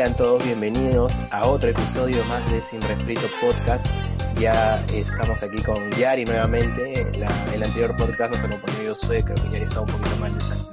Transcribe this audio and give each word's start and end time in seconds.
Sean 0.00 0.16
todos 0.16 0.42
bienvenidos 0.42 1.12
a 1.30 1.46
otro 1.46 1.68
episodio 1.68 2.24
más 2.24 2.50
de 2.50 2.62
Sin 2.62 2.80
Refrito 2.80 3.20
Podcast. 3.38 3.84
Ya 4.38 4.82
estamos 4.94 5.42
aquí 5.42 5.62
con 5.62 5.90
Yari 5.90 6.24
nuevamente. 6.24 7.02
el 7.02 7.62
anterior 7.62 7.94
podcast 7.98 8.34
nos 8.34 8.42
acompañó 8.42 8.82
yo 8.82 8.94
soy, 8.94 9.22
creo 9.22 9.34
que 9.34 9.50
Yari 9.50 9.64
está 9.66 9.82
un 9.82 9.88
poquito 9.88 10.16
mal 10.16 10.32
de 10.32 10.40
salud. 10.40 10.72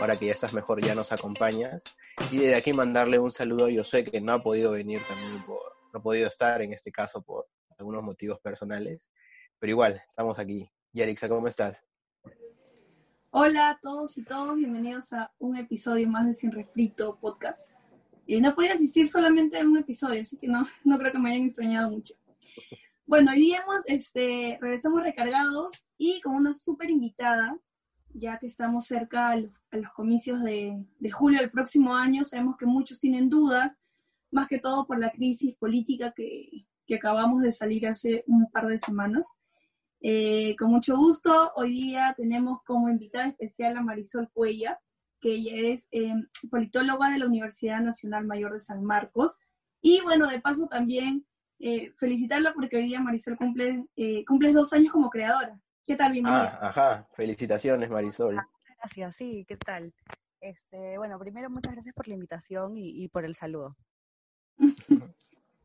Ahora 0.00 0.14
que 0.14 0.26
ya 0.26 0.34
estás 0.34 0.54
mejor, 0.54 0.80
ya 0.80 0.94
nos 0.94 1.10
acompañas. 1.10 1.82
Y 2.30 2.36
desde 2.36 2.54
aquí 2.54 2.72
mandarle 2.72 3.18
un 3.18 3.32
saludo 3.32 3.66
a 3.66 3.74
Josué, 3.76 4.04
que 4.04 4.20
no 4.20 4.34
ha 4.34 4.40
podido 4.40 4.70
venir 4.70 5.00
también 5.08 5.44
por, 5.44 5.58
no 5.92 5.98
ha 5.98 6.02
podido 6.04 6.28
estar 6.28 6.62
en 6.62 6.72
este 6.72 6.92
caso 6.92 7.22
por 7.22 7.48
algunos 7.76 8.04
motivos 8.04 8.38
personales. 8.38 9.08
Pero 9.58 9.72
igual, 9.72 10.00
estamos 10.06 10.38
aquí. 10.38 10.70
Yarixa, 10.92 11.28
¿cómo 11.28 11.48
estás? 11.48 11.84
Hola 13.30 13.70
a 13.70 13.80
todos 13.80 14.16
y 14.16 14.22
todos, 14.22 14.54
bienvenidos 14.54 15.12
a 15.12 15.32
un 15.40 15.56
episodio 15.56 16.08
más 16.08 16.24
de 16.28 16.34
Sin 16.34 16.52
Refrito 16.52 17.18
Podcast. 17.20 17.68
Eh, 18.30 18.40
no 18.40 18.54
podía 18.54 18.74
asistir 18.74 19.08
solamente 19.08 19.58
a 19.58 19.64
un 19.66 19.76
episodio, 19.76 20.20
así 20.20 20.36
que 20.36 20.46
no, 20.46 20.64
no 20.84 20.98
creo 20.98 21.10
que 21.10 21.18
me 21.18 21.32
hayan 21.32 21.46
extrañado 21.46 21.90
mucho. 21.90 22.14
Bueno, 23.04 23.32
hoy 23.32 23.38
día 23.38 23.58
hemos, 23.58 23.82
este, 23.86 24.56
regresamos 24.60 25.02
recargados 25.02 25.84
y 25.98 26.20
con 26.20 26.36
una 26.36 26.54
súper 26.54 26.90
invitada, 26.90 27.58
ya 28.14 28.38
que 28.38 28.46
estamos 28.46 28.86
cerca 28.86 29.30
a 29.30 29.36
los, 29.36 29.90
comicios 29.96 30.44
de, 30.44 30.80
de, 31.00 31.10
julio 31.10 31.40
del 31.40 31.50
próximo 31.50 31.96
año. 31.96 32.22
Sabemos 32.22 32.56
que 32.56 32.66
muchos 32.66 33.00
tienen 33.00 33.28
dudas, 33.28 33.76
más 34.30 34.46
que 34.46 34.60
todo 34.60 34.86
por 34.86 35.00
la 35.00 35.10
crisis 35.10 35.56
política 35.56 36.12
que, 36.14 36.66
que 36.86 36.94
acabamos 36.94 37.42
de 37.42 37.50
salir 37.50 37.88
hace 37.88 38.22
un 38.28 38.48
par 38.48 38.68
de 38.68 38.78
semanas. 38.78 39.26
Eh, 40.02 40.54
con 40.56 40.70
mucho 40.70 40.94
gusto, 40.94 41.50
hoy 41.56 41.72
día 41.72 42.14
tenemos 42.16 42.60
como 42.64 42.88
invitada 42.88 43.26
especial 43.26 43.76
a 43.76 43.82
Marisol 43.82 44.30
Cuella, 44.32 44.78
que 45.20 45.32
ella 45.32 45.52
es 45.54 45.86
eh, 45.92 46.14
politóloga 46.50 47.10
de 47.10 47.18
la 47.18 47.26
Universidad 47.26 47.80
Nacional 47.80 48.26
Mayor 48.26 48.52
de 48.52 48.60
San 48.60 48.82
Marcos. 48.84 49.38
Y 49.80 50.00
bueno, 50.02 50.28
de 50.28 50.40
paso 50.40 50.66
también 50.66 51.26
eh, 51.58 51.92
felicitarla 51.96 52.52
porque 52.54 52.76
hoy 52.76 52.84
día 52.84 53.00
Marisol 53.00 53.36
cumple 53.36 53.84
cumples 54.26 54.54
dos 54.54 54.72
años 54.72 54.92
como 54.92 55.10
creadora. 55.10 55.58
¿Qué 55.84 55.96
tal? 55.96 56.12
Bienvenida. 56.12 56.58
Ah, 56.60 56.68
ajá, 56.68 57.08
felicitaciones 57.14 57.90
Marisol. 57.90 58.38
Ah, 58.38 58.48
gracias, 58.78 59.16
sí, 59.16 59.44
¿qué 59.46 59.56
tal? 59.56 59.92
Este, 60.40 60.96
bueno, 60.96 61.18
primero 61.18 61.50
muchas 61.50 61.74
gracias 61.74 61.94
por 61.94 62.08
la 62.08 62.14
invitación 62.14 62.76
y, 62.76 63.04
y 63.04 63.08
por 63.08 63.24
el 63.24 63.34
saludo. 63.34 63.76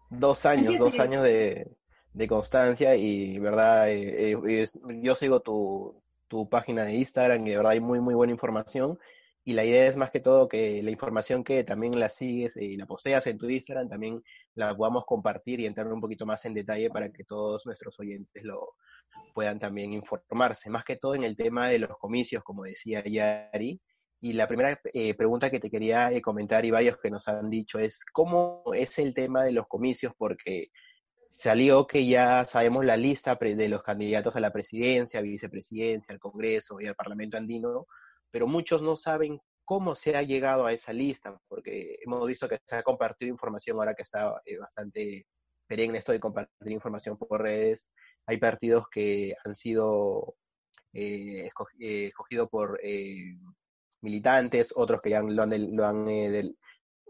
dos 0.10 0.46
años, 0.46 0.78
dos 0.78 1.00
años 1.00 1.24
de, 1.24 1.76
de 2.14 2.28
constancia 2.28 2.96
y 2.96 3.40
verdad 3.40 3.90
eh, 3.90 4.32
eh, 4.32 4.68
yo 5.02 5.16
sigo 5.16 5.42
tu, 5.42 6.02
tu, 6.28 6.50
página 6.50 6.84
de 6.86 6.96
Instagram 6.96 7.46
y 7.46 7.52
de 7.52 7.58
verdad 7.58 7.74
hay 7.74 7.80
muy 7.80 8.00
muy 8.00 8.14
buena 8.14 8.32
información 8.32 8.98
y 9.48 9.54
la 9.54 9.64
idea 9.64 9.86
es 9.86 9.96
más 9.96 10.10
que 10.10 10.20
todo 10.20 10.48
que 10.48 10.82
la 10.82 10.90
información 10.90 11.44
que 11.44 11.64
también 11.64 12.00
la 12.00 12.10
sigues 12.10 12.58
y 12.58 12.78
la 12.78 12.88
posteas 12.88 13.28
en 13.28 13.38
tu 13.38 13.48
Instagram 13.48 13.88
también 13.88 14.24
la 14.56 14.76
podamos 14.76 15.06
compartir 15.06 15.60
y 15.60 15.68
entrar 15.68 15.88
un 15.94 16.02
poquito 16.02 16.26
más 16.26 16.44
en 16.46 16.56
detalle 16.56 16.90
para 16.90 17.12
que 17.12 17.24
todos 17.24 17.64
nuestros 17.68 18.00
oyentes 18.00 18.44
lo 18.44 18.74
puedan 19.36 19.60
también 19.60 19.94
informarse, 19.94 20.72
más 20.72 20.84
que 20.84 20.96
todo 20.96 21.14
en 21.14 21.24
el 21.24 21.36
tema 21.36 21.68
de 21.68 21.78
los 21.78 21.96
comicios, 22.00 22.44
como 22.44 22.64
decía 22.64 23.04
Yari. 23.06 23.80
Y 24.20 24.34
la 24.34 24.48
primera 24.48 24.80
eh, 24.94 25.14
pregunta 25.14 25.52
que 25.52 25.60
te 25.60 25.70
quería 25.70 26.10
comentar 26.22 26.66
y 26.66 26.72
varios 26.72 26.98
que 26.98 27.12
nos 27.12 27.28
han 27.28 27.50
dicho 27.52 27.78
es, 27.78 28.04
¿cómo 28.04 28.64
es 28.74 28.98
el 28.98 29.14
tema 29.14 29.44
de 29.44 29.52
los 29.52 29.68
comicios? 29.68 30.14
Porque 30.18 30.72
salió 31.30 31.86
que 31.86 32.08
ya 32.08 32.46
sabemos 32.46 32.84
la 32.84 32.98
lista 32.98 33.36
de 33.36 33.70
los 33.70 33.84
candidatos 33.84 34.36
a 34.36 34.40
la 34.40 34.52
presidencia, 34.52 35.22
vicepresidencia, 35.22 36.14
al 36.14 36.20
Congreso 36.20 36.82
y 36.82 36.88
al 36.88 36.96
Parlamento 36.96 37.38
andino, 37.38 37.86
pero 38.36 38.48
muchos 38.48 38.82
no 38.82 38.98
saben 38.98 39.38
cómo 39.64 39.96
se 39.96 40.18
ha 40.18 40.22
llegado 40.22 40.66
a 40.66 40.74
esa 40.74 40.92
lista, 40.92 41.40
porque 41.48 42.00
hemos 42.06 42.28
visto 42.28 42.50
que 42.50 42.60
se 42.68 42.76
ha 42.76 42.84
compartido 42.84 43.32
información 43.32 43.78
ahora 43.78 43.94
que 43.94 44.04
está 44.04 44.42
eh, 44.44 44.58
bastante 44.58 45.26
perenne 45.66 46.00
esto 46.00 46.12
de 46.12 46.20
compartir 46.20 46.74
información 46.74 47.18
por 47.18 47.42
redes. 47.42 47.90
Hay 48.26 48.36
partidos 48.36 48.90
que 48.90 49.34
han 49.46 49.56
sido 49.56 50.36
eh, 50.92 51.50
eh 51.80 52.08
escogidos 52.08 52.50
por 52.50 52.78
eh, 52.84 53.38
militantes, 54.02 54.74
otros 54.76 55.00
que 55.02 55.12
ya 55.12 55.22
lo 55.22 55.42
han, 55.42 55.74
lo 55.74 55.86
han 55.86 56.06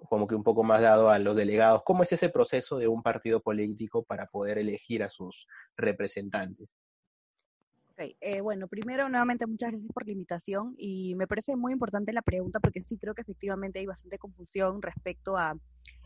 como 0.07 0.27
que 0.27 0.35
un 0.35 0.43
poco 0.43 0.63
más 0.63 0.81
dado 0.81 1.09
a 1.09 1.17
los 1.17 1.35
delegados. 1.35 1.81
¿Cómo 1.83 2.03
es 2.03 2.11
ese 2.11 2.29
proceso 2.29 2.77
de 2.77 2.87
un 2.87 3.01
partido 3.01 3.41
político 3.41 4.03
para 4.03 4.27
poder 4.27 4.59
elegir 4.59 5.01
a 5.01 5.09
sus 5.09 5.47
representantes? 5.75 6.69
Okay. 7.97 8.17
Eh, 8.19 8.41
bueno, 8.41 8.67
primero, 8.67 9.07
nuevamente, 9.07 9.47
muchas 9.47 9.71
gracias 9.71 9.89
por 9.93 10.05
la 10.05 10.11
invitación 10.11 10.75
y 10.77 11.15
me 11.15 11.27
parece 11.27 11.55
muy 11.55 11.71
importante 11.71 12.11
la 12.11 12.21
pregunta 12.21 12.59
porque 12.59 12.83
sí 12.83 12.97
creo 12.97 13.15
que 13.15 13.21
efectivamente 13.21 13.79
hay 13.79 13.85
bastante 13.85 14.17
confusión 14.17 14.81
respecto 14.81 15.37
a 15.37 15.57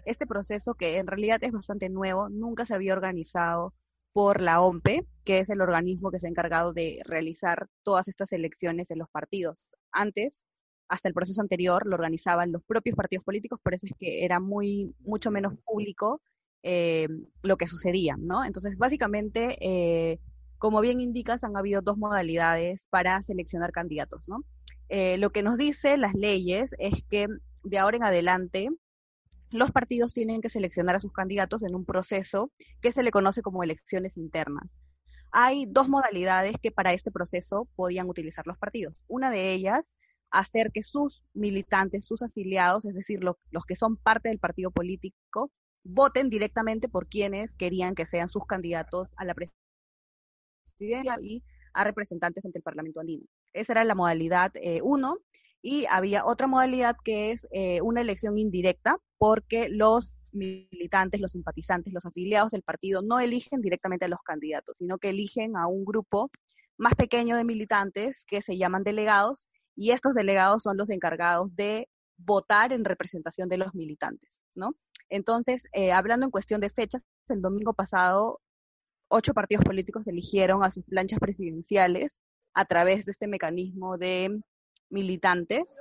este 0.06 0.28
proceso 0.28 0.76
que 0.76 0.98
en 1.00 1.08
realidad 1.08 1.40
es 1.42 1.52
bastante 1.52 1.90
nuevo, 1.90 2.30
nunca 2.30 2.64
se 2.66 2.76
había 2.76 2.94
organizado 2.94 3.74
por 4.14 4.40
la 4.40 4.62
OMPE, 4.62 5.08
que 5.26 5.40
es 5.40 5.50
el 5.50 5.62
organismo 5.62 6.12
que 6.12 6.20
se 6.20 6.28
ha 6.28 6.30
encargado 6.30 6.74
de 6.74 7.02
realizar 7.06 7.68
todas 7.82 8.08
estas 8.08 8.34
elecciones 8.34 8.92
en 8.92 9.00
los 9.00 9.10
partidos. 9.10 9.60
Antes, 9.92 10.46
hasta 10.90 11.08
el 11.08 11.16
proceso 11.16 11.42
anterior 11.42 11.88
lo 11.88 11.96
organizaban 11.96 12.52
los 12.52 12.64
propios 12.64 12.96
partidos 12.96 13.26
políticos, 13.26 13.60
por 13.64 13.74
eso 13.74 13.88
es 13.88 13.94
que 13.98 14.26
era 14.26 14.40
muy, 14.40 14.94
mucho 15.00 15.32
menos 15.32 15.54
público 15.66 16.22
eh, 16.62 17.08
lo 17.42 17.58
que 17.58 17.66
sucedía, 17.66 18.16
¿no? 18.20 18.46
Entonces, 18.46 18.78
básicamente, 18.78 19.58
eh, 19.60 20.20
como 20.60 20.82
bien 20.82 21.00
indicas, 21.00 21.44
han 21.44 21.58
habido 21.58 21.82
dos 21.82 21.98
modalidades 21.98 22.88
para 22.90 23.24
seleccionar 23.24 23.72
candidatos, 23.72 24.28
¿no? 24.28 24.44
Eh, 24.90 25.18
lo 25.18 25.30
que 25.32 25.42
nos 25.42 25.58
dice 25.58 25.98
las 25.98 26.14
leyes 26.14 26.76
es 26.80 27.04
que 27.10 27.28
de 27.64 27.78
ahora 27.78 27.98
en 27.98 28.04
adelante 28.04 28.70
los 29.52 29.72
partidos 29.72 30.14
tienen 30.14 30.42
que 30.42 30.50
seleccionar 30.50 30.96
a 30.96 31.00
sus 31.00 31.14
candidatos 31.14 31.64
en 31.64 31.76
un 31.76 31.86
proceso 31.86 32.52
que 32.82 32.92
se 32.92 33.04
le 33.04 33.12
conoce 33.12 33.42
como 33.42 33.64
elecciones 33.64 34.18
internas. 34.18 34.80
Hay 35.32 35.66
dos 35.68 35.90
modalidades 35.90 36.56
que 36.62 36.72
para 36.72 36.94
este 36.94 37.12
proceso 37.12 37.68
podían 37.76 38.10
utilizar 38.10 38.46
los 38.46 38.58
partidos. 38.58 38.96
Una 39.08 39.32
de 39.32 39.54
ellas 39.54 39.96
hacer 40.32 40.72
que 40.72 40.84
sus 40.84 41.24
militantes, 41.34 42.06
sus 42.06 42.22
afiliados, 42.22 42.86
es 42.86 42.96
decir, 42.96 43.20
los 43.24 43.66
que 43.66 43.76
son 43.76 43.98
parte 43.98 44.30
del 44.30 44.40
partido 44.40 44.72
político, 44.72 45.52
voten 45.84 46.30
directamente 46.30 46.90
por 46.90 47.08
quienes 47.08 47.56
querían 47.56 47.96
que 47.96 48.06
sean 48.06 48.30
sus 48.30 48.46
candidatos 48.46 49.08
a 49.18 49.26
la 49.26 49.34
presidencia 49.34 49.59
y 51.22 51.44
a 51.74 51.84
representantes 51.84 52.46
ante 52.46 52.60
el 52.60 52.64
Parlamento 52.64 53.00
andino. 53.00 53.26
Esa 53.54 53.74
era 53.74 53.84
la 53.84 53.96
modalidad 53.96 54.52
1 54.82 55.14
eh, 55.14 55.40
y 55.62 55.86
había 55.90 56.26
otra 56.26 56.48
modalidad 56.48 56.96
que 57.04 57.32
es 57.32 57.48
eh, 57.52 57.82
una 57.82 58.02
elección 58.02 58.38
indirecta 58.38 58.98
porque 59.18 59.70
los 59.70 60.14
militantes, 60.32 61.22
los 61.22 61.32
simpatizantes, 61.32 61.94
los 61.94 62.06
afiliados 62.06 62.52
del 62.52 62.62
partido 62.62 63.02
no 63.02 63.20
eligen 63.20 63.62
directamente 63.62 64.06
a 64.06 64.10
los 64.10 64.22
candidatos, 64.24 64.78
sino 64.78 64.98
que 64.98 65.10
eligen 65.10 65.58
a 65.58 65.68
un 65.68 65.84
grupo 65.86 66.30
más 66.78 66.96
pequeño 66.96 67.36
de 67.36 67.44
militantes 67.44 68.26
que 68.28 68.42
se 68.42 68.58
llaman 68.58 68.84
delegados 68.84 69.48
y 69.76 69.92
estos 69.92 70.14
delegados 70.14 70.64
son 70.64 70.78
los 70.78 70.90
encargados 70.90 71.56
de 71.56 71.90
votar 72.18 72.74
en 72.74 72.86
representación 72.86 73.50
de 73.50 73.58
los 73.58 73.74
militantes, 73.74 74.42
¿no? 74.56 74.76
Entonces, 75.10 75.64
eh, 75.74 75.92
hablando 75.92 76.26
en 76.26 76.32
cuestión 76.32 76.62
de 76.62 76.70
fechas, 76.70 77.02
el 77.30 77.42
domingo 77.42 77.74
pasado, 77.74 78.42
ocho 79.10 79.34
partidos 79.34 79.64
políticos 79.64 80.08
eligieron 80.08 80.64
a 80.64 80.72
sus 80.72 80.86
planchas 80.86 81.20
presidenciales 81.20 82.22
a 82.54 82.66
través 82.66 83.06
de 83.06 83.12
este 83.12 83.28
mecanismo 83.28 83.98
de 83.98 84.42
militantes 84.90 85.78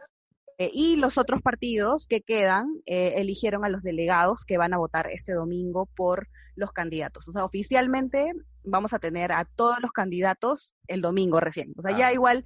eh, 0.59 0.71
y 0.73 0.97
los 0.97 1.19
otros 1.19 1.41
partidos 1.41 2.07
que 2.07 2.21
quedan 2.21 2.67
eh, 2.87 3.15
eligieron 3.17 3.65
a 3.65 3.69
los 3.69 3.83
delegados 3.83 4.45
que 4.45 4.59
van 4.59 4.75
a 4.75 4.79
votar 4.79 5.09
este 5.11 5.33
domingo 5.33 5.87
por 5.95 6.29
los 6.57 6.73
candidatos. 6.73 7.29
O 7.29 7.33
sea, 7.33 7.45
oficialmente 7.45 8.33
vamos 8.65 8.93
a 8.93 8.99
tener 8.99 9.33
a 9.33 9.45
todos 9.45 9.81
los 9.81 9.93
candidatos 9.93 10.75
el 10.89 11.01
domingo 11.01 11.41
recién. 11.41 11.73
O 11.77 11.83
sea, 11.83 11.97
ya 11.97 12.09
ah. 12.09 12.13
igual 12.13 12.45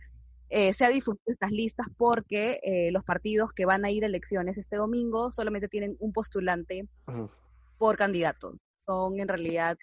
eh, 0.55 0.75
se 0.75 0.85
ha 0.85 0.91
difundido 0.91 1.25
estas 1.27 1.51
listas 1.51 1.87
porque 1.97 2.61
eh, 2.63 2.91
los 2.93 3.05
partidos 3.05 3.55
que 3.55 3.65
van 3.65 3.87
a 3.87 3.91
ir 3.91 4.05
a 4.05 4.07
elecciones 4.07 4.59
este 4.59 4.77
domingo 4.77 5.33
solamente 5.33 5.69
tienen 5.69 5.97
un 5.99 6.13
postulante 6.13 6.87
por 7.79 7.97
candidato. 7.97 8.59
Son 8.77 9.19
en 9.19 9.29
realidad 9.29 9.79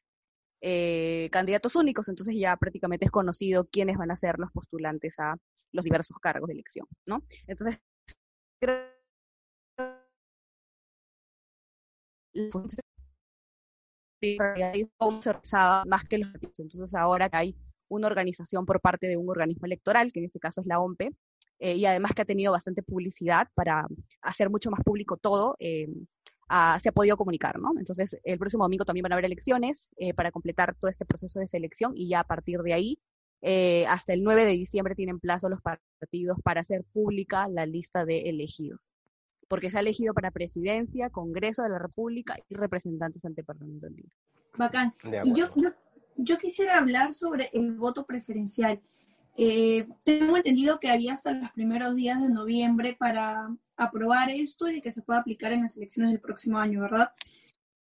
eh, 0.61 1.29
candidatos 1.31 1.75
únicos, 1.75 2.09
entonces 2.09 2.35
ya 2.37 2.55
prácticamente 2.57 3.05
es 3.05 3.11
conocido 3.11 3.65
quiénes 3.65 3.97
van 3.97 4.11
a 4.11 4.15
ser 4.15 4.39
los 4.39 4.51
postulantes 4.51 5.17
a 5.19 5.35
los 5.71 5.85
diversos 5.85 6.17
cargos 6.19 6.47
de 6.47 6.53
elección, 6.53 6.87
¿no? 7.07 7.23
Entonces, 7.47 7.79
más 15.87 16.03
que 16.03 16.17
los 16.17 16.29
Entonces 16.33 16.93
ahora 16.93 17.29
hay 17.31 17.55
una 17.87 18.07
organización 18.07 18.65
por 18.65 18.81
parte 18.81 19.07
de 19.07 19.17
un 19.17 19.29
organismo 19.29 19.65
electoral, 19.65 20.11
que 20.11 20.19
en 20.19 20.25
este 20.25 20.39
caso 20.39 20.61
es 20.61 20.67
la 20.67 20.79
OMPE, 20.79 21.11
eh, 21.59 21.75
y 21.75 21.85
además 21.85 22.13
que 22.13 22.21
ha 22.21 22.25
tenido 22.25 22.51
bastante 22.51 22.83
publicidad 22.83 23.47
para 23.53 23.85
hacer 24.21 24.49
mucho 24.49 24.71
más 24.71 24.81
público 24.83 25.17
todo, 25.17 25.55
eh, 25.59 25.87
se 26.79 26.89
ha 26.89 26.91
podido 26.91 27.17
comunicar, 27.17 27.59
¿no? 27.59 27.71
Entonces, 27.77 28.19
el 28.23 28.39
próximo 28.39 28.63
domingo 28.63 28.85
también 28.85 29.03
van 29.03 29.11
a 29.11 29.15
haber 29.15 29.25
elecciones 29.25 29.89
eh, 29.97 30.13
para 30.13 30.31
completar 30.31 30.75
todo 30.75 30.89
este 30.89 31.05
proceso 31.05 31.39
de 31.39 31.47
selección 31.47 31.93
y 31.95 32.09
ya 32.09 32.21
a 32.21 32.23
partir 32.23 32.59
de 32.61 32.73
ahí, 32.73 32.99
hasta 33.87 34.11
el 34.13 34.21
9 34.23 34.43
de 34.43 34.51
diciembre 34.51 34.95
tienen 34.95 35.19
plazo 35.19 35.47
los 35.47 35.61
partidos 35.61 36.39
para 36.43 36.59
hacer 36.59 36.83
pública 36.91 37.47
la 37.47 37.65
lista 37.65 38.03
de 38.03 38.29
elegidos. 38.29 38.81
porque 39.47 39.71
se 39.71 39.77
ha 39.77 39.81
elegido 39.81 40.13
para 40.13 40.29
presidencia, 40.29 41.09
Congreso 41.09 41.63
de 41.63 41.69
la 41.69 41.79
República 41.79 42.35
y 42.49 42.55
representantes 42.55 43.23
ante 43.25 43.41
el 43.41 43.45
Parlamento 43.45 43.87
Bacán. 44.57 44.93
Y 45.23 45.33
yo, 45.33 45.49
yo, 45.55 45.69
yo, 46.17 46.37
quisiera 46.37 46.77
hablar 46.77 47.13
sobre 47.13 47.49
el 47.53 47.73
voto 47.75 48.05
preferencial. 48.05 48.81
Eh, 49.41 49.87
tengo 50.03 50.35
entendido 50.35 50.81
que 50.81 50.89
había 50.89 51.13
hasta 51.13 51.31
los 51.31 51.49
primeros 51.51 51.95
días 51.95 52.21
de 52.21 52.27
noviembre 52.27 52.97
para 52.99 53.47
aprobar 53.77 54.29
esto 54.29 54.69
y 54.69 54.81
que 54.81 54.91
se 54.91 55.01
pueda 55.01 55.21
aplicar 55.21 55.53
en 55.53 55.61
las 55.61 55.77
elecciones 55.77 56.11
del 56.11 56.19
próximo 56.19 56.59
año, 56.59 56.81
¿verdad? 56.81 57.13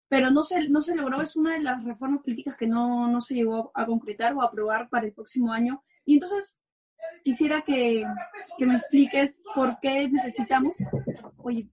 Pero 0.09 0.31
no 0.31 0.45
se, 0.45 0.69
no 0.69 0.81
se 0.81 0.95
logró, 0.95 1.21
es 1.21 1.35
una 1.35 1.55
de 1.55 1.63
las 1.65 1.83
reformas 1.83 2.23
políticas 2.23 2.55
que 2.55 2.69
no, 2.69 3.09
no 3.09 3.21
se 3.21 3.35
llegó 3.35 3.73
a 3.75 3.87
concretar 3.87 4.35
o 4.35 4.43
a 4.43 4.45
aprobar 4.45 4.89
para 4.89 5.07
el 5.07 5.13
próximo 5.13 5.53
año. 5.53 5.83
Y 6.05 6.15
entonces, 6.15 6.61
quisiera 7.25 7.63
que, 7.63 8.05
que 8.57 8.65
me 8.65 8.77
expliques 8.77 9.41
por 9.53 9.81
qué 9.81 10.09
necesitamos. 10.09 10.77
Oye, 11.39 11.69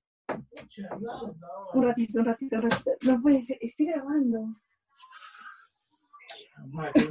un 1.75 1.83
ratito, 1.83 2.19
un 2.21 2.25
ratito, 2.25 2.55
un 2.55 2.61
ratito. 2.63 2.91
No 3.03 3.21
puede 3.21 3.43
ser, 3.43 3.59
estoy 3.61 3.85
grabando. 3.85 4.47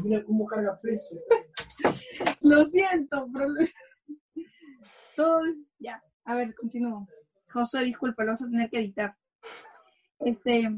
mira 0.02 0.24
cómo 0.24 0.44
carga 0.46 0.76
precio. 0.80 1.20
Lo 2.40 2.64
siento, 2.64 3.28
pero... 3.32 3.48
Todo, 5.16 5.40
ya. 5.78 6.02
A 6.24 6.34
ver, 6.34 6.54
continúo. 6.54 7.06
Josué, 7.48 7.84
disculpa, 7.84 8.24
lo 8.24 8.32
vas 8.32 8.42
a 8.42 8.48
tener 8.48 8.68
que 8.68 8.78
editar. 8.78 9.16
Este, 10.20 10.68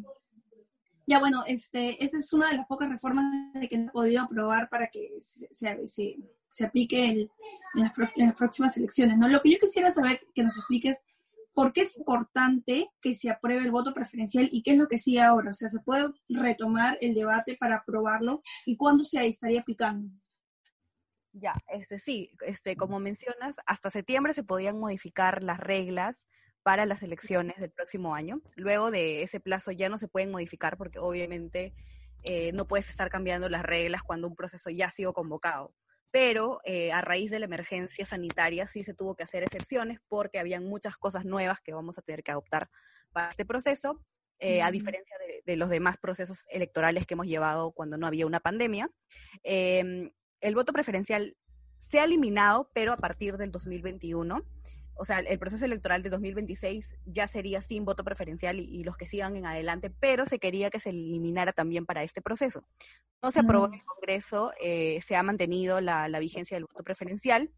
ya 1.07 1.21
bueno, 1.21 1.45
este, 1.47 2.05
esa 2.05 2.19
es 2.19 2.33
una 2.33 2.51
de 2.51 2.57
las 2.57 2.67
pocas 2.67 2.89
reformas 2.89 3.53
de 3.55 3.69
que 3.69 3.79
no 3.79 3.89
he 3.89 3.93
podido 3.93 4.23
aprobar 4.23 4.69
para 4.69 4.89
que 4.89 5.15
se, 5.21 5.87
se, 5.87 6.65
aplique 6.65 7.07
en, 7.07 7.31
las, 7.75 7.93
próximas 8.37 8.77
elecciones. 8.77 9.17
¿no? 9.17 9.29
Lo 9.29 9.41
que 9.41 9.53
yo 9.53 9.59
quisiera 9.59 9.93
saber 9.93 10.21
que 10.35 10.43
nos 10.43 10.57
expliques 10.57 11.05
por 11.55 11.73
qué 11.73 11.83
es 11.83 11.97
importante 11.97 12.91
que 13.01 13.15
se 13.15 13.31
apruebe 13.31 13.65
el 13.65 13.71
voto 13.71 13.95
preferencial 13.95 14.49
y 14.53 14.63
qué 14.63 14.73
es 14.73 14.79
lo 14.79 14.89
que 14.89 14.99
sigue 14.99 15.23
ahora. 15.23 15.53
O 15.53 15.55
sea, 15.55 15.71
¿se 15.71 15.81
puede 15.81 16.09
retomar 16.29 16.99
el 17.01 17.15
debate 17.15 17.57
para 17.59 17.77
aprobarlo 17.77 18.43
y 18.67 18.77
cuándo 18.77 19.05
se 19.05 19.25
estaría 19.27 19.61
aplicando? 19.61 20.11
Ya, 21.39 21.53
este 21.69 21.99
sí, 21.99 22.31
este, 22.41 22.77
como 22.77 22.99
mencionas, 22.99 23.57
hasta 23.67 23.91
septiembre 23.91 24.33
se 24.33 24.43
podían 24.43 24.79
modificar 24.81 25.43
las 25.43 25.61
reglas 25.61 26.27
para 26.63 26.87
las 26.87 27.03
elecciones 27.03 27.59
del 27.59 27.71
próximo 27.71 28.15
año. 28.15 28.41
Luego 28.55 28.91
de 28.91 29.23
ese 29.23 29.39
plazo 29.39 29.71
ya 29.71 29.91
no 29.91 29.99
se 29.99 30.09
pueden 30.09 30.31
modificar 30.31 30.79
porque 30.79 30.99
obviamente 30.99 31.75
eh, 32.25 32.53
no 32.53 32.67
puedes 32.67 32.89
estar 32.89 33.11
cambiando 33.11 33.51
las 33.51 33.63
reglas 33.63 34.03
cuando 34.03 34.29
un 34.29 34.35
proceso 34.35 34.71
ya 34.71 34.87
ha 34.87 34.91
sido 34.91 35.13
convocado 35.13 35.75
pero 36.11 36.61
eh, 36.65 36.93
a 36.93 37.03
raíz 37.03 37.31
de 37.31 37.39
la 37.39 37.45
emergencia 37.45 38.07
sanitaria 38.07 38.67
sí 38.67 38.85
se 38.85 38.95
tuvo 38.95 39.15
que 39.15 39.23
hacer 39.23 39.43
excepciones 39.43 39.99
porque 40.09 40.39
habían 40.39 40.65
muchas 40.65 40.97
cosas 40.97 41.27
nuevas 41.27 41.61
que 41.61 41.75
vamos 41.75 41.99
a 41.99 42.03
tener 42.03 42.23
que 42.23 42.31
adoptar 42.31 42.71
para 43.13 43.29
este 43.29 43.45
proceso, 43.45 44.03
eh, 44.39 44.63
a 44.63 44.71
diferencia 44.71 45.15
de, 45.45 45.57
los 45.57 45.69
demás 45.69 45.99
procesos 45.99 46.47
electorales 46.49 47.07
que 47.07 47.13
hemos 47.13 47.27
llevado 47.27 47.73
cuando 47.73 47.99
no 47.99 48.07
había 48.07 48.27
una 48.27 48.41
pandemia. 48.41 48.89
El 50.41 50.55
voto 50.55 50.73
preferencial 50.73 51.37
se 51.81 52.01
ha 52.01 52.05
eliminado, 52.05 52.71
pero 52.75 52.93
a 52.93 52.97
partir 52.97 53.37
del 53.37 53.53
2021 53.53 54.45
o 54.99 55.05
sea, 55.05 55.19
el 55.19 55.39
proceso 55.39 55.65
electoral 55.67 56.03
de 56.03 56.09
2026 56.09 56.95
ya 57.05 57.29
sería 57.29 57.61
sin 57.61 57.85
voto 57.85 58.03
preferencial 58.03 58.59
y, 58.59 58.83
los 58.83 58.97
que 58.97 59.07
sigan 59.07 59.37
en 59.37 59.45
adelante, 59.45 59.91
pero 59.91 60.25
se 60.25 60.39
quería 60.39 60.71
que 60.71 60.81
se 60.81 60.91
eliminara 60.91 61.53
también 61.53 61.85
para 61.85 62.03
este 62.03 62.23
proceso. 62.23 62.65
No 63.23 63.31
se 63.31 63.41
aprobó 63.41 63.67
en 63.67 63.75
el 63.75 63.85
Congreso, 63.85 64.53
eh, 64.61 65.01
se 65.03 65.15
ha 65.15 65.23
mantenido 65.23 65.83
la, 65.83 66.19
vigencia 66.19 66.57
del 66.57 66.65
voto 66.65 66.83
preferencial 66.83 67.51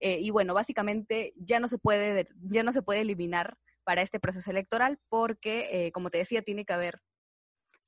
eh, 0.00 0.18
y 0.20 0.30
bueno, 0.30 0.52
básicamente 0.52 1.32
ya 1.36 1.60
no 1.60 1.68
se 1.68 1.78
puede, 1.78 2.26
ya 2.42 2.64
no 2.64 2.72
se 2.72 2.82
puede 2.82 3.02
eliminar 3.02 3.56
para 3.84 4.02
este 4.02 4.18
proceso 4.18 4.50
electoral 4.50 4.98
porque, 5.08 5.68
eh, 5.70 5.92
como 5.92 6.10
te 6.10 6.18
decía, 6.18 6.42
tiene 6.42 6.64
que 6.64 6.72
haber 6.72 7.00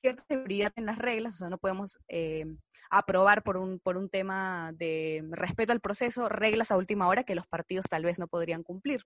cierta 0.03 0.25
seguridad 0.29 0.73
en 0.77 0.85
las 0.85 0.99
reglas, 0.99 1.37
o 1.37 1.39
sea, 1.39 1.49
no 1.49 1.57
podemos 1.57 1.97
aprobar 2.93 3.43
por 3.43 3.57
un, 3.57 3.81
por 3.81 3.97
un 3.97 4.11
tema 4.11 4.71
de 4.75 5.25
respeto 5.31 5.73
al 5.73 5.81
proceso 5.81 6.29
reglas 6.29 6.71
a 6.71 6.77
última 6.77 7.09
hora 7.09 7.25
que 7.25 7.35
los 7.35 7.47
partidos 7.47 7.87
tal 7.89 8.05
vez 8.05 8.19
no 8.19 8.29
podrían 8.29 8.63
cumplir. 8.63 9.03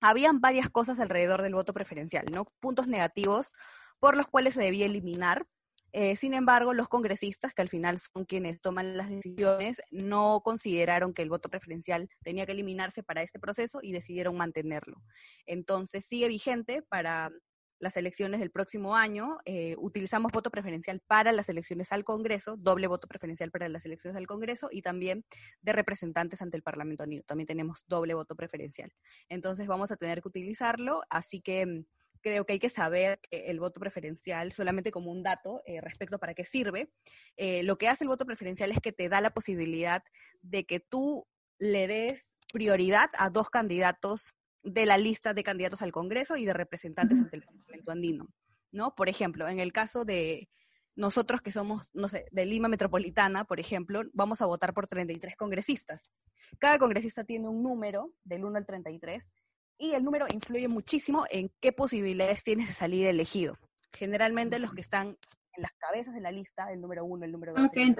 Habían 0.00 0.40
varias 0.40 0.68
cosas 0.68 0.98
alrededor 0.98 1.42
del 1.42 1.54
voto 1.54 1.72
preferencial, 1.72 2.26
¿no? 2.32 2.46
Puntos 2.58 2.88
negativos 2.88 3.52
por 4.00 4.16
los 4.16 4.26
cuales 4.26 4.54
se 4.54 4.62
debía 4.62 4.86
eliminar. 4.86 5.46
Eh, 5.92 6.16
sin 6.16 6.34
embargo, 6.34 6.74
los 6.74 6.88
congresistas, 6.88 7.54
que 7.54 7.62
al 7.62 7.68
final 7.68 7.98
son 7.98 8.24
quienes 8.24 8.60
toman 8.60 8.96
las 8.96 9.08
decisiones, 9.08 9.80
no 9.92 10.40
consideraron 10.44 11.14
que 11.14 11.22
el 11.22 11.30
voto 11.30 11.48
preferencial 11.48 12.08
tenía 12.24 12.46
que 12.46 12.52
eliminarse 12.52 13.04
para 13.04 13.22
este 13.22 13.38
proceso 13.38 13.78
y 13.80 13.92
decidieron 13.92 14.36
mantenerlo. 14.36 15.00
Entonces, 15.46 16.04
sigue 16.04 16.26
vigente 16.26 16.82
para 16.82 17.30
las 17.78 17.96
elecciones 17.96 18.40
del 18.40 18.50
próximo 18.50 18.96
año, 18.96 19.38
eh, 19.44 19.76
utilizamos 19.78 20.32
voto 20.32 20.50
preferencial 20.50 21.00
para 21.06 21.32
las 21.32 21.48
elecciones 21.48 21.92
al 21.92 22.04
Congreso, 22.04 22.56
doble 22.56 22.86
voto 22.86 23.06
preferencial 23.06 23.50
para 23.50 23.68
las 23.68 23.86
elecciones 23.86 24.16
al 24.16 24.26
Congreso 24.26 24.68
y 24.70 24.82
también 24.82 25.24
de 25.62 25.72
representantes 25.72 26.42
ante 26.42 26.56
el 26.56 26.62
Parlamento 26.62 27.04
Unido. 27.04 27.24
También 27.24 27.46
tenemos 27.46 27.84
doble 27.86 28.14
voto 28.14 28.34
preferencial. 28.34 28.92
Entonces 29.28 29.66
vamos 29.66 29.90
a 29.92 29.96
tener 29.96 30.20
que 30.20 30.28
utilizarlo, 30.28 31.02
así 31.08 31.40
que 31.40 31.66
mm, 31.66 31.84
creo 32.20 32.44
que 32.44 32.54
hay 32.54 32.58
que 32.58 32.70
saber 32.70 33.20
el 33.30 33.60
voto 33.60 33.80
preferencial, 33.80 34.52
solamente 34.52 34.90
como 34.90 35.10
un 35.10 35.22
dato 35.22 35.62
eh, 35.66 35.80
respecto 35.80 36.18
para 36.18 36.34
qué 36.34 36.44
sirve, 36.44 36.90
eh, 37.36 37.62
lo 37.62 37.78
que 37.78 37.88
hace 37.88 38.04
el 38.04 38.08
voto 38.08 38.26
preferencial 38.26 38.72
es 38.72 38.80
que 38.80 38.92
te 38.92 39.08
da 39.08 39.20
la 39.20 39.30
posibilidad 39.30 40.02
de 40.42 40.66
que 40.66 40.80
tú 40.80 41.26
le 41.58 41.86
des 41.86 42.24
prioridad 42.52 43.10
a 43.18 43.30
dos 43.30 43.50
candidatos 43.50 44.34
de 44.62 44.86
la 44.86 44.98
lista 44.98 45.34
de 45.34 45.42
candidatos 45.42 45.82
al 45.82 45.92
Congreso 45.92 46.36
y 46.36 46.44
de 46.44 46.52
representantes 46.52 47.18
ante 47.18 47.36
el 47.36 47.42
Parlamento 47.42 47.90
andino, 47.90 48.28
¿no? 48.72 48.94
Por 48.94 49.08
ejemplo, 49.08 49.48
en 49.48 49.60
el 49.60 49.72
caso 49.72 50.04
de 50.04 50.48
nosotros 50.94 51.40
que 51.40 51.52
somos, 51.52 51.90
no 51.94 52.08
sé, 52.08 52.26
de 52.32 52.44
Lima 52.44 52.68
Metropolitana, 52.68 53.44
por 53.44 53.60
ejemplo, 53.60 54.02
vamos 54.12 54.42
a 54.42 54.46
votar 54.46 54.74
por 54.74 54.88
33 54.88 55.36
congresistas. 55.36 56.12
Cada 56.58 56.78
congresista 56.78 57.24
tiene 57.24 57.48
un 57.48 57.62
número 57.62 58.12
del 58.24 58.44
1 58.44 58.58
al 58.58 58.66
33 58.66 59.32
y 59.78 59.92
el 59.92 60.02
número 60.02 60.26
influye 60.28 60.66
muchísimo 60.66 61.24
en 61.30 61.52
qué 61.60 61.72
posibilidades 61.72 62.42
tienes 62.42 62.66
de 62.66 62.74
salir 62.74 63.06
elegido. 63.06 63.56
Generalmente 63.96 64.58
los 64.58 64.74
que 64.74 64.80
están 64.80 65.16
en 65.52 65.62
las 65.62 65.72
cabezas 65.78 66.14
de 66.14 66.20
la 66.20 66.32
lista, 66.32 66.72
el 66.72 66.80
número 66.80 67.04
1, 67.04 67.24
el 67.24 67.32
número 67.32 67.54
2, 67.54 67.68
okay, 67.68 67.94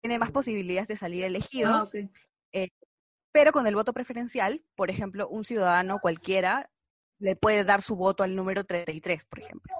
tiene 0.00 0.18
más 0.18 0.30
posibilidades 0.30 0.88
de 0.88 0.96
salir 0.96 1.24
elegido. 1.24 1.70
Ah, 1.72 1.90
eh, 1.92 2.08
pero 3.32 3.52
con 3.52 3.66
el 3.66 3.74
voto 3.74 3.92
preferencial, 3.92 4.62
por 4.74 4.90
ejemplo, 4.90 5.28
un 5.28 5.44
ciudadano 5.44 5.98
cualquiera 6.00 6.70
le 7.18 7.36
puede 7.36 7.64
dar 7.64 7.82
su 7.82 7.96
voto 7.96 8.22
al 8.22 8.36
número 8.36 8.64
33, 8.64 9.24
por 9.24 9.40
ejemplo, 9.40 9.74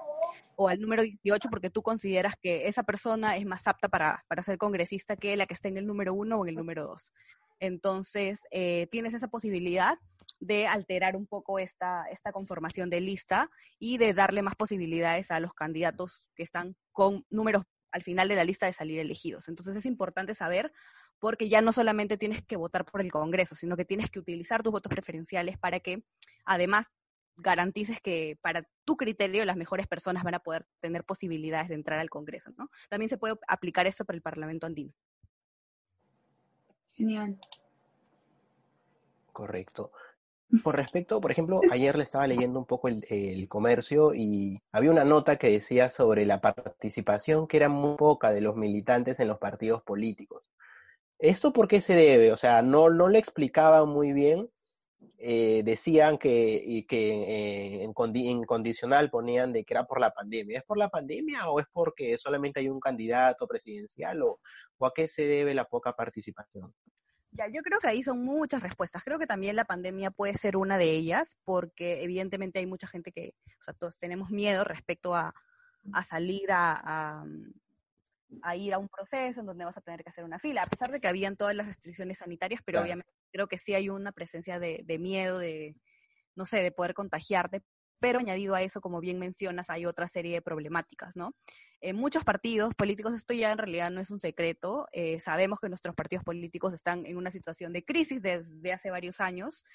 o 0.55 0.67
al 0.67 0.79
número 0.79 1.03
18 1.03 1.49
porque 1.49 1.69
tú 1.69 1.81
consideras 1.81 2.35
que 2.41 2.67
esa 2.67 2.83
persona 2.83 3.37
es 3.37 3.45
más 3.45 3.65
apta 3.65 3.87
para, 3.87 4.23
ser 4.43 4.57
congresista 4.57 5.15
que 5.15 5.37
la 5.37 5.45
que 5.45 5.53
está 5.53 5.69
en 5.69 5.77
el 5.77 5.87
número 5.87 6.13
1 6.13 6.37
o 6.37 6.43
en 6.43 6.49
el 6.49 6.55
número 6.55 6.85
2. 6.85 7.13
Entonces, 7.61 8.43
eh, 8.51 8.87
tienes 8.91 9.13
esa 9.13 9.27
posibilidad 9.27 9.97
de 10.39 10.67
alterar 10.67 11.15
un 11.15 11.27
poco 11.27 11.59
esta, 11.59 12.05
esta 12.09 12.31
conformación 12.31 12.89
de 12.89 13.01
lista 13.01 13.49
y 13.79 13.97
de 13.97 14.13
darle 14.13 14.41
más 14.41 14.55
posibilidades 14.55 15.31
a 15.31 15.39
los 15.39 15.53
candidatos 15.53 16.29
que 16.35 16.43
están 16.43 16.75
con 16.91 17.25
números 17.29 17.63
al 17.91 18.03
final 18.03 18.27
de 18.27 18.35
la 18.35 18.43
lista 18.43 18.65
de 18.65 18.73
salir 18.73 18.99
elegidos. 18.99 19.49
Entonces 19.49 19.75
es 19.75 19.85
importante 19.85 20.35
saber 20.35 20.71
porque 21.19 21.49
ya 21.49 21.61
no 21.61 21.71
solamente 21.71 22.17
tienes 22.17 22.43
que 22.43 22.55
votar 22.55 22.85
por 22.85 23.01
el 23.01 23.11
Congreso, 23.11 23.55
sino 23.55 23.75
que 23.75 23.85
tienes 23.85 24.09
que 24.09 24.19
utilizar 24.19 24.63
tus 24.63 24.71
votos 24.71 24.89
preferenciales 24.89 25.57
para 25.57 25.79
que 25.79 26.03
además 26.45 26.91
garantices 27.41 28.01
que 28.01 28.37
para 28.41 28.67
tu 28.85 28.97
criterio 28.97 29.45
las 29.45 29.57
mejores 29.57 29.87
personas 29.87 30.23
van 30.23 30.35
a 30.35 30.39
poder 30.39 30.65
tener 30.79 31.03
posibilidades 31.03 31.69
de 31.69 31.75
entrar 31.75 31.99
al 31.99 32.09
Congreso, 32.09 32.51
¿no? 32.57 32.69
También 32.89 33.09
se 33.09 33.17
puede 33.17 33.35
aplicar 33.47 33.87
eso 33.87 34.05
para 34.05 34.15
el 34.15 34.21
Parlamento 34.21 34.65
andino. 34.65 34.93
Genial. 36.93 37.39
Correcto. 39.31 39.91
Por 40.63 40.75
respecto, 40.75 41.21
por 41.21 41.31
ejemplo, 41.31 41.61
ayer 41.71 41.95
le 41.95 42.03
estaba 42.03 42.25
leyendo 42.25 42.59
un 42.59 42.65
poco 42.65 42.87
el, 42.87 43.05
el, 43.09 43.47
comercio 43.47 44.15
y 44.15 44.59
había 44.71 44.89
una 44.89 45.05
nota 45.05 45.37
que 45.37 45.51
decía 45.51 45.89
sobre 45.89 46.25
la 46.25 46.41
participación 46.41 47.47
que 47.47 47.57
era 47.57 47.69
muy 47.69 47.95
poca 47.95 48.31
de 48.31 48.41
los 48.41 48.55
militantes 48.55 49.19
en 49.19 49.27
los 49.27 49.37
partidos 49.37 49.83
políticos. 49.83 50.41
¿Esto 51.19 51.51
por 51.51 51.67
qué 51.67 51.81
se 51.81 51.93
debe? 51.93 52.31
O 52.31 52.37
sea, 52.37 52.61
no, 52.61 52.89
no 52.89 53.09
le 53.09 53.19
explicaban 53.19 53.89
muy 53.89 54.13
bien. 54.13 54.49
Eh, 55.17 55.63
decían 55.65 56.17
que, 56.17 56.85
que 56.87 57.09
eh, 57.09 57.83
en, 57.83 57.93
en, 58.15 58.43
condicional 58.45 59.09
ponían 59.09 59.51
de 59.51 59.65
que 59.65 59.73
era 59.73 59.85
por 59.85 59.99
la 59.99 60.11
pandemia. 60.11 60.59
¿Es 60.59 60.63
por 60.63 60.77
la 60.77 60.87
pandemia 60.87 61.49
o 61.49 61.59
es 61.59 61.65
porque 61.73 62.17
solamente 62.17 62.61
hay 62.61 62.69
un 62.69 62.79
candidato 62.79 63.45
presidencial 63.47 64.21
o, 64.21 64.39
a 64.79 64.91
qué 64.95 65.09
se 65.09 65.25
debe 65.25 65.53
la 65.53 65.65
poca 65.65 65.93
participación? 65.93 66.73
Ya, 67.31 67.47
yo 67.47 67.61
creo 67.63 67.79
que 67.79 67.87
ahí 67.87 68.01
son 68.01 68.23
muchas 68.23 68.63
respuestas. 68.63 69.03
Creo 69.03 69.19
que 69.19 69.27
también 69.27 69.57
la 69.57 69.65
pandemia 69.65 70.11
puede 70.11 70.35
ser 70.35 70.55
una 70.55 70.77
de 70.77 70.91
ellas, 70.91 71.37
porque 71.43 72.01
evidentemente 72.01 72.59
hay 72.59 72.65
mucha 72.65 72.87
gente 72.87 73.11
que, 73.11 73.35
o 73.59 73.63
sea, 73.63 73.73
todos 73.73 73.97
tenemos 73.97 74.29
miedo 74.29 74.63
respecto 74.63 75.15
a, 75.15 75.35
a 75.91 76.03
salir 76.05 76.49
a 76.49 77.25
ir 78.55 78.73
a 78.73 78.77
un 78.77 78.89
proceso 78.89 79.39
en 79.39 79.45
donde 79.45 79.65
vas 79.65 79.77
a 79.77 79.81
tener 79.81 80.03
que 80.03 80.09
hacer 80.09 80.23
una 80.23 80.39
fila, 80.39 80.61
a 80.61 80.69
pesar 80.69 80.91
de 80.91 80.99
que 80.99 81.07
habían 81.07 81.35
todas 81.35 81.55
las 81.55 81.67
restricciones 81.67 82.19
sanitarias, 82.19 82.61
pero 82.63 82.81
obviamente 82.81 83.11
creo 83.31 83.47
que 83.47 83.57
sí 83.57 83.73
hay 83.73 83.89
una 83.89 84.11
presencia 84.11 84.59
de, 84.59 84.97
miedo, 84.99 85.39
de, 85.39 85.75
no 86.35 86.45
sé, 86.45 86.61
de 86.61 86.71
poder 86.71 86.93
contagiarte, 86.93 87.63
pero 87.99 88.19
añadido 88.19 88.55
a 88.55 88.61
eso, 88.61 88.81
como 88.81 88.99
bien 88.99 89.19
mencionas, 89.19 89.69
hay 89.69 89.85
otra 89.85 90.07
serie 90.07 90.35
de 90.35 90.41
problemáticas, 90.41 91.17
¿no? 91.17 91.35
En 91.81 91.95
muchos 91.95 92.23
partidos 92.23 92.73
políticos, 92.75 93.13
esto 93.13 93.33
ya 93.33 93.51
en 93.51 93.57
realidad 93.57 93.89
no 93.91 94.01
es 94.01 94.11
un 94.11 94.19
secreto, 94.19 94.87
eh, 94.91 95.19
sabemos 95.19 95.59
que 95.59 95.69
nuestros 95.69 95.95
partidos 95.95 96.23
políticos 96.23 96.73
están 96.73 97.05
en 97.05 97.17
una 97.17 97.31
situación 97.31 97.73
de 97.73 97.83
crisis 97.83 98.21
desde 98.21 98.73
hace 98.73 98.91
varios 98.91 99.19
años, 99.19 99.65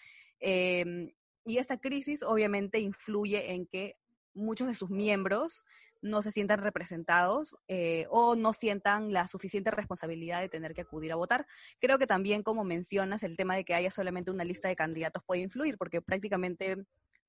em, 0.41 1.13
y 1.45 1.59
esta 1.59 1.79
crisis 1.79 2.23
obviamente 2.23 2.79
influye 2.79 3.53
en 3.53 3.67
que 3.67 3.97
muchos 4.33 4.69
de 4.69 4.75
sus 4.75 4.91
miembros 4.91 5.65
no 6.05 6.21
se 6.21 6.31
sientan 6.31 6.61
representados 6.61 7.57
eh, 7.67 8.07
o 8.11 8.37
no 8.37 8.53
sientan 8.53 9.13
la 9.13 9.27
suficiente 9.27 9.71
responsabilidad 9.71 10.43
de 10.43 10.51
tener 10.51 10.75
que 10.75 10.83
acudir 10.83 11.11
a 11.13 11.17
votar. 11.17 11.47
Creo 11.81 11.99
que 11.99 12.07
también, 12.07 12.43
como 12.43 12.63
mencionas, 12.63 13.23
el 13.23 13.39
tema 13.39 13.57
de 13.57 13.65
que 13.65 13.75
haya 13.75 13.91
solamente 13.91 14.31
una 14.31 14.45
lista 14.45 14.69
de 14.69 14.77
candidatos 14.77 15.23
puede 15.25 15.41
influir, 15.41 15.79
porque 15.79 16.03
prácticamente 16.03 16.77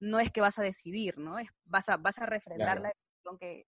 no 0.01 0.20
es 0.20 0.29
que 0.29 0.41
vas 0.41 0.60
a 0.60 0.63
decidir, 0.63 1.17
¿no? 1.17 1.39
Es, 1.39 1.48
vas, 1.63 1.88
a, 1.88 1.96
vas 1.96 2.20
a 2.20 2.25
refrendar 2.25 2.82
la 2.82 2.89
decisión 2.89 3.38
que 3.39 3.65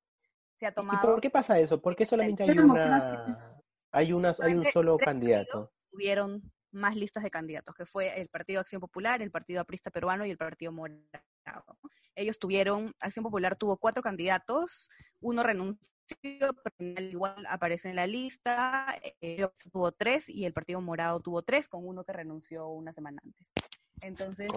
se 0.60 0.66
ha 0.66 0.74
tomado. 0.74 1.00
¿Y 1.02 1.08
por 1.08 1.22
qué 1.22 1.30
pasa 1.30 1.58
eso? 1.58 1.82
¿Por 1.82 1.96
qué 1.96 2.06
solamente 2.06 2.44
hay 2.44 2.50
una, 2.60 3.64
hay, 3.94 4.12
unas, 4.12 4.42
hay 4.42 4.56
un 4.56 4.66
solo 4.74 4.98
candidato? 4.98 5.72
Tuvieron 5.90 6.52
más 6.72 6.96
listas 6.96 7.24
de 7.24 7.32
candidatos, 7.32 7.76
que 7.76 7.86
fue 7.86 8.20
el 8.20 8.28
Partido 8.30 8.60
Acción 8.60 8.82
Popular, 8.82 9.22
el 9.22 9.32
Partido 9.32 9.62
Aprista 9.62 9.92
Peruano 9.92 10.26
y 10.26 10.32
el 10.32 10.38
Partido 10.38 10.72
Morado. 10.72 11.78
Ellos 12.16 12.40
tuvieron, 12.40 12.94
Acción 13.00 13.24
Popular 13.24 13.56
tuvo 13.56 13.78
cuatro 13.78 14.02
candidatos, 14.02 14.90
uno 15.20 15.44
renunció, 15.44 15.88
pero 16.20 17.02
igual 17.02 17.46
aparece 17.48 17.90
en 17.90 17.96
la 17.96 18.08
lista, 18.08 18.98
eh, 19.22 19.46
tuvo 19.72 19.92
tres 19.92 20.30
y 20.30 20.46
el 20.46 20.54
Partido 20.54 20.82
Morado 20.82 21.20
tuvo 21.20 21.42
tres, 21.44 21.68
con 21.68 21.88
uno 21.88 22.04
que 22.04 22.14
renunció 22.14 22.68
una 22.70 22.92
semana 22.92 23.22
antes. 23.24 23.67
Entonces, 24.02 24.52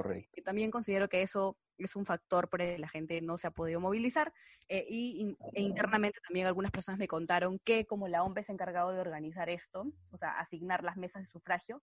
también 0.45 0.71
considero 0.71 1.09
que 1.09 1.23
eso 1.23 1.57
es 1.79 1.97
un 1.97 2.05
factor 2.05 2.49
por 2.49 2.61
el 2.61 2.75
que 2.75 2.79
la 2.79 2.89
gente 2.89 3.21
no 3.23 3.39
se 3.39 3.47
ha 3.47 3.51
podido 3.51 3.81
movilizar. 3.81 4.33
Eh, 4.69 4.87
y 4.89 5.37
e 5.55 5.63
internamente 5.63 6.21
también 6.27 6.47
algunas 6.47 6.71
personas 6.71 6.99
me 6.99 7.09
contaron 7.09 7.59
que 7.59 7.87
como 7.87 8.09
la 8.09 8.23
OMP 8.23 8.43
se 8.43 8.53
ha 8.53 8.55
encargado 8.55 8.93
de 8.93 9.01
organizar 9.01 9.49
esto, 9.49 9.87
o 10.11 10.17
sea, 10.17 10.39
asignar 10.39 10.85
las 10.85 10.97
mesas 10.97 11.23
de 11.23 11.27
sufragio, 11.27 11.83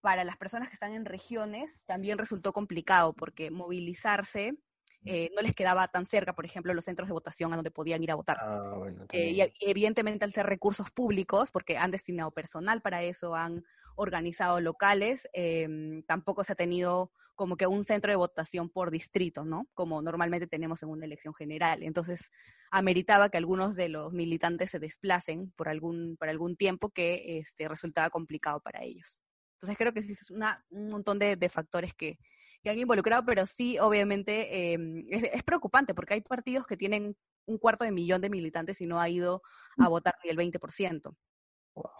para 0.00 0.24
las 0.24 0.36
personas 0.36 0.68
que 0.68 0.74
están 0.74 0.92
en 0.92 1.04
regiones 1.04 1.84
también 1.84 2.18
resultó 2.18 2.52
complicado 2.52 3.12
porque 3.12 3.50
movilizarse 3.50 4.56
eh, 5.04 5.30
no 5.34 5.42
les 5.42 5.54
quedaba 5.54 5.88
tan 5.88 6.06
cerca, 6.06 6.34
por 6.34 6.44
ejemplo, 6.44 6.74
los 6.74 6.84
centros 6.84 7.08
de 7.08 7.12
votación 7.12 7.52
a 7.52 7.56
donde 7.56 7.70
podían 7.70 8.02
ir 8.02 8.10
a 8.10 8.16
votar. 8.16 8.38
Ah, 8.40 8.82
eh, 9.12 9.30
y, 9.30 9.42
evidentemente 9.60 10.24
al 10.24 10.32
ser 10.32 10.46
recursos 10.46 10.90
públicos, 10.90 11.50
porque 11.50 11.76
han 11.76 11.90
destinado 11.90 12.30
personal 12.30 12.82
para 12.82 13.02
eso, 13.02 13.34
han 13.34 13.62
organizado 13.96 14.60
locales, 14.60 15.28
em, 15.32 16.02
tampoco 16.02 16.44
se 16.44 16.52
ha 16.52 16.56
tenido 16.56 17.10
como 17.34 17.56
que 17.56 17.68
un 17.68 17.84
centro 17.84 18.10
de 18.10 18.16
votación 18.16 18.68
por 18.68 18.90
distrito, 18.90 19.44
¿no? 19.44 19.68
Como 19.74 20.02
normalmente 20.02 20.48
tenemos 20.48 20.82
en 20.82 20.88
una 20.88 21.06
elección 21.06 21.34
general. 21.34 21.84
Entonces, 21.84 22.32
ameritaba 22.70 23.28
que 23.28 23.38
algunos 23.38 23.76
de 23.76 23.88
los 23.88 24.12
militantes 24.12 24.70
se 24.70 24.80
desplacen 24.80 25.52
por 25.52 25.68
algún, 25.68 26.16
por 26.18 26.28
algún 26.28 26.56
tiempo 26.56 26.90
que 26.90 27.38
este, 27.38 27.68
resultaba 27.68 28.10
complicado 28.10 28.60
para 28.60 28.82
ellos. 28.82 29.20
Entonces 29.52 29.76
creo 29.76 29.92
que 29.92 30.02
sí 30.02 30.12
es 30.12 30.30
una, 30.30 30.64
un 30.70 30.88
montón 30.88 31.18
de, 31.18 31.36
factores 31.48 31.94
que, 31.94 32.18
han 32.66 32.78
involucrado, 32.78 33.24
pero 33.24 33.46
sí, 33.46 33.78
obviamente, 33.78 34.72
em, 34.72 35.04
es, 35.08 35.42
preocupante 35.42 35.94
porque 35.94 36.14
hay 36.14 36.20
partidos 36.20 36.66
que 36.66 36.76
tienen 36.76 37.16
un 37.46 37.58
cuarto 37.58 37.84
de 37.84 37.92
millón 37.92 38.20
de 38.20 38.30
militantes 38.30 38.80
y 38.80 38.86
no 38.86 39.00
ha 39.00 39.08
ido 39.08 39.42
a 39.78 39.84
mm. 39.84 39.88
votar 39.88 40.14
ni 40.24 40.30
el 40.30 40.36
20%. 40.36 41.16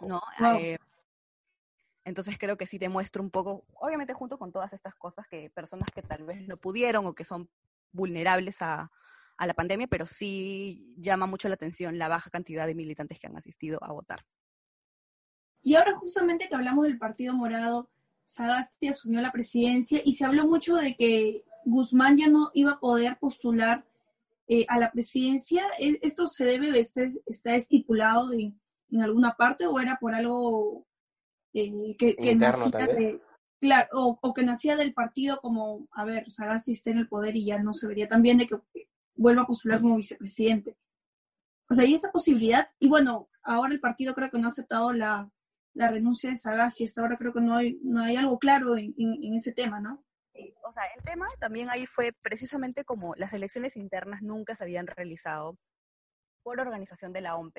¿no? 0.01 0.21
Eh, 0.59 0.77
entonces 2.03 2.37
creo 2.37 2.57
que 2.57 2.67
sí 2.67 2.77
demuestra 2.77 3.21
un 3.21 3.31
poco, 3.31 3.65
obviamente 3.73 4.13
junto 4.13 4.37
con 4.37 4.51
todas 4.51 4.73
estas 4.73 4.95
cosas, 4.95 5.27
que 5.27 5.49
personas 5.49 5.89
que 5.93 6.01
tal 6.01 6.23
vez 6.25 6.47
no 6.47 6.57
pudieron 6.57 7.05
o 7.05 7.15
que 7.15 7.23
son 7.23 7.49
vulnerables 7.91 8.61
a, 8.61 8.91
a 9.37 9.47
la 9.47 9.53
pandemia, 9.53 9.87
pero 9.87 10.05
sí 10.05 10.93
llama 10.97 11.25
mucho 11.25 11.47
la 11.47 11.55
atención 11.55 11.97
la 11.97 12.09
baja 12.09 12.29
cantidad 12.29 12.67
de 12.67 12.75
militantes 12.75 13.19
que 13.19 13.27
han 13.27 13.37
asistido 13.37 13.79
a 13.81 13.91
votar. 13.91 14.25
Y 15.61 15.75
ahora 15.75 15.95
justamente 15.97 16.47
que 16.47 16.55
hablamos 16.55 16.85
del 16.85 16.97
Partido 16.97 17.33
Morado, 17.33 17.89
Sagasti 18.29 18.89
asumió 18.89 19.21
la 19.21 19.31
presidencia 19.31 20.01
y 20.05 20.13
se 20.13 20.23
habló 20.23 20.45
mucho 20.45 20.75
de 20.75 20.95
que 20.95 21.43
Guzmán 21.65 22.15
ya 22.15 22.27
no 22.27 22.51
iba 22.53 22.73
a 22.73 22.79
poder 22.79 23.17
postular 23.19 23.83
eh, 24.47 24.67
a 24.69 24.77
la 24.77 24.91
presidencia. 24.91 25.65
¿E-, 25.79 25.97
¿Esto 26.03 26.27
se 26.27 26.45
debe, 26.45 26.79
este, 26.79 27.09
está 27.25 27.55
estipulado 27.55 28.31
en, 28.33 28.55
alguna 29.01 29.31
parte 29.31 29.65
o 29.65 29.79
era 29.79 29.97
por 29.99 30.13
algo 30.13 30.85
eh, 31.53 31.95
que, 31.97 32.35
nacía 32.35 33.19
claro, 33.59 33.87
o, 34.21 34.33
que 34.33 34.43
nacía 34.43 34.75
del 34.75 34.93
partido 34.93 35.39
como, 35.41 35.87
a 35.91 36.05
ver, 36.05 36.31
Sagasti 36.31 36.73
está 36.73 36.91
en 36.91 36.99
el 36.99 37.07
poder 37.07 37.35
y 37.35 37.45
ya 37.45 37.61
no 37.63 37.73
se 37.73 37.87
vería 37.87 38.07
tan 38.07 38.21
bien 38.21 38.37
de 38.37 38.47
que 38.47 38.59
vuelva 39.15 39.41
a 39.41 39.47
postular 39.47 39.81
como 39.81 39.97
vicepresidente? 39.97 40.77
O 41.67 41.73
sea, 41.73 41.83
hay 41.83 41.95
esa 41.95 42.11
posibilidad. 42.11 42.69
Y 42.79 42.89
bueno, 42.89 43.27
ahora 43.41 43.73
el 43.73 43.79
partido 43.79 44.13
creo 44.13 44.29
que 44.29 44.37
no 44.37 44.47
ha 44.47 44.51
aceptado 44.51 44.93
la, 44.93 45.31
la 45.73 45.89
renuncia 45.89 46.29
de 46.29 46.37
Sagasti. 46.37 46.85
Hasta 46.85 47.01
ahora 47.01 47.17
creo 47.17 47.33
que 47.33 47.41
no 47.41 47.55
hay, 47.55 47.79
no 47.83 48.01
hay 48.01 48.15
algo 48.15 48.39
claro 48.39 48.77
en, 48.77 48.93
ese 49.35 49.51
tema, 49.53 49.79
¿no? 49.79 50.03
o 50.63 50.71
sea, 50.71 50.83
el 50.95 51.03
tema 51.03 51.27
también 51.39 51.69
ahí 51.69 51.85
fue 51.85 52.13
precisamente 52.13 52.85
como 52.85 53.13
las 53.15 53.33
elecciones 53.33 53.75
internas 53.75 54.21
nunca 54.21 54.55
se 54.55 54.63
habían 54.63 54.87
realizado 54.87 55.57
por 56.43 56.59
organización 56.59 57.11
de 57.11 57.21
la 57.21 57.35
OMP. 57.35 57.57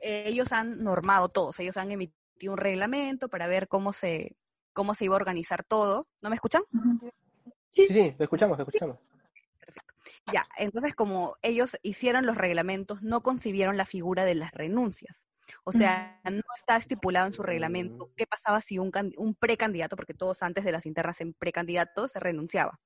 Eh, 0.00 0.24
ellos 0.26 0.52
han 0.52 0.82
normado 0.82 1.28
todos, 1.28 1.58
ellos 1.60 1.76
han 1.76 1.90
emitido 1.90 2.52
un 2.52 2.58
reglamento 2.58 3.28
para 3.28 3.48
ver 3.48 3.68
cómo 3.68 3.92
se, 3.92 4.36
cómo 4.72 4.94
se 4.94 5.04
iba 5.04 5.14
a 5.14 5.16
organizar 5.16 5.64
todo. 5.64 6.08
¿No 6.22 6.30
me 6.30 6.36
escuchan? 6.36 6.62
Sí, 7.70 7.86
sí, 7.86 7.92
sí, 7.92 8.12
te 8.12 8.24
escuchamos, 8.24 8.56
te 8.56 8.62
escuchamos. 8.62 8.98
Perfecto. 9.58 9.94
Ya, 10.32 10.48
entonces 10.58 10.94
como 10.94 11.36
ellos 11.42 11.76
hicieron 11.82 12.24
los 12.24 12.36
reglamentos, 12.36 13.02
no 13.02 13.22
concibieron 13.22 13.76
la 13.76 13.84
figura 13.84 14.24
de 14.24 14.36
las 14.36 14.52
renuncias. 14.52 15.29
O 15.64 15.72
sea, 15.72 16.20
no 16.24 16.42
está 16.56 16.76
estipulado 16.76 17.26
en 17.26 17.32
su 17.32 17.42
reglamento 17.42 18.10
qué 18.16 18.26
pasaba 18.26 18.60
si 18.60 18.78
un, 18.78 18.90
un 19.16 19.34
precandidato, 19.34 19.96
porque 19.96 20.14
todos 20.14 20.42
antes 20.42 20.64
de 20.64 20.72
las 20.72 20.86
internas 20.86 21.20
en 21.20 21.34
precandidatos 21.34 22.12
se 22.12 22.20
renunciaba. 22.20 22.78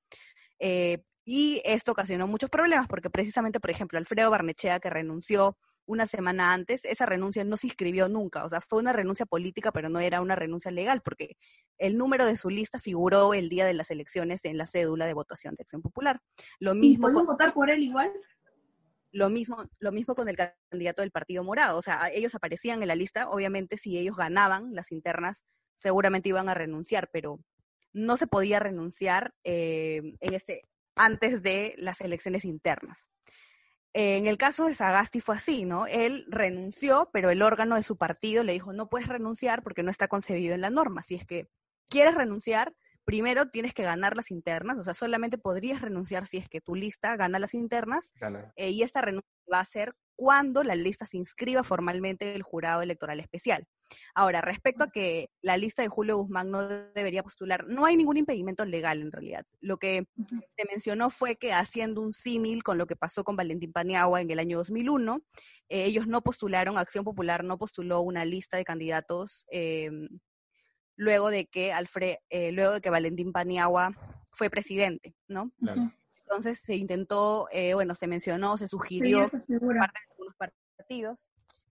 Eh, 0.59 1.03
y 1.25 1.61
esto 1.65 1.93
ocasionó 1.93 2.27
muchos 2.27 2.49
problemas, 2.49 2.87
porque 2.87 3.09
precisamente, 3.09 3.59
por 3.59 3.71
ejemplo, 3.71 3.97
Alfredo 3.97 4.29
Barnechea, 4.29 4.79
que 4.79 4.89
renunció 4.89 5.57
una 5.87 6.05
semana 6.05 6.53
antes, 6.53 6.83
esa 6.85 7.05
renuncia 7.05 7.43
no 7.43 7.57
se 7.57 7.67
inscribió 7.67 8.09
nunca. 8.09 8.43
O 8.43 8.49
sea, 8.49 8.61
fue 8.61 8.79
una 8.79 8.93
renuncia 8.93 9.25
política, 9.25 9.71
pero 9.71 9.89
no 9.89 9.99
era 9.99 10.21
una 10.21 10.35
renuncia 10.35 10.71
legal, 10.71 11.01
porque 11.03 11.37
el 11.77 11.97
número 11.97 12.25
de 12.25 12.37
su 12.37 12.49
lista 12.49 12.79
figuró 12.79 13.33
el 13.33 13.49
día 13.49 13.65
de 13.65 13.73
las 13.73 13.91
elecciones 13.91 14.45
en 14.45 14.57
la 14.57 14.65
cédula 14.65 15.05
de 15.05 15.13
votación 15.13 15.55
de 15.55 15.61
Acción 15.61 15.81
Popular. 15.81 16.21
Lo 16.59 16.75
mismo. 16.75 17.09
¿Y 17.09 17.13
votar 17.13 17.53
por 17.53 17.69
él 17.69 17.83
igual? 17.83 18.11
Lo 19.15 19.29
mismo, 19.29 19.63
lo 19.79 19.93
mismo 19.93 20.13
con 20.13 20.27
el 20.27 20.35
candidato 20.35 21.01
del 21.01 21.11
Partido 21.11 21.41
Morado. 21.41 21.77
O 21.77 21.81
sea, 21.81 22.09
ellos 22.13 22.35
aparecían 22.35 22.81
en 22.81 22.89
la 22.89 22.95
lista, 22.95 23.29
obviamente 23.29 23.77
si 23.77 23.97
ellos 23.97 24.17
ganaban 24.17 24.75
las 24.75 24.91
internas, 24.91 25.45
seguramente 25.77 26.27
iban 26.27 26.49
a 26.49 26.53
renunciar, 26.53 27.09
pero 27.13 27.39
no 27.93 28.17
se 28.17 28.27
podía 28.27 28.59
renunciar 28.59 29.33
eh, 29.45 30.01
en 30.19 30.33
este, 30.33 30.63
antes 30.97 31.41
de 31.41 31.75
las 31.77 32.01
elecciones 32.01 32.43
internas. 32.43 33.09
En 33.93 34.27
el 34.27 34.37
caso 34.37 34.65
de 34.65 34.75
Sagasti 34.75 35.21
fue 35.21 35.37
así, 35.37 35.63
¿no? 35.63 35.87
Él 35.87 36.25
renunció, 36.27 37.09
pero 37.13 37.29
el 37.29 37.41
órgano 37.41 37.77
de 37.77 37.83
su 37.83 37.97
partido 37.97 38.43
le 38.43 38.51
dijo, 38.51 38.73
no 38.73 38.89
puedes 38.89 39.07
renunciar 39.07 39.63
porque 39.63 39.81
no 39.81 39.91
está 39.91 40.09
concebido 40.09 40.55
en 40.55 40.59
la 40.59 40.69
norma. 40.69 41.03
Si 41.03 41.15
es 41.15 41.25
que 41.25 41.47
quieres 41.87 42.15
renunciar, 42.15 42.75
primero 43.05 43.49
tienes 43.49 43.73
que 43.73 43.83
ganar 43.83 44.15
las 44.15 44.31
internas, 44.31 44.77
o 44.77 44.83
sea, 44.83 44.93
solamente 44.93 45.37
podrías 45.37 45.81
renunciar 45.81 46.27
si 46.27 46.37
es 46.37 46.49
que 46.49 46.59
tu 46.59 46.75
lista 46.75 47.15
gana 47.15 47.39
las 47.39 47.53
internas, 47.53 48.13
eh, 48.55 48.71
y 48.71 48.83
esta 48.83 49.01
renuncia 49.01 49.29
va 49.51 49.59
a 49.59 49.65
ser 49.65 49.95
cuando 50.15 50.63
la 50.63 50.75
lista 50.75 51.05
se 51.05 51.17
inscriba 51.17 51.63
formalmente 51.63 52.29
en 52.29 52.35
el 52.35 52.41
jurado 52.41 52.81
electoral 52.81 53.19
especial. 53.19 53.67
Ahora, 54.15 54.41
respecto 54.41 54.85
a 54.85 54.89
que 54.89 55.29
la 55.41 55.57
lista 55.57 55.81
de 55.81 55.89
Julio 55.89 56.17
Guzmán 56.17 56.49
no 56.49 56.67
debería 56.67 57.21
postular, 57.21 57.67
no 57.67 57.85
hay 57.85 57.97
ningún 57.97 58.17
impedimento 58.17 58.65
legal 58.65 59.01
en 59.01 59.11
realidad. 59.11 59.45
Lo 59.59 59.77
que 59.77 60.07
se 60.17 60.65
mencionó 60.69 61.09
fue 61.09 61.35
que 61.35 61.53
haciendo 61.53 62.01
un 62.01 62.13
símil 62.13 62.63
con 62.63 62.77
lo 62.77 62.87
que 62.87 62.95
pasó 62.95 63.23
con 63.23 63.35
Valentín 63.35 63.73
Paniagua 63.73 64.21
en 64.21 64.31
el 64.31 64.39
año 64.39 64.57
2001, 64.57 65.21
eh, 65.69 65.83
ellos 65.85 66.07
no 66.07 66.21
postularon, 66.21 66.77
Acción 66.77 67.03
Popular 67.03 67.43
no 67.43 67.57
postuló 67.57 68.01
una 68.01 68.25
lista 68.25 68.57
de 68.57 68.63
candidatos 68.63 69.45
eh, 69.51 69.91
luego 70.95 71.29
de 71.29 71.45
que 71.45 71.73
Alfred, 71.73 72.17
eh, 72.29 72.51
luego 72.51 72.73
de 72.73 72.81
que 72.81 72.89
Valentín 72.89 73.31
Paniagua 73.31 73.93
fue 74.31 74.49
presidente, 74.49 75.15
¿no? 75.27 75.51
Entonces 76.19 76.59
se 76.59 76.75
intentó, 76.75 77.47
eh, 77.51 77.73
bueno, 77.73 77.95
se 77.95 78.07
mencionó, 78.07 78.57
se 78.57 78.67
sugirió 78.67 79.29
por 79.29 79.77
parte 79.77 79.99
de 79.99 80.11
algunos 80.11 80.35
partidos 80.35 81.29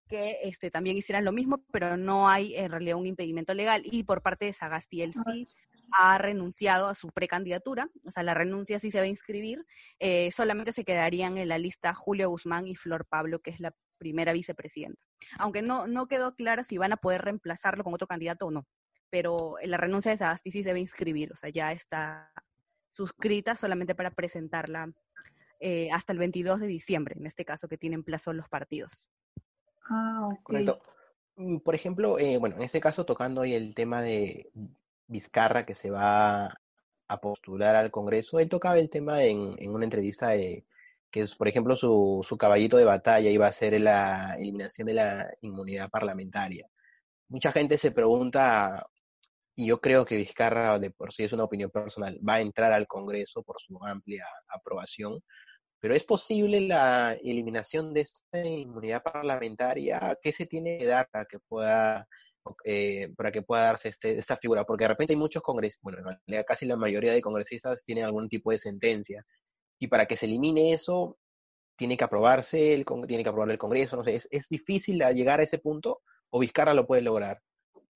que 0.08 0.38
este, 0.42 0.70
también 0.70 0.96
hicieran 0.96 1.24
lo 1.24 1.32
mismo, 1.32 1.64
pero 1.72 1.96
no 1.96 2.28
hay 2.28 2.54
en 2.56 2.70
realidad 2.70 2.96
un 2.96 3.06
impedimento 3.06 3.54
legal. 3.54 3.82
Y 3.84 4.04
por 4.04 4.22
parte 4.22 4.44
de 4.44 4.52
Sagasti, 4.52 5.02
él 5.02 5.12
sí 5.12 5.48
ha 5.92 6.18
renunciado 6.18 6.88
a 6.88 6.94
su 6.94 7.08
precandidatura, 7.08 7.90
o 8.04 8.10
sea, 8.10 8.22
la 8.22 8.34
renuncia 8.34 8.80
sí 8.80 8.90
se 8.90 8.98
va 8.98 9.04
a 9.04 9.08
inscribir, 9.08 9.64
eh, 10.00 10.30
solamente 10.32 10.72
se 10.72 10.84
quedarían 10.84 11.38
en 11.38 11.48
la 11.48 11.58
lista 11.58 11.94
Julio 11.94 12.28
Guzmán 12.30 12.66
y 12.66 12.74
Flor 12.74 13.06
Pablo, 13.06 13.40
que 13.40 13.50
es 13.50 13.60
la 13.60 13.74
primera 13.98 14.32
vicepresidenta. 14.32 15.00
Aunque 15.38 15.62
no, 15.62 15.86
no 15.86 16.06
quedó 16.06 16.34
clara 16.34 16.64
si 16.64 16.78
van 16.78 16.92
a 16.92 16.96
poder 16.96 17.22
reemplazarlo 17.22 17.84
con 17.84 17.94
otro 17.94 18.06
candidato 18.06 18.46
o 18.46 18.50
no 18.50 18.66
pero 19.14 19.54
la 19.62 19.76
renuncia 19.76 20.10
de 20.10 20.18
Sagasti 20.18 20.50
sí 20.50 20.64
se 20.64 20.70
debe 20.70 20.80
inscribir, 20.80 21.32
o 21.32 21.36
sea, 21.36 21.48
ya 21.48 21.70
está 21.70 22.32
suscrita 22.94 23.54
solamente 23.54 23.94
para 23.94 24.10
presentarla 24.10 24.92
eh, 25.60 25.88
hasta 25.92 26.12
el 26.12 26.18
22 26.18 26.58
de 26.58 26.66
diciembre, 26.66 27.14
en 27.16 27.24
este 27.24 27.44
caso 27.44 27.68
que 27.68 27.78
tienen 27.78 28.02
plazo 28.02 28.32
los 28.32 28.48
partidos. 28.48 29.08
Ah, 29.88 30.30
ok. 30.32 30.42
Correcto. 30.42 30.82
Mm, 31.36 31.58
Por 31.58 31.76
ejemplo, 31.76 32.18
eh, 32.18 32.38
bueno, 32.38 32.56
en 32.56 32.62
este 32.62 32.80
caso 32.80 33.06
tocando 33.06 33.42
hoy 33.42 33.54
el 33.54 33.72
tema 33.72 34.02
de 34.02 34.50
Vizcarra 35.06 35.64
que 35.64 35.76
se 35.76 35.92
va 35.92 36.46
a 37.06 37.20
postular 37.20 37.76
al 37.76 37.92
Congreso, 37.92 38.40
él 38.40 38.48
tocaba 38.48 38.80
el 38.80 38.90
tema 38.90 39.22
en, 39.22 39.54
en 39.58 39.70
una 39.70 39.84
entrevista 39.84 40.30
de 40.30 40.66
que 41.12 41.20
es, 41.20 41.36
por 41.36 41.46
ejemplo, 41.46 41.76
su, 41.76 42.26
su 42.28 42.36
caballito 42.36 42.78
de 42.78 42.84
batalla 42.84 43.30
iba 43.30 43.46
a 43.46 43.52
ser 43.52 43.80
la 43.80 44.34
eliminación 44.40 44.88
de 44.88 44.94
la 44.94 45.30
inmunidad 45.40 45.88
parlamentaria. 45.88 46.68
Mucha 47.28 47.52
gente 47.52 47.78
se 47.78 47.92
pregunta, 47.92 48.88
y 49.56 49.66
yo 49.66 49.80
creo 49.80 50.04
que 50.04 50.16
Vizcarra, 50.16 50.78
de 50.78 50.90
por 50.90 51.12
sí 51.12 51.24
es 51.24 51.32
una 51.32 51.44
opinión 51.44 51.70
personal, 51.70 52.18
va 52.26 52.34
a 52.34 52.40
entrar 52.40 52.72
al 52.72 52.86
Congreso 52.86 53.42
por 53.42 53.60
su 53.60 53.78
amplia 53.84 54.26
aprobación, 54.48 55.20
pero 55.80 55.94
¿es 55.94 56.04
posible 56.04 56.60
la 56.60 57.12
eliminación 57.22 57.92
de 57.94 58.02
esta 58.02 58.44
inmunidad 58.44 59.02
parlamentaria? 59.02 60.18
¿Qué 60.22 60.32
se 60.32 60.46
tiene 60.46 60.78
que 60.78 60.86
dar 60.86 61.08
para 61.10 61.26
que 61.26 61.38
pueda, 61.40 62.08
eh, 62.64 63.12
para 63.16 63.30
que 63.30 63.42
pueda 63.42 63.64
darse 63.64 63.90
este, 63.90 64.18
esta 64.18 64.36
figura? 64.36 64.64
Porque 64.64 64.84
de 64.84 64.88
repente 64.88 65.12
hay 65.12 65.18
muchos 65.18 65.42
congresistas, 65.42 65.82
bueno, 65.82 66.18
casi 66.46 66.66
la 66.66 66.76
mayoría 66.76 67.12
de 67.12 67.22
congresistas 67.22 67.84
tienen 67.84 68.04
algún 68.06 68.28
tipo 68.28 68.50
de 68.50 68.58
sentencia, 68.58 69.24
y 69.78 69.88
para 69.88 70.06
que 70.06 70.16
se 70.16 70.26
elimine 70.26 70.72
eso, 70.72 71.18
tiene 71.76 71.96
que 71.96 72.04
aprobarse, 72.04 72.74
el, 72.74 72.84
tiene 73.06 73.22
que 73.22 73.28
aprobar 73.28 73.50
el 73.50 73.58
Congreso, 73.58 73.96
no 73.96 74.04
sé, 74.04 74.16
¿es, 74.16 74.28
es 74.30 74.48
difícil 74.48 74.98
llegar 75.14 75.40
a 75.40 75.44
ese 75.44 75.58
punto 75.58 76.02
o 76.30 76.40
Vizcarra 76.40 76.74
lo 76.74 76.86
puede 76.86 77.02
lograr? 77.02 77.40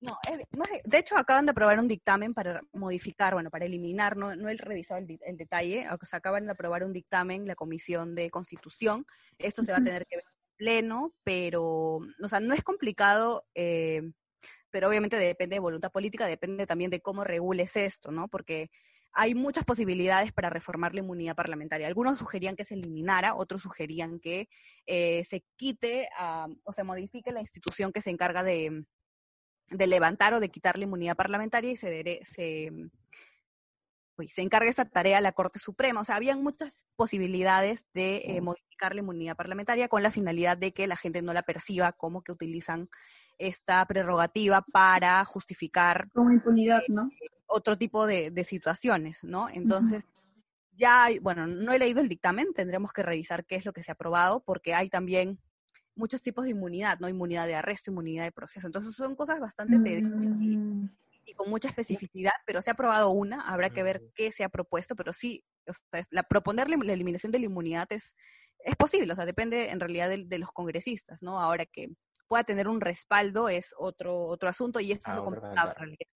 No, 0.01 0.17
es- 0.31 0.45
no 0.57 0.63
es- 0.73 0.81
de 0.83 0.97
hecho 0.97 1.17
acaban 1.17 1.45
de 1.45 1.51
aprobar 1.51 1.77
un 1.79 1.87
dictamen 1.87 2.33
para 2.33 2.61
modificar, 2.71 3.33
bueno, 3.33 3.49
para 3.49 3.65
eliminar, 3.65 4.15
no, 4.15 4.35
no 4.35 4.47
he 4.49 4.55
revisado 4.55 4.99
el, 5.01 5.19
el 5.25 5.37
detalle, 5.37 5.87
o 5.91 6.05
sea, 6.05 6.17
acaban 6.19 6.45
de 6.45 6.51
aprobar 6.53 6.83
un 6.85 6.93
dictamen 6.93 7.45
la 7.47 7.55
Comisión 7.55 8.15
de 8.15 8.29
Constitución, 8.29 9.05
esto 9.37 9.61
se 9.63 9.71
va 9.73 9.79
a 9.79 9.83
tener 9.83 10.05
que 10.07 10.17
ver 10.17 10.25
en 10.25 10.55
pleno, 10.57 11.13
pero, 11.23 11.63
o 11.97 12.27
sea, 12.29 12.39
no 12.39 12.53
es 12.53 12.63
complicado, 12.63 13.45
eh, 13.55 14.03
pero 14.71 14.87
obviamente 14.87 15.17
depende 15.17 15.55
de 15.55 15.59
voluntad 15.59 15.91
política, 15.91 16.27
depende 16.27 16.65
también 16.65 16.91
de 16.91 17.01
cómo 17.01 17.23
regules 17.25 17.75
esto, 17.75 18.11
¿no? 18.11 18.27
Porque 18.29 18.69
hay 19.11 19.33
muchas 19.35 19.65
posibilidades 19.65 20.31
para 20.31 20.49
reformar 20.51 20.93
la 20.93 20.99
inmunidad 21.01 21.35
parlamentaria. 21.35 21.87
Algunos 21.87 22.19
sugerían 22.19 22.55
que 22.55 22.63
se 22.65 22.75
eliminara, 22.75 23.35
otros 23.35 23.63
sugerían 23.63 24.19
que 24.19 24.47
eh, 24.85 25.23
se 25.25 25.43
quite, 25.57 26.07
ah, 26.17 26.47
o 26.63 26.71
se 26.71 26.83
modifique 26.83 27.31
la 27.31 27.41
institución 27.41 27.91
que 27.91 28.01
se 28.01 28.11
encarga 28.11 28.43
de, 28.43 28.85
de 29.71 29.87
levantar 29.87 30.33
o 30.33 30.39
de 30.39 30.49
quitar 30.49 30.77
la 30.77 30.83
inmunidad 30.85 31.15
parlamentaria 31.15 31.71
y 31.71 31.75
se, 31.75 31.89
dere- 31.89 32.23
se, 32.25 32.71
uy, 34.17 34.27
se 34.27 34.41
encarga 34.41 34.69
esa 34.69 34.85
tarea 34.85 35.17
a 35.17 35.21
la 35.21 35.31
Corte 35.31 35.59
Suprema. 35.59 36.01
O 36.01 36.05
sea, 36.05 36.15
habían 36.15 36.41
muchas 36.43 36.85
posibilidades 36.95 37.87
de 37.93 38.17
eh, 38.25 38.41
modificar 38.41 38.93
la 38.95 39.01
inmunidad 39.01 39.35
parlamentaria 39.35 39.87
con 39.87 40.03
la 40.03 40.11
finalidad 40.11 40.57
de 40.57 40.73
que 40.73 40.87
la 40.87 40.97
gente 40.97 41.21
no 41.21 41.33
la 41.33 41.43
perciba 41.43 41.91
como 41.93 42.21
que 42.23 42.31
utilizan 42.31 42.89
esta 43.37 43.85
prerrogativa 43.85 44.61
para 44.61 45.23
justificar 45.23 46.09
Como 46.13 46.31
impunidad, 46.31 46.81
¿no? 46.89 47.09
otro 47.47 47.77
tipo 47.77 48.05
de, 48.05 48.31
de 48.31 48.43
situaciones, 48.43 49.23
¿no? 49.23 49.47
Entonces, 49.49 50.03
ya, 50.73 51.05
hay- 51.05 51.19
bueno, 51.19 51.47
no 51.47 51.71
he 51.73 51.79
leído 51.79 52.01
el 52.01 52.09
dictamen, 52.09 52.53
tendremos 52.53 52.91
que 52.93 53.01
revisar 53.03 53.45
qué 53.45 53.55
es 53.55 53.65
lo 53.65 53.73
que 53.73 53.81
se 53.83 53.91
ha 53.91 53.93
aprobado, 53.93 54.41
porque 54.41 54.73
hay 54.75 54.89
también 54.89 55.39
muchos 55.99 56.21
tipos 56.21 56.45
de 56.45 56.51
inmunidad, 56.51 56.97
¿no? 56.99 57.09
Inmunidad 57.09 57.45
de 57.45 57.55
arresto, 57.55 57.91
inmunidad 57.91 58.23
de 58.23 58.31
proceso. 58.31 58.65
Entonces, 58.65 58.95
son 58.95 59.15
cosas 59.15 59.39
bastante 59.39 59.75
y, 59.75 60.01
Mm, 60.01 60.89
y 61.25 61.33
con 61.33 61.49
mucha 61.49 61.69
especificidad, 61.69 62.31
pero 62.45 62.61
se 62.61 62.71
ha 62.71 62.73
aprobado 62.73 63.11
una, 63.11 63.41
habrá 63.41 63.69
que 63.69 63.83
ver 63.83 64.01
qué 64.15 64.31
se 64.31 64.43
ha 64.43 64.49
propuesto, 64.49 64.95
pero 64.95 65.13
sí, 65.13 65.43
o 65.67 65.73
sea, 65.73 66.07
la, 66.09 66.23
proponerle 66.23 66.75
la 66.77 66.93
eliminación 66.93 67.31
de 67.31 67.39
la 67.39 67.45
inmunidad 67.45 67.87
es, 67.91 68.15
es 68.63 68.75
posible, 68.75 69.13
o 69.13 69.15
sea, 69.15 69.25
depende 69.25 69.69
en 69.69 69.79
realidad 69.79 70.09
de, 70.09 70.25
de 70.25 70.39
los 70.39 70.51
congresistas, 70.51 71.21
¿no? 71.21 71.39
Ahora 71.39 71.65
que 71.67 71.89
pueda 72.27 72.43
tener 72.43 72.67
un 72.67 72.81
respaldo 72.81 73.49
es 73.49 73.75
otro, 73.77 74.23
otro 74.23 74.49
asunto 74.49 74.79
y 74.79 74.91
Ah, 74.91 74.95
es 74.95 75.07
lo 75.07 75.23
complicado 75.23 75.69
en 75.69 75.75
realidad. 75.75 76.07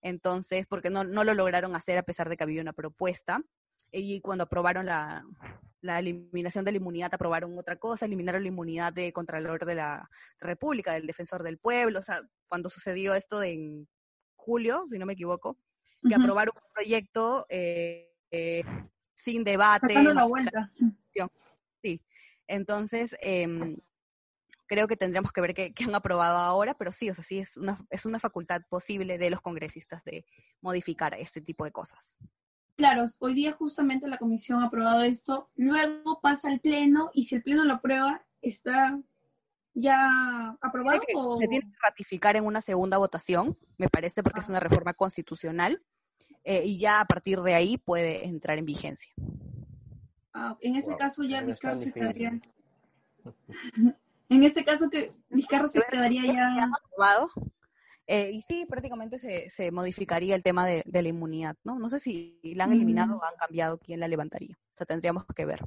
Entonces, 0.00 0.66
porque 0.66 0.90
no, 0.90 1.04
no 1.04 1.24
lo 1.24 1.34
lograron 1.34 1.74
hacer 1.74 1.98
a 1.98 2.04
pesar 2.04 2.28
de 2.28 2.36
que 2.36 2.44
había 2.44 2.62
una 2.62 2.72
propuesta. 2.72 3.40
Y 3.90 4.20
cuando 4.20 4.44
aprobaron 4.44 4.86
la, 4.86 5.24
la 5.80 5.98
eliminación 5.98 6.64
de 6.64 6.72
la 6.72 6.78
inmunidad, 6.78 7.14
aprobaron 7.14 7.56
otra 7.58 7.76
cosa, 7.76 8.06
eliminaron 8.06 8.42
la 8.42 8.48
inmunidad 8.48 8.92
de 8.92 9.12
Contralor 9.12 9.64
de 9.64 9.74
la 9.74 10.10
República, 10.40 10.92
del 10.92 11.06
Defensor 11.06 11.42
del 11.42 11.58
Pueblo. 11.58 12.00
O 12.00 12.02
sea, 12.02 12.22
cuando 12.48 12.70
sucedió 12.70 13.14
esto 13.14 13.38
de 13.38 13.52
en 13.52 13.88
julio, 14.36 14.86
si 14.90 14.98
no 14.98 15.06
me 15.06 15.12
equivoco, 15.12 15.58
que 16.06 16.14
aprobaron 16.14 16.54
un 16.56 16.72
proyecto 16.72 17.46
eh, 17.48 18.10
eh, 18.30 18.64
sin 19.14 19.44
debate. 19.44 19.88
Sacando 19.88 20.14
la 20.14 20.24
vuelta. 20.24 20.70
Sí. 21.82 22.02
Entonces, 22.46 23.16
em, 23.20 23.76
creo 24.66 24.88
que 24.88 24.96
tendríamos 24.96 25.32
que 25.32 25.40
ver 25.40 25.54
qué, 25.54 25.72
qué 25.72 25.84
han 25.84 25.94
aprobado 25.94 26.38
ahora, 26.38 26.74
pero 26.74 26.92
sí, 26.92 27.10
o 27.10 27.14
sea, 27.14 27.22
sí 27.22 27.38
es 27.38 27.56
una, 27.56 27.76
es 27.90 28.04
una 28.04 28.18
facultad 28.18 28.62
posible 28.68 29.18
de 29.18 29.30
los 29.30 29.40
congresistas 29.40 30.02
de 30.04 30.24
modificar 30.60 31.14
este 31.14 31.40
tipo 31.40 31.64
de 31.64 31.72
cosas. 31.72 32.16
Claro, 32.78 33.06
hoy 33.18 33.34
día 33.34 33.52
justamente 33.54 34.06
la 34.06 34.18
comisión 34.18 34.62
ha 34.62 34.66
aprobado 34.66 35.02
esto, 35.02 35.50
luego 35.56 36.20
pasa 36.20 36.48
al 36.48 36.60
pleno 36.60 37.10
y 37.12 37.24
si 37.24 37.34
el 37.34 37.42
pleno 37.42 37.64
lo 37.64 37.74
aprueba, 37.74 38.24
está 38.40 39.00
ya 39.74 40.56
aprobado 40.60 41.02
o 41.16 41.38
Se 41.38 41.48
tiene 41.48 41.68
que 41.68 41.76
ratificar 41.82 42.36
en 42.36 42.44
una 42.44 42.60
segunda 42.60 42.96
votación, 42.96 43.58
me 43.78 43.88
parece, 43.88 44.22
porque 44.22 44.38
es 44.38 44.48
una 44.48 44.60
reforma 44.60 44.94
constitucional, 44.94 45.82
eh, 46.44 46.66
y 46.66 46.78
ya 46.78 47.00
a 47.00 47.04
partir 47.04 47.40
de 47.40 47.54
ahí 47.54 47.78
puede 47.78 48.24
entrar 48.24 48.58
en 48.58 48.64
vigencia. 48.66 49.12
Ah, 50.32 50.56
en 50.60 50.76
ese 50.76 50.90
Wow, 50.90 50.98
caso 50.98 51.24
ya 51.24 51.40
no 51.40 51.48
Vizcarra 51.48 51.78
se 51.78 51.92
quedaría. 51.92 52.40
en 54.28 54.44
ese 54.44 54.64
caso 54.64 54.88
que 54.88 55.12
Vizcarra 55.30 55.66
se 55.66 55.82
quedaría 55.90 56.26
ya. 56.26 56.68
aprobado. 56.72 57.28
Eh, 58.10 58.30
y 58.32 58.40
sí, 58.42 58.64
prácticamente 58.66 59.18
se, 59.18 59.50
se 59.50 59.70
modificaría 59.70 60.34
el 60.34 60.42
tema 60.42 60.66
de, 60.66 60.82
de 60.86 61.02
la 61.02 61.08
inmunidad, 61.10 61.56
¿no? 61.62 61.78
No 61.78 61.90
sé 61.90 62.00
si 62.00 62.40
la 62.42 62.64
han 62.64 62.72
eliminado 62.72 63.16
Mm. 63.16 63.18
o 63.20 63.24
han 63.24 63.36
cambiado 63.36 63.78
quién 63.78 64.00
la 64.00 64.08
levantaría. 64.08 64.56
O 64.72 64.76
sea, 64.76 64.86
tendríamos 64.86 65.24
que 65.36 65.44
ver. 65.44 65.60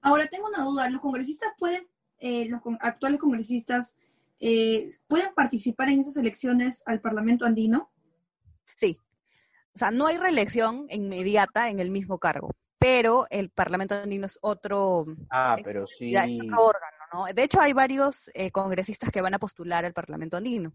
Ahora 0.00 0.26
tengo 0.26 0.48
una 0.48 0.64
duda, 0.64 0.90
los 0.90 1.00
congresistas 1.00 1.52
pueden, 1.58 1.86
eh, 2.18 2.46
los 2.48 2.60
con- 2.60 2.76
actuales 2.80 3.20
congresistas 3.20 3.94
eh, 4.40 4.88
pueden 5.06 5.32
participar 5.34 5.88
en 5.90 6.00
esas 6.00 6.16
elecciones 6.16 6.82
al 6.86 7.00
Parlamento 7.00 7.44
andino. 7.44 7.92
Sí. 8.76 8.98
O 9.74 9.78
sea, 9.78 9.92
no 9.92 10.08
hay 10.08 10.18
reelección 10.18 10.86
inmediata 10.90 11.70
en 11.70 11.78
el 11.78 11.90
mismo 11.92 12.18
cargo, 12.18 12.50
pero 12.78 13.26
el 13.30 13.50
Parlamento 13.50 13.94
andino 13.94 14.26
es 14.26 14.40
otro, 14.42 15.06
Ah, 15.30 15.54
Eh, 15.56 15.62
pero 15.64 15.86
sí. 15.86 16.10
ya 16.10 16.24
es 16.24 16.40
otro 16.42 16.64
órgano, 16.64 16.96
¿no? 17.12 17.24
De 17.32 17.44
hecho, 17.44 17.60
hay 17.60 17.72
varios 17.72 18.28
eh, 18.34 18.50
congresistas 18.50 19.10
que 19.12 19.20
van 19.20 19.34
a 19.34 19.38
postular 19.38 19.84
al 19.84 19.92
Parlamento 19.92 20.36
andino. 20.36 20.72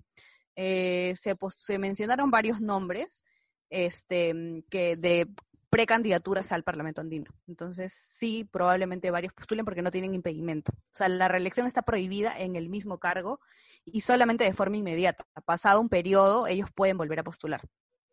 Eh, 0.59 1.13
se, 1.15 1.37
mencionaron 1.77 2.31
varios 2.31 2.59
nombres 2.59 3.23
este, 3.69 4.33
mm, 4.33 4.63
que 4.69 4.95
de 4.95 5.27
precandidaturas 5.69 6.51
al 6.51 6.63
Parlamento 6.63 6.99
andino. 6.99 7.29
Entonces, 7.47 7.93
sí, 7.93 8.43
probablemente 8.51 9.11
varios 9.11 9.33
postulen 9.33 9.65
porque 9.65 9.83
no 9.83 9.91
tienen 9.91 10.15
impedimento. 10.15 10.71
O 10.73 10.95
sea, 10.95 11.09
la 11.09 11.27
reelección 11.27 11.67
está 11.67 11.83
prohibida 11.83 12.37
en 12.37 12.55
el 12.55 12.69
mismo 12.69 12.97
cargo 12.97 13.39
y 13.85 14.01
solamente 14.01 14.43
de 14.45 14.53
forma 14.53 14.77
inmediata. 14.77 15.25
Pasado 15.45 15.79
un 15.79 15.89
periodo, 15.89 16.47
ellos 16.47 16.71
pueden 16.73 16.97
volver 16.97 17.19
a 17.19 17.23
postular. 17.23 17.61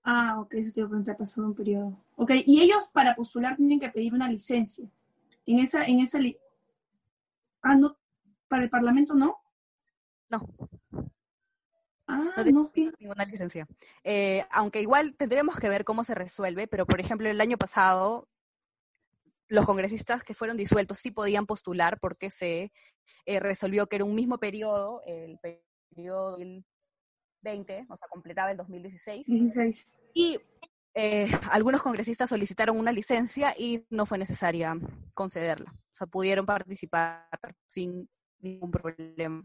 Ah, 0.02 0.38
ok, 0.38 0.54
eso 0.54 0.70
te 0.72 0.80
iba 0.80 0.86
a 0.86 0.90
preguntar, 0.90 1.16
pasado 1.16 1.46
un 1.46 1.54
periodo. 1.54 1.96
Ok, 2.16 2.32
y 2.44 2.60
ellos 2.60 2.90
para 2.92 3.14
postular 3.14 3.56
tienen 3.56 3.80
que 3.80 3.88
pedir 3.88 4.12
una 4.12 4.28
licencia. 4.28 4.86
En 5.46 5.60
esa, 5.60 5.84
en 5.86 6.00
esa 6.00 6.18
li- 6.18 6.36
Ah, 7.62 7.74
no, 7.76 7.96
para 8.48 8.64
el 8.64 8.70
Parlamento 8.70 9.14
no. 9.14 9.38
No, 10.28 10.46
Ah, 12.06 12.32
No 12.36 12.42
tiene- 12.42 12.52
no, 12.52 12.92
ninguna 12.98 13.24
licencia. 13.24 13.66
Eh, 14.02 14.44
aunque 14.50 14.80
igual 14.82 15.14
tendremos 15.16 15.58
que 15.58 15.68
ver 15.68 15.84
cómo 15.84 16.04
se 16.04 16.14
resuelve, 16.14 16.66
pero 16.66 16.86
por 16.86 17.00
ejemplo, 17.00 17.28
el 17.28 17.40
año 17.40 17.56
pasado 17.56 18.28
los 19.48 19.66
congresistas 19.66 20.22
que 20.24 20.34
fueron 20.34 20.56
disueltos 20.56 20.98
sí 20.98 21.10
podían 21.10 21.46
postular 21.46 21.98
porque 22.00 22.30
se 22.30 22.72
eh, 23.26 23.40
resolvió 23.40 23.86
que 23.86 23.96
era 23.96 24.04
un 24.04 24.14
mismo 24.14 24.38
periodo, 24.38 25.02
el 25.06 25.38
periodo 25.90 26.38
del 26.38 26.64
20, 27.42 27.86
o 27.90 27.96
sea, 27.96 28.08
completaba 28.08 28.50
el 28.50 28.56
2016, 28.56 29.26
16. 29.26 29.86
y 30.14 30.38
eh, 30.94 31.28
algunos 31.50 31.82
congresistas 31.82 32.28
solicitaron 32.30 32.78
una 32.78 32.92
licencia 32.92 33.54
y 33.58 33.84
no 33.90 34.06
fue 34.06 34.16
necesaria 34.16 34.74
concederla. 35.12 35.72
O 35.72 35.94
sea, 35.94 36.06
pudieron 36.06 36.46
participar 36.46 37.28
sin 37.66 38.08
ningún 38.38 38.70
problema 38.70 39.44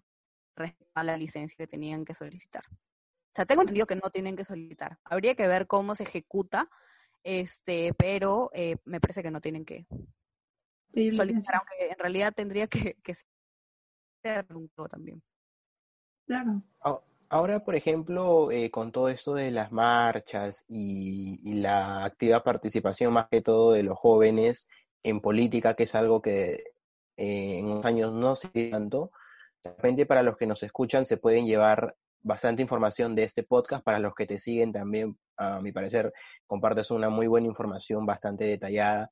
respecto 0.55 0.91
a 0.95 1.03
la 1.03 1.17
licencia 1.17 1.55
que 1.57 1.67
tenían 1.67 2.05
que 2.05 2.13
solicitar. 2.13 2.63
O 2.69 3.35
sea, 3.35 3.45
tengo 3.45 3.61
entendido 3.61 3.87
que 3.87 3.95
no 3.95 4.09
tienen 4.09 4.35
que 4.35 4.43
solicitar. 4.43 4.99
Habría 5.03 5.35
que 5.35 5.47
ver 5.47 5.67
cómo 5.67 5.95
se 5.95 6.03
ejecuta, 6.03 6.69
este, 7.23 7.93
pero 7.93 8.49
eh, 8.53 8.77
me 8.85 8.99
parece 8.99 9.23
que 9.23 9.31
no 9.31 9.41
tienen 9.41 9.65
que 9.65 9.85
Pedir 10.91 11.15
solicitar, 11.15 11.27
licencia. 11.27 11.57
aunque 11.57 11.91
en 11.93 11.99
realidad 11.99 12.33
tendría 12.33 12.67
que, 12.67 12.95
que 13.03 13.15
ser 14.23 14.45
un 14.53 14.69
juego 14.75 14.89
también. 14.89 15.21
Claro. 16.25 16.61
Ah, 16.81 16.99
Ahora, 17.31 17.63
por 17.63 17.75
ejemplo, 17.75 18.49
eh, 18.51 18.71
con 18.71 18.91
todo 18.91 19.07
esto 19.09 19.35
de 19.35 19.51
las 19.51 19.71
marchas 19.71 20.65
y, 20.67 21.39
y, 21.43 21.53
la 21.55 22.03
activa 22.03 22.43
participación 22.43 23.13
más 23.13 23.27
que 23.29 23.41
todo 23.43 23.73
de 23.73 23.83
los 23.83 23.99
jóvenes 23.99 24.67
en 25.03 25.21
política, 25.21 25.75
que 25.75 25.83
es 25.83 25.93
algo 25.93 26.23
que 26.23 26.63
eh, 27.17 27.59
en 27.59 27.67
unos 27.67 27.85
años 27.85 28.13
no 28.13 28.35
se 28.35 28.49
tanto, 28.71 29.11
de 29.63 29.69
repente 29.71 30.05
para 30.05 30.23
los 30.23 30.37
que 30.37 30.47
nos 30.47 30.63
escuchan 30.63 31.05
se 31.05 31.17
pueden 31.17 31.45
llevar 31.45 31.95
bastante 32.21 32.61
información 32.61 33.15
de 33.15 33.23
este 33.23 33.43
podcast, 33.43 33.83
para 33.83 33.99
los 33.99 34.13
que 34.13 34.25
te 34.25 34.39
siguen 34.39 34.71
también, 34.71 35.17
a 35.37 35.61
mi 35.61 35.71
parecer, 35.71 36.13
compartes 36.47 36.91
una 36.91 37.09
muy 37.09 37.27
buena 37.27 37.47
información 37.47 38.05
bastante 38.05 38.45
detallada, 38.45 39.09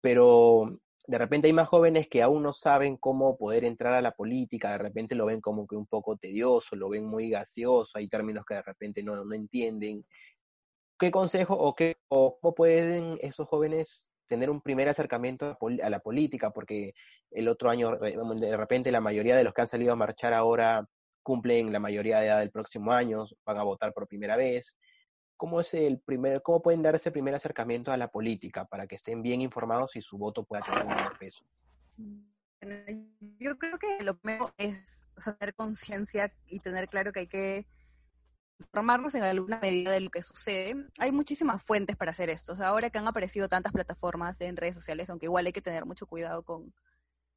pero 0.00 0.78
de 1.06 1.18
repente 1.18 1.48
hay 1.48 1.52
más 1.52 1.68
jóvenes 1.68 2.08
que 2.08 2.22
aún 2.22 2.42
no 2.42 2.52
saben 2.52 2.96
cómo 2.96 3.36
poder 3.36 3.64
entrar 3.64 3.92
a 3.94 4.02
la 4.02 4.12
política, 4.12 4.72
de 4.72 4.78
repente 4.78 5.14
lo 5.14 5.26
ven 5.26 5.40
como 5.40 5.66
que 5.66 5.76
un 5.76 5.86
poco 5.86 6.16
tedioso, 6.16 6.76
lo 6.76 6.88
ven 6.88 7.06
muy 7.06 7.28
gaseoso, 7.28 7.98
hay 7.98 8.08
términos 8.08 8.44
que 8.46 8.54
de 8.54 8.62
repente 8.62 9.02
no, 9.02 9.24
no 9.24 9.34
entienden. 9.34 10.04
¿Qué 10.98 11.10
consejo 11.10 11.54
o, 11.54 11.74
qué, 11.74 11.96
o 12.08 12.38
cómo 12.40 12.54
pueden 12.54 13.18
esos 13.20 13.48
jóvenes 13.48 14.10
tener 14.26 14.50
un 14.50 14.60
primer 14.60 14.88
acercamiento 14.88 15.56
a 15.82 15.90
la 15.90 16.00
política? 16.00 16.50
Porque 16.50 16.94
el 17.30 17.48
otro 17.48 17.70
año, 17.70 17.96
de 17.96 18.56
repente, 18.56 18.92
la 18.92 19.00
mayoría 19.00 19.36
de 19.36 19.44
los 19.44 19.52
que 19.52 19.62
han 19.62 19.68
salido 19.68 19.92
a 19.92 19.96
marchar 19.96 20.32
ahora 20.32 20.86
cumplen 21.22 21.72
la 21.72 21.80
mayoría 21.80 22.20
de 22.20 22.26
edad 22.26 22.38
del 22.38 22.50
próximo 22.50 22.92
año, 22.92 23.26
van 23.44 23.58
a 23.58 23.64
votar 23.64 23.92
por 23.92 24.06
primera 24.06 24.36
vez. 24.36 24.78
¿Cómo, 25.36 25.60
es 25.60 25.74
el 25.74 25.98
primer, 25.98 26.42
¿Cómo 26.42 26.62
pueden 26.62 26.82
dar 26.82 26.94
ese 26.94 27.10
primer 27.10 27.34
acercamiento 27.34 27.90
a 27.90 27.96
la 27.96 28.08
política 28.08 28.66
para 28.66 28.86
que 28.86 28.94
estén 28.94 29.22
bien 29.22 29.40
informados 29.40 29.96
y 29.96 30.02
su 30.02 30.16
voto 30.16 30.44
pueda 30.44 30.62
tener 30.62 30.82
un 30.84 30.94
mayor 30.94 31.18
peso? 31.18 31.44
Yo 33.38 33.58
creo 33.58 33.78
que 33.78 34.04
lo 34.04 34.16
primero 34.16 34.54
es 34.56 35.08
tener 35.22 35.54
conciencia 35.54 36.32
y 36.46 36.60
tener 36.60 36.88
claro 36.88 37.12
que 37.12 37.20
hay 37.20 37.26
que 37.26 37.66
informarnos 38.58 39.14
en 39.14 39.22
alguna 39.22 39.58
medida 39.60 39.90
de 39.92 40.00
lo 40.00 40.10
que 40.10 40.22
sucede. 40.22 40.76
Hay 40.98 41.12
muchísimas 41.12 41.62
fuentes 41.62 41.96
para 41.96 42.12
hacer 42.12 42.30
esto. 42.30 42.54
ahora 42.64 42.90
que 42.90 42.98
han 42.98 43.08
aparecido 43.08 43.48
tantas 43.48 43.72
plataformas 43.72 44.40
en 44.40 44.56
redes 44.56 44.74
sociales, 44.74 45.10
aunque 45.10 45.26
igual 45.26 45.46
hay 45.46 45.52
que 45.52 45.62
tener 45.62 45.84
mucho 45.86 46.06
cuidado 46.06 46.42
con, 46.42 46.72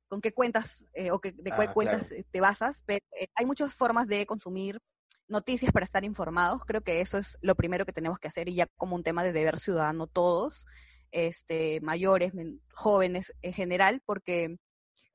con 0.08 0.22
qué 0.22 0.34
cuentas 0.34 0.86
eh, 0.94 1.12
o 1.12 1.20
que, 1.20 1.32
de 1.32 1.52
qué 1.52 1.64
ah, 1.64 1.74
cuentas 1.74 2.14
te 2.32 2.42
basas, 2.42 2.84
pero 2.86 3.04
eh, 3.20 3.28
hay 3.36 3.46
muchas 3.46 3.74
formas 3.74 4.08
de 4.08 4.26
consumir 4.26 4.80
noticias 5.28 5.72
para 5.72 5.86
estar 5.86 6.04
informados. 6.04 6.64
Creo 6.66 6.82
que 6.82 7.02
eso 7.02 7.18
es 7.18 7.38
lo 7.42 7.56
primero 7.56 7.86
que 7.86 7.94
tenemos 7.94 8.20
que 8.20 8.28
hacer 8.28 8.48
y 8.50 8.56
ya 8.56 8.68
como 8.78 8.96
un 8.96 9.04
tema 9.04 9.24
de 9.24 9.34
deber 9.34 9.58
ciudadano 9.58 10.08
todos, 10.08 10.66
este, 11.12 11.82
mayores, 11.82 12.32
jóvenes 12.74 13.34
en 13.42 13.54
general, 13.54 14.02
porque 14.06 14.58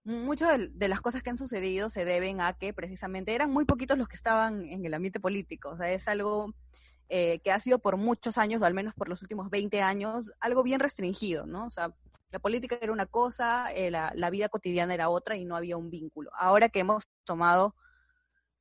muchas 0.05 0.59
de, 0.73 0.89
las 0.89 1.01
cosas 1.01 1.23
que 1.23 1.31
han 1.31 1.37
sucedido 1.37 1.89
se 1.89 2.05
deben 2.05 2.41
a 2.41 2.55
que 2.55 2.73
precisamente 2.73 3.35
eran 3.35 3.51
muy 3.51 3.65
poquitos 3.65 3.99
los 3.99 4.09
que 4.09 4.17
estaban 4.17 4.65
en 4.65 4.85
el 4.85 4.95
ambiente 4.95 5.21
político. 5.21 5.71
O 5.71 5.77
sea, 5.77 5.91
es 5.93 6.09
algo 6.09 6.55
eh, 7.09 7.41
que 7.41 7.53
ha 7.53 7.61
sido 7.61 7.79
por 7.79 7.97
muchos 7.97 8.39
años, 8.39 8.63
o 8.63 8.65
al 8.65 8.75
menos 8.75 8.95
por 8.95 9.09
los 9.09 9.23
últimos 9.23 9.51
20 9.51 9.83
años, 9.83 10.33
algo 10.41 10.63
bien 10.63 10.81
restringido, 10.81 11.47
¿no? 11.47 11.67
O 11.67 11.71
sea, 11.71 11.95
la 12.31 12.39
política 12.39 12.79
era 12.81 12.93
una 12.93 13.07
cosa, 13.07 13.67
eh, 13.75 13.91
la, 13.91 14.31
vida 14.31 14.49
cotidiana 14.49 14.95
era 14.95 15.11
otra 15.11 15.37
y 15.37 15.45
no 15.45 15.55
había 15.55 15.77
un 15.77 15.91
vínculo. 15.91 16.31
Ahora 16.35 16.71
que 16.71 16.81
hemos 16.81 17.09
tomado 17.25 17.77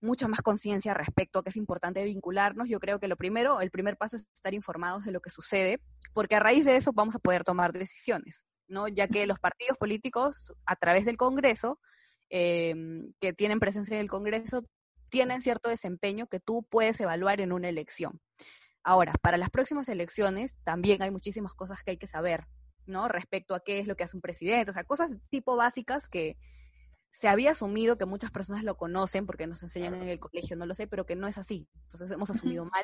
mucha 0.01 0.27
más 0.27 0.41
conciencia 0.41 0.93
respecto 0.93 1.39
a 1.39 1.43
que 1.43 1.49
es 1.49 1.55
importante 1.55 2.03
vincularnos, 2.03 2.67
yo 2.67 2.81
creo 2.81 2.99
que 2.99 3.07
lo 3.07 3.15
primero, 3.15 3.61
el 3.61 3.71
primer 3.71 3.95
paso 3.95 4.17
es 4.17 4.27
estar 4.33 4.53
informados 4.53 5.05
de 5.05 5.11
lo 5.11 5.21
que 5.21 5.29
sucede, 5.29 5.79
porque 6.13 6.35
a 6.35 6.39
raíz 6.41 6.65
de 6.65 6.75
eso 6.75 6.91
vamos 6.91 7.15
a 7.15 7.19
poder 7.19 7.45
tomar 7.45 7.71
decisiones, 7.71 8.45
¿no? 8.71 8.87
Ya 8.87 9.07
que 9.07 9.27
los 9.27 9.39
partidos 9.39 9.77
políticos, 9.77 10.53
a 10.65 10.75
través 10.75 11.05
del 11.05 11.17
Congreso, 11.17 11.79
em, 12.29 13.13
que 13.19 13.33
tienen 13.33 13.59
presencia 13.59 13.95
en 13.95 14.01
el 14.01 14.09
Congreso, 14.09 14.63
tienen 15.09 15.41
cierto 15.41 15.69
desempeño 15.69 16.27
que 16.27 16.39
tú 16.39 16.65
puedes 16.69 16.99
evaluar 16.99 17.41
en 17.41 17.51
una 17.51 17.69
elección. 17.69 18.21
Ahora, 18.83 19.13
para 19.21 19.37
las 19.37 19.49
próximas 19.49 19.89
elecciones 19.89 20.57
también 20.63 21.03
hay 21.03 21.11
muchísimas 21.11 21.53
cosas 21.53 21.83
que 21.83 21.91
hay 21.91 21.97
que 21.97 22.07
saber. 22.07 22.47
¿no? 22.85 23.07
Respecto 23.07 23.55
a 23.55 23.59
qué 23.61 23.79
es 23.79 23.87
lo 23.87 23.95
que 23.95 24.03
hace 24.03 24.17
un 24.17 24.21
presidente, 24.21 24.71
o 24.71 24.73
sea, 24.73 24.83
cosas 24.83 25.15
tipo 25.29 25.55
básicas 25.55 26.07
que 26.07 26.37
se 27.11 27.27
había 27.27 27.51
asumido 27.51 27.97
que 27.97 28.05
muchas 28.05 28.31
personas 28.31 28.63
lo 28.63 28.77
conocen 28.77 29.25
porque 29.25 29.47
nos 29.47 29.63
enseñan 29.63 29.95
en 29.95 30.07
el 30.07 30.19
colegio, 30.19 30.55
no 30.55 30.65
lo 30.65 30.73
sé, 30.73 30.87
pero 30.87 31.05
que 31.05 31.15
no 31.15 31.27
es 31.27 31.37
así. 31.37 31.67
Entonces 31.83 32.09
hemos 32.11 32.29
asumido 32.29 32.65
mal. 32.65 32.83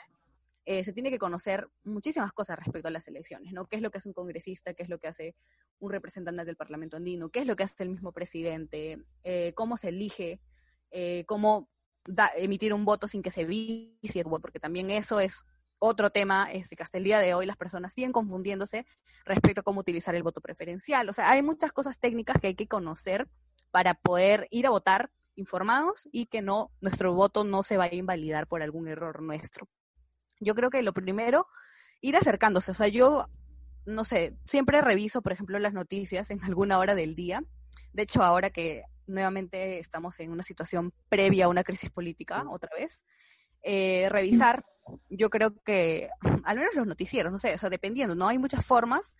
Eh, 0.69 0.83
se 0.83 0.91
tiene 0.91 1.09
que 1.09 1.17
conocer 1.17 1.69
muchísimas 1.85 2.33
cosas 2.33 2.59
respecto 2.59 2.89
a 2.89 2.91
las 2.91 3.07
elecciones, 3.07 3.53
¿no? 3.53 3.63
¿Qué 3.63 3.77
es 3.77 3.81
lo 3.81 3.89
que 3.89 3.99
hace 3.99 4.09
un 4.09 4.13
congresista? 4.13 4.73
¿Qué 4.73 4.83
es 4.83 4.89
lo 4.89 4.99
que 4.99 5.07
hace 5.07 5.33
un 5.79 5.89
representante 5.89 6.43
del 6.43 6.57
Parlamento 6.57 6.97
andino? 6.97 7.29
¿Qué 7.29 7.39
es 7.39 7.45
lo 7.45 7.55
que 7.55 7.63
hace 7.63 7.83
el 7.83 7.89
mismo 7.89 8.11
presidente? 8.11 9.01
Eh, 9.23 9.53
¿Cómo 9.55 9.77
se 9.77 9.87
elige? 9.87 10.41
Eh, 10.91 11.23
¿Cómo 11.25 11.69
emitir 12.35 12.73
un 12.73 12.83
voto 12.83 13.07
sin 13.07 13.21
que 13.21 13.31
se 13.31 13.45
vicie? 13.45 14.25
Porque 14.25 14.59
también 14.59 14.89
eso 14.89 15.21
es 15.21 15.45
otro 15.79 16.09
tema 16.09 16.51
es 16.51 16.67
que 16.69 16.83
hasta 16.83 16.97
el 16.97 17.05
día 17.05 17.19
de 17.19 17.33
hoy 17.33 17.45
las 17.45 17.55
personas 17.55 17.93
siguen 17.93 18.11
confundiéndose 18.11 18.85
respecto 19.23 19.61
a 19.61 19.63
cómo 19.63 19.79
utilizar 19.79 20.15
el 20.15 20.23
voto 20.23 20.41
preferencial. 20.41 21.07
O 21.07 21.13
sea, 21.13 21.31
hay 21.31 21.41
muchas 21.43 21.71
cosas 21.71 21.97
técnicas 21.97 22.41
que 22.41 22.47
hay 22.47 22.55
que 22.55 22.67
conocer 22.67 23.29
para 23.71 23.93
poder 23.93 24.49
ir 24.51 24.67
a 24.67 24.71
votar 24.71 25.11
informados 25.35 26.09
y 26.11 26.25
que 26.25 26.41
no 26.41 26.71
nuestro 26.81 27.13
voto 27.13 27.45
no 27.45 27.63
se 27.63 27.77
vaya 27.77 27.93
a 27.93 27.95
invalidar 27.95 28.47
por 28.47 28.61
algún 28.61 28.89
error 28.89 29.21
nuestro. 29.21 29.69
Yo 30.39 30.55
creo 30.55 30.69
que 30.69 30.81
lo 30.81 30.93
primero, 30.93 31.47
ir 32.01 32.15
acercándose. 32.15 32.71
O 32.71 32.75
sea, 32.75 32.87
yo, 32.87 33.27
no 33.85 34.03
sé, 34.03 34.37
siempre 34.45 34.81
reviso, 34.81 35.21
por 35.21 35.33
ejemplo, 35.33 35.59
las 35.59 35.73
noticias 35.73 36.31
en 36.31 36.43
alguna 36.43 36.79
hora 36.79 36.95
del 36.95 37.15
día. 37.15 37.43
De 37.93 38.03
hecho, 38.03 38.23
ahora 38.23 38.49
que 38.49 38.83
nuevamente 39.07 39.79
estamos 39.79 40.19
en 40.19 40.31
una 40.31 40.43
situación 40.43 40.93
previa 41.09 41.45
a 41.45 41.49
una 41.49 41.63
crisis 41.63 41.89
política, 41.89 42.43
otra 42.49 42.69
vez, 42.77 43.05
eh, 43.63 44.07
revisar 44.09 44.65
yo 45.09 45.29
creo 45.29 45.53
que, 45.63 46.09
al 46.43 46.57
menos 46.57 46.75
los 46.75 46.87
noticieros, 46.87 47.31
no 47.31 47.37
sé, 47.37 47.53
o 47.53 47.57
sea, 47.57 47.69
dependiendo, 47.69 48.15
¿no? 48.15 48.27
Hay 48.27 48.37
muchas 48.37 48.65
formas, 48.65 49.15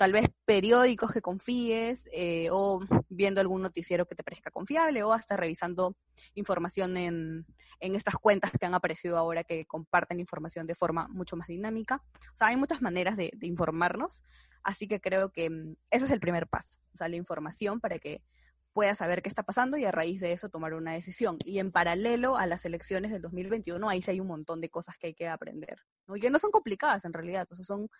tal 0.00 0.12
vez 0.12 0.30
periódicos 0.46 1.12
que 1.12 1.20
confíes, 1.20 2.08
eh, 2.10 2.48
o 2.50 2.80
viendo 3.10 3.42
algún 3.42 3.60
noticiero 3.60 4.06
que 4.06 4.14
te 4.14 4.24
parezca 4.24 4.50
confiable, 4.50 5.02
o 5.02 5.12
hasta 5.12 5.36
revisando 5.36 5.94
información 6.32 6.96
en, 6.96 7.44
en 7.80 7.94
estas 7.94 8.14
cuentas 8.14 8.50
que 8.58 8.64
han 8.64 8.72
aparecido 8.72 9.18
ahora 9.18 9.44
que 9.44 9.66
comparten 9.66 10.18
información 10.18 10.66
de 10.66 10.74
forma 10.74 11.06
mucho 11.08 11.36
más 11.36 11.48
dinámica. 11.48 12.02
O 12.32 12.36
sea, 12.38 12.46
hay 12.46 12.56
muchas 12.56 12.80
maneras 12.80 13.18
de, 13.18 13.30
de 13.36 13.46
informarnos, 13.46 14.24
así 14.62 14.88
que 14.88 15.02
creo 15.02 15.32
que 15.32 15.50
mm, 15.50 15.76
ese 15.90 16.06
es 16.06 16.10
el 16.10 16.20
primer 16.20 16.46
paso, 16.46 16.80
o 16.94 16.96
sea, 16.96 17.10
la 17.10 17.16
información 17.16 17.78
para 17.78 17.98
que 17.98 18.22
pueda 18.72 18.94
saber 18.94 19.20
qué 19.20 19.28
está 19.28 19.42
pasando 19.42 19.76
y 19.76 19.84
a 19.84 19.92
raíz 19.92 20.18
de 20.18 20.32
eso 20.32 20.48
tomar 20.48 20.72
una 20.72 20.92
decisión. 20.92 21.36
Y 21.44 21.58
en 21.58 21.72
paralelo 21.72 22.38
a 22.38 22.46
las 22.46 22.64
elecciones 22.64 23.10
del 23.10 23.20
2021, 23.20 23.86
ahí 23.86 24.00
sí 24.00 24.12
hay 24.12 24.20
un 24.20 24.28
montón 24.28 24.62
de 24.62 24.70
cosas 24.70 24.96
que 24.96 25.08
hay 25.08 25.14
que 25.14 25.28
aprender, 25.28 25.76
¿no? 26.06 26.16
y 26.16 26.20
que 26.20 26.30
no 26.30 26.38
son 26.38 26.52
complicadas 26.52 27.04
en 27.04 27.12
realidad, 27.12 27.46
o 27.50 27.56
son 27.56 27.90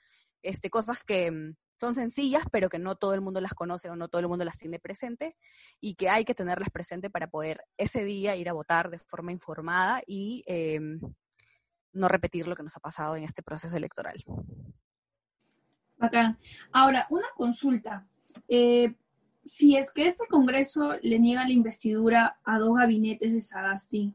este, 0.40 0.70
cosas 0.70 1.04
que 1.04 1.30
mm, 1.30 1.56
son 1.80 1.94
sencillas, 1.94 2.42
pero 2.52 2.68
que 2.68 2.78
no 2.78 2.96
todo 2.96 3.14
el 3.14 3.22
mundo 3.22 3.40
las 3.40 3.54
conoce 3.54 3.88
o 3.88 3.96
no 3.96 4.08
todo 4.08 4.20
el 4.20 4.28
mundo 4.28 4.44
las 4.44 4.58
tiene 4.58 4.78
presente 4.78 5.36
y 5.80 5.94
que 5.94 6.10
hay 6.10 6.24
que 6.24 6.34
tenerlas 6.34 6.70
presente 6.70 7.08
para 7.08 7.30
poder 7.30 7.64
ese 7.78 8.04
día 8.04 8.36
ir 8.36 8.48
a 8.50 8.52
votar 8.52 8.90
de 8.90 8.98
forma 8.98 9.32
informada 9.32 10.02
y 10.06 10.44
em, 10.46 11.00
no 11.92 12.08
repetir 12.08 12.46
lo 12.46 12.54
que 12.54 12.62
nos 12.62 12.76
ha 12.76 12.80
pasado 12.80 13.16
en 13.16 13.24
este 13.24 13.42
proceso 13.42 13.76
electoral. 13.76 14.22
Bacán. 15.96 16.38
Ahora, 16.72 17.06
una 17.10 17.26
consulta. 17.34 18.06
Eh, 18.46 18.94
si 19.44 19.76
es 19.76 19.90
que 19.90 20.06
este 20.06 20.26
Congreso 20.26 20.94
le 21.02 21.18
niega 21.18 21.44
la 21.44 21.52
investidura 21.52 22.40
a 22.44 22.58
dos 22.58 22.76
gabinetes 22.76 23.32
de 23.32 23.42
Sagasti, 23.42 24.14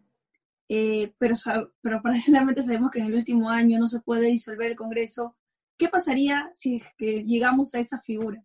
eh, 0.70 1.14
pero, 1.18 1.36
pero 1.82 2.02
paralelamente 2.04 2.64
sabemos 2.64 2.92
que 2.92 3.00
en 3.00 3.08
el 3.08 3.16
último 3.16 3.50
año 3.50 3.80
no 3.80 3.88
se 3.88 4.02
puede 4.02 4.28
disolver 4.28 4.72
el 4.72 4.76
Congreso, 4.76 5.36
¿qué 5.78 5.90
pasaría 5.90 6.50
si 6.54 6.78
es 6.78 6.86
que 6.98 7.24
llegamos 7.24 7.74
a 7.76 7.80
esa 7.80 8.00
figura? 8.00 8.44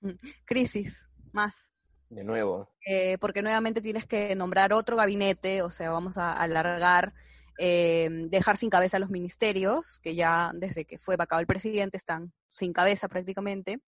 Mm, 0.00 0.12
crisis, 0.44 1.06
más. 1.32 1.70
De 2.08 2.24
nuevo. 2.24 2.68
Eh, 2.84 3.18
porque 3.20 3.42
nuevamente 3.42 3.80
tienes 3.80 4.06
que 4.06 4.34
nombrar 4.34 4.72
otro 4.72 4.96
gabinete, 4.96 5.62
o 5.62 5.70
sea, 5.70 5.90
vamos 5.90 6.18
a 6.18 6.32
alargar, 6.32 7.14
eh, 7.58 8.08
dejar 8.28 8.56
sin 8.56 8.70
cabeza 8.70 8.96
a 8.96 9.00
los 9.00 9.10
ministerios, 9.10 10.00
que 10.00 10.14
ya 10.14 10.50
desde 10.54 10.84
que 10.84 10.98
fue 10.98 11.16
vacado 11.16 11.40
el 11.40 11.46
presidente 11.46 11.96
están 11.96 12.32
sin 12.48 12.72
cabeza 12.72 13.06
prácticamente. 13.08 13.80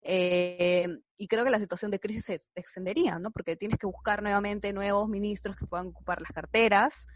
Eh, 0.00 0.86
y 1.16 1.26
creo 1.26 1.44
que 1.44 1.50
la 1.50 1.58
situación 1.58 1.90
de 1.90 2.00
crisis 2.00 2.24
se 2.24 2.40
extendería, 2.54 3.18
¿no? 3.18 3.30
Porque 3.30 3.56
tienes 3.56 3.78
que 3.78 3.86
buscar 3.86 4.22
nuevamente 4.22 4.72
nuevos 4.72 5.08
ministros 5.08 5.56
que 5.56 5.66
puedan 5.66 5.88
ocupar 5.88 6.22
las 6.22 6.30
carteras, 6.30 7.06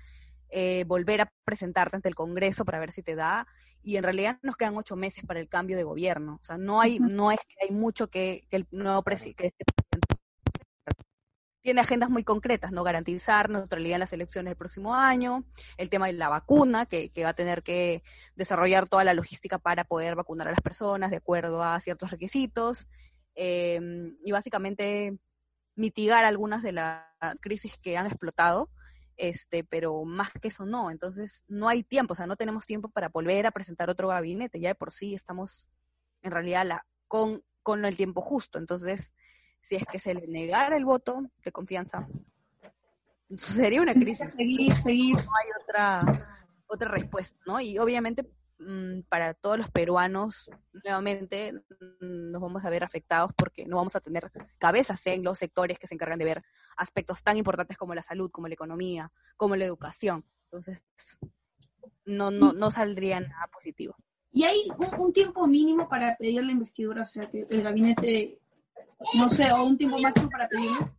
eh, 0.54 0.84
volver 0.86 1.22
a 1.22 1.32
presentarte 1.44 1.96
ante 1.96 2.10
el 2.10 2.14
Congreso 2.14 2.66
para 2.66 2.78
ver 2.78 2.92
si 2.92 3.02
te 3.02 3.16
da. 3.16 3.46
Y 3.82 3.96
en 3.96 4.04
realidad 4.04 4.38
nos 4.42 4.56
quedan 4.56 4.76
ocho 4.76 4.96
meses 4.96 5.24
para 5.26 5.40
el 5.40 5.48
cambio 5.48 5.78
de 5.78 5.82
gobierno. 5.82 6.38
O 6.40 6.44
sea, 6.44 6.58
no 6.58 6.82
hay, 6.82 6.98
no 6.98 7.32
es 7.32 7.38
que 7.38 7.54
hay 7.64 7.70
mucho 7.74 8.08
que, 8.08 8.46
el 8.50 8.66
nuevo 8.70 9.02
presidente 9.02 9.54
tiene 11.62 11.80
agendas 11.80 12.10
muy 12.10 12.22
concretas, 12.22 12.70
¿no? 12.70 12.82
Garantizar 12.82 13.48
neutralidad 13.48 13.94
en 13.94 14.00
las 14.00 14.12
elecciones 14.12 14.50
del 14.50 14.56
próximo 14.58 14.94
año, 14.94 15.44
el 15.78 15.88
tema 15.88 16.08
de 16.08 16.12
la 16.12 16.28
vacuna, 16.28 16.84
que, 16.86 17.10
va 17.22 17.30
a 17.30 17.34
tener 17.34 17.62
que 17.62 18.02
desarrollar 18.36 18.88
toda 18.88 19.04
la 19.04 19.14
logística 19.14 19.58
para 19.58 19.84
poder 19.84 20.16
vacunar 20.16 20.48
a 20.48 20.50
las 20.50 20.60
personas 20.60 21.10
de 21.10 21.18
acuerdo 21.18 21.62
a 21.62 21.80
ciertos 21.80 22.10
requisitos, 22.10 22.88
em, 23.34 24.16
y 24.24 24.32
básicamente 24.32 25.16
mitigar 25.76 26.24
algunas 26.24 26.62
de 26.62 26.72
las 26.72 27.04
crisis 27.40 27.78
que 27.78 27.96
han 27.96 28.06
explotado 28.06 28.68
este, 29.16 29.64
pero 29.64 30.04
más 30.04 30.32
que 30.32 30.48
eso 30.48 30.66
no, 30.66 30.90
entonces 30.90 31.44
no 31.48 31.68
hay 31.68 31.82
tiempo, 31.82 32.12
o 32.12 32.14
sea, 32.14 32.26
no 32.26 32.36
tenemos 32.36 32.66
tiempo 32.66 32.88
para 32.88 33.08
volver 33.08 33.46
a 33.46 33.50
presentar 33.50 33.90
otro 33.90 34.08
gabinete, 34.08 34.60
ya 34.60 34.70
de 34.70 34.74
por 34.74 34.90
sí 34.90 35.14
estamos 35.14 35.66
en 36.22 36.32
realidad 36.32 36.66
la, 36.66 36.86
con, 37.08 37.42
con 37.62 37.84
el 37.84 37.96
tiempo 37.96 38.20
justo, 38.20 38.58
entonces 38.58 39.14
si 39.60 39.76
es 39.76 39.86
que 39.86 39.98
se 39.98 40.14
le 40.14 40.26
negara 40.26 40.76
el 40.76 40.84
voto 40.84 41.22
de 41.44 41.52
confianza, 41.52 42.08
sería 43.36 43.80
una 43.82 43.94
crisis. 43.94 44.32
Seguir, 44.32 44.72
seguir. 44.72 45.16
No 45.16 45.32
hay 45.36 45.48
otra, 45.62 46.02
otra 46.66 46.88
respuesta, 46.88 47.38
¿no? 47.46 47.60
Y 47.60 47.78
obviamente 47.78 48.28
para 49.08 49.34
todos 49.34 49.58
los 49.58 49.70
peruanos, 49.70 50.50
nuevamente 50.84 51.52
mm, 51.52 52.30
nos 52.30 52.42
vamos 52.42 52.64
a 52.64 52.70
ver 52.70 52.84
afectados 52.84 53.30
porque 53.36 53.66
no 53.66 53.76
vamos 53.76 53.96
a 53.96 54.00
tener 54.00 54.30
cabezas 54.58 55.06
en 55.06 55.22
los 55.22 55.38
sectores 55.38 55.78
que 55.78 55.86
se 55.86 55.94
encargan 55.94 56.18
de 56.18 56.24
ver 56.24 56.42
aspectos 56.76 57.22
tan 57.22 57.36
importantes 57.36 57.76
como 57.76 57.94
la 57.94 58.02
salud, 58.02 58.30
como 58.30 58.48
la 58.48 58.54
economía, 58.54 59.12
como 59.36 59.56
la 59.56 59.64
educación. 59.64 60.24
Entonces, 60.44 60.82
no, 62.04 62.30
no, 62.30 62.52
no 62.52 62.70
saldría 62.70 63.20
nada 63.20 63.48
positivo. 63.52 63.96
¿Y 64.32 64.44
hay 64.44 64.70
un, 64.78 65.00
un 65.00 65.12
tiempo 65.12 65.46
mínimo 65.46 65.88
para 65.88 66.16
pedir 66.16 66.44
la 66.44 66.52
investidura? 66.52 67.02
O 67.02 67.06
sea, 67.06 67.28
que 67.30 67.46
el 67.48 67.62
gabinete, 67.62 68.40
no 69.14 69.28
sé, 69.28 69.52
o 69.52 69.62
un 69.62 69.76
tiempo 69.76 69.98
máximo 69.98 70.28
para 70.30 70.48
pedirlo. 70.48 70.90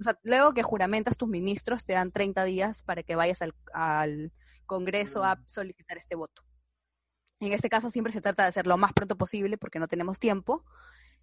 O 0.00 0.02
sea, 0.02 0.16
luego 0.22 0.52
que 0.52 0.62
juramentas 0.62 1.16
tus 1.16 1.28
ministros, 1.28 1.84
te 1.84 1.94
dan 1.94 2.12
30 2.12 2.44
días 2.44 2.82
para 2.84 3.02
que 3.02 3.16
vayas 3.16 3.42
al, 3.42 3.54
al 3.72 4.32
Congreso 4.68 5.24
a 5.24 5.42
solicitar 5.46 5.98
este 5.98 6.14
voto. 6.14 6.42
En 7.40 7.52
este 7.52 7.68
caso 7.68 7.90
siempre 7.90 8.12
se 8.12 8.20
trata 8.20 8.42
de 8.44 8.48
hacerlo 8.50 8.74
lo 8.74 8.78
más 8.78 8.92
pronto 8.92 9.16
posible 9.16 9.58
porque 9.58 9.78
no 9.78 9.88
tenemos 9.88 10.18
tiempo 10.18 10.64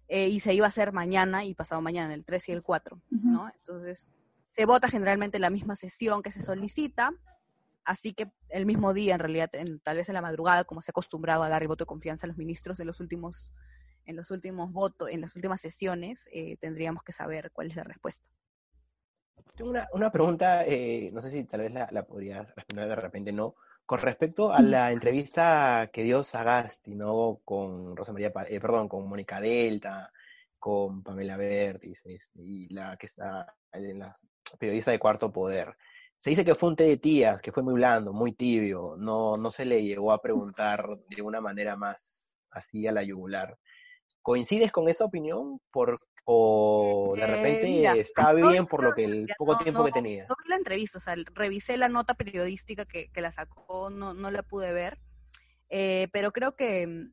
eh, 0.08 0.28
y 0.28 0.40
se 0.40 0.52
iba 0.54 0.66
a 0.66 0.68
hacer 0.68 0.92
mañana 0.92 1.44
y 1.44 1.54
pasado 1.54 1.80
mañana, 1.80 2.12
el 2.14 2.24
3 2.24 2.48
y 2.48 2.52
el 2.52 2.62
4, 2.62 3.00
¿no? 3.32 3.48
Entonces, 3.54 4.12
se 4.52 4.64
vota 4.66 4.88
generalmente 4.88 5.36
en 5.38 5.42
la 5.42 5.50
misma 5.50 5.76
sesión 5.76 6.22
que 6.22 6.30
se 6.32 6.42
solicita, 6.42 7.12
así 7.84 8.14
que 8.14 8.32
el 8.48 8.66
mismo 8.66 8.94
día, 8.94 9.14
en 9.14 9.20
realidad, 9.20 9.50
en- 9.54 9.78
tal 9.80 9.96
vez 9.98 10.08
en 10.08 10.14
la 10.14 10.22
madrugada, 10.22 10.64
como 10.64 10.80
se 10.82 10.90
ha 10.90 10.92
acostumbrado 10.92 11.42
a 11.42 11.48
dar 11.48 11.62
el 11.62 11.68
voto 11.68 11.84
de 11.84 11.88
confianza 11.88 12.26
a 12.26 12.28
los 12.28 12.36
ministros 12.38 12.80
en 12.80 12.86
los 12.86 12.98
últimos, 13.00 13.52
en 14.06 14.16
los 14.16 14.30
últimos 14.30 14.72
votos, 14.72 15.08
en 15.10 15.20
las 15.20 15.36
últimas 15.36 15.60
sesiones, 15.60 16.28
eh, 16.32 16.56
tendríamos 16.58 17.02
que 17.02 17.12
saber 17.12 17.50
cuál 17.52 17.68
es 17.70 17.76
la 17.76 17.84
respuesta. 17.84 18.26
Tengo 19.56 19.70
una, 19.70 19.88
una 19.92 20.10
pregunta, 20.10 20.64
eh, 20.66 21.10
no 21.12 21.20
sé 21.20 21.30
si 21.30 21.44
tal 21.44 21.62
vez 21.62 21.72
la, 21.72 21.88
la 21.90 22.04
podría 22.04 22.42
responder 22.42 22.88
de 22.88 22.96
repente, 22.96 23.32
no. 23.32 23.54
Con 23.86 24.00
respecto 24.00 24.52
a 24.52 24.60
la 24.60 24.90
entrevista 24.90 25.88
que 25.92 26.02
dio 26.02 26.24
Sagasti, 26.24 26.94
¿no? 26.94 27.40
Con 27.44 27.96
Rosa 27.96 28.12
María, 28.12 28.32
eh, 28.48 28.60
perdón, 28.60 28.88
con 28.88 29.08
Mónica 29.08 29.40
Delta, 29.40 30.12
con 30.58 31.02
Pamela 31.02 31.36
Bertis, 31.36 32.04
este, 32.04 32.42
y 32.42 32.68
la 32.74 32.96
que 32.96 33.06
está 33.06 33.54
en 33.72 34.00
la 34.00 34.12
periodista 34.58 34.90
de 34.90 34.98
Cuarto 34.98 35.32
Poder. 35.32 35.76
Se 36.18 36.30
dice 36.30 36.44
que 36.44 36.56
fue 36.56 36.70
un 36.70 36.76
té 36.76 36.84
de 36.84 36.96
tías, 36.96 37.40
que 37.40 37.52
fue 37.52 37.62
muy 37.62 37.74
blando, 37.74 38.12
muy 38.12 38.32
tibio, 38.32 38.96
no, 38.98 39.34
no 39.34 39.50
se 39.52 39.64
le 39.64 39.84
llegó 39.84 40.12
a 40.12 40.20
preguntar 40.20 40.98
de 41.08 41.22
una 41.22 41.40
manera 41.40 41.76
más 41.76 42.26
así 42.50 42.86
a 42.88 42.92
la 42.92 43.04
yugular. 43.04 43.56
¿Coincides 44.20 44.72
con 44.72 44.88
esa 44.88 45.04
opinión? 45.04 45.60
Por, 45.70 46.00
¿O 46.28 47.14
de 47.16 47.22
Eh, 47.22 47.26
repente 47.28 47.66
mira, 47.66 47.94
está 47.94 48.32
no, 48.32 48.50
bien 48.50 48.66
por 48.66 48.82
lo 48.82 48.92
que 48.92 49.04
el 49.04 49.28
poco 49.38 49.52
no- 49.52 49.58
tiempo 49.58 49.84
que 49.84 49.92
tenía? 49.92 50.26
No 50.28 50.34
vi 50.42 50.50
la 50.50 50.56
entrevista, 50.56 50.98
o 50.98 51.00
sea, 51.00 51.14
revisé 51.34 51.76
la 51.76 51.88
nota 51.88 52.14
periodística 52.14 52.84
que, 52.84 53.10
que 53.12 53.20
la 53.20 53.30
sacó, 53.30 53.90
no, 53.90 54.12
no 54.12 54.30
la 54.32 54.42
pude 54.42 54.72
ver, 54.72 54.98
eh, 55.68 56.08
pero 56.12 56.32
creo 56.32 56.56
que, 56.56 57.08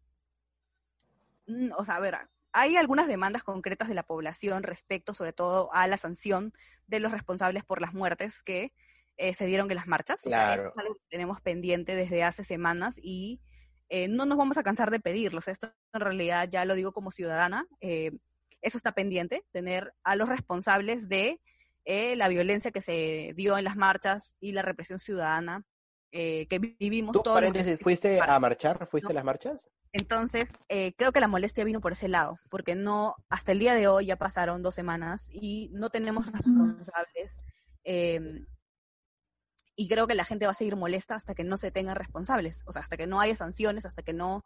mm, 1.47 1.71
o 1.77 1.83
sea, 1.85 1.97
a 1.97 1.99
ver, 1.99 2.17
hay 2.53 2.75
algunas 2.75 3.07
demandas 3.07 3.43
concretas 3.43 3.87
de 3.87 3.95
la 3.95 4.03
población 4.03 4.63
respecto 4.63 5.13
sobre 5.13 5.33
todo 5.33 5.71
a 5.73 5.87
la 5.87 5.97
sanción 5.97 6.53
de 6.87 6.99
los 6.99 7.11
responsables 7.11 7.63
por 7.63 7.81
las 7.81 7.93
muertes 7.93 8.43
que 8.43 8.73
eh, 9.17 9.33
se 9.35 9.45
dieron 9.45 9.69
en 9.69 9.75
las 9.75 9.87
marchas. 9.87 10.25
O 10.25 10.29
sea, 10.29 10.53
eso 10.53 10.61
Claro. 10.63 10.73
es 10.75 10.77
algo 10.81 10.95
que 10.95 11.05
tenemos 11.09 11.39
pendiente 11.41 11.93
desde 11.95 12.23
hace 12.23 12.43
semanas 12.43 12.95
y 13.01 13.41
eh, 13.89 14.07
no 14.07 14.25
nos 14.25 14.39
vamos 14.39 14.57
a 14.57 14.63
cansar 14.63 14.89
de 14.89 14.99
pedirlo. 14.99 15.37
O 15.37 15.41
sea, 15.41 15.51
esto 15.51 15.71
en 15.93 16.01
realidad 16.01 16.49
ya 16.51 16.65
lo 16.65 16.73
digo 16.73 16.93
como 16.93 17.11
ciudadana. 17.11 17.67
Eso 18.63 18.77
está 18.77 18.93
pendiente, 18.93 19.43
tener 19.51 19.93
a 20.03 20.15
los 20.15 20.27
responsables 20.29 21.07
de 21.07 21.39
eh, 21.85 22.15
la 22.15 22.27
violencia 22.29 22.71
que 22.71 22.81
se 22.81 23.33
dio 23.35 23.57
en 23.57 23.65
las 23.65 23.75
marchas 23.75 24.35
y 24.39 24.53
la 24.53 24.61
represión 24.63 24.99
ciudadana 24.99 25.63
eh, 26.11 26.47
que 26.47 26.59
vi- 26.59 26.75
vivimos 26.79 27.13
¿Tú, 27.13 27.21
todos. 27.21 27.35
paréntesis, 27.35 27.77
fuiste 27.81 28.19
a 28.21 28.39
marchar? 28.39 28.87
¿Fuiste 28.89 29.11
a 29.11 29.15
las 29.15 29.23
marchas? 29.23 29.67
entonces, 29.95 30.49
eh, 30.69 30.93
creo 30.97 31.11
que 31.11 31.19
la 31.19 31.27
molestia 31.27 31.63
vino 31.63 31.79
por 31.79 31.91
ese 31.91 32.07
lado, 32.07 32.39
porque 32.49 32.73
no, 32.73 33.13
hasta 33.29 33.51
el 33.51 33.59
día 33.59 33.75
de 33.75 33.87
hoy 33.87 34.07
ya 34.07 34.15
pasaron 34.15 34.63
dos 34.63 34.73
semanas 34.73 35.27
y 35.31 35.69
no 35.73 35.89
tenemos 35.91 36.31
responsables. 36.31 37.41
eh, 37.83 38.45
y 39.75 39.87
creo 39.87 40.05
que 40.07 40.15
la 40.15 40.23
gente 40.25 40.45
va 40.45 40.51
a 40.51 40.55
seguir 40.55 40.75
molesta 40.75 41.15
hasta 41.15 41.33
que 41.33 41.43
no 41.43 41.57
se 41.57 41.71
tengan 41.71 41.95
responsables, 41.95 42.61
o 42.67 42.71
sea, 42.71 42.81
hasta 42.83 42.95
que 42.97 43.07
no 43.07 43.19
haya 43.19 43.35
sanciones, 43.35 43.85
hasta 43.85 44.03
que 44.03 44.13
no 44.13 44.43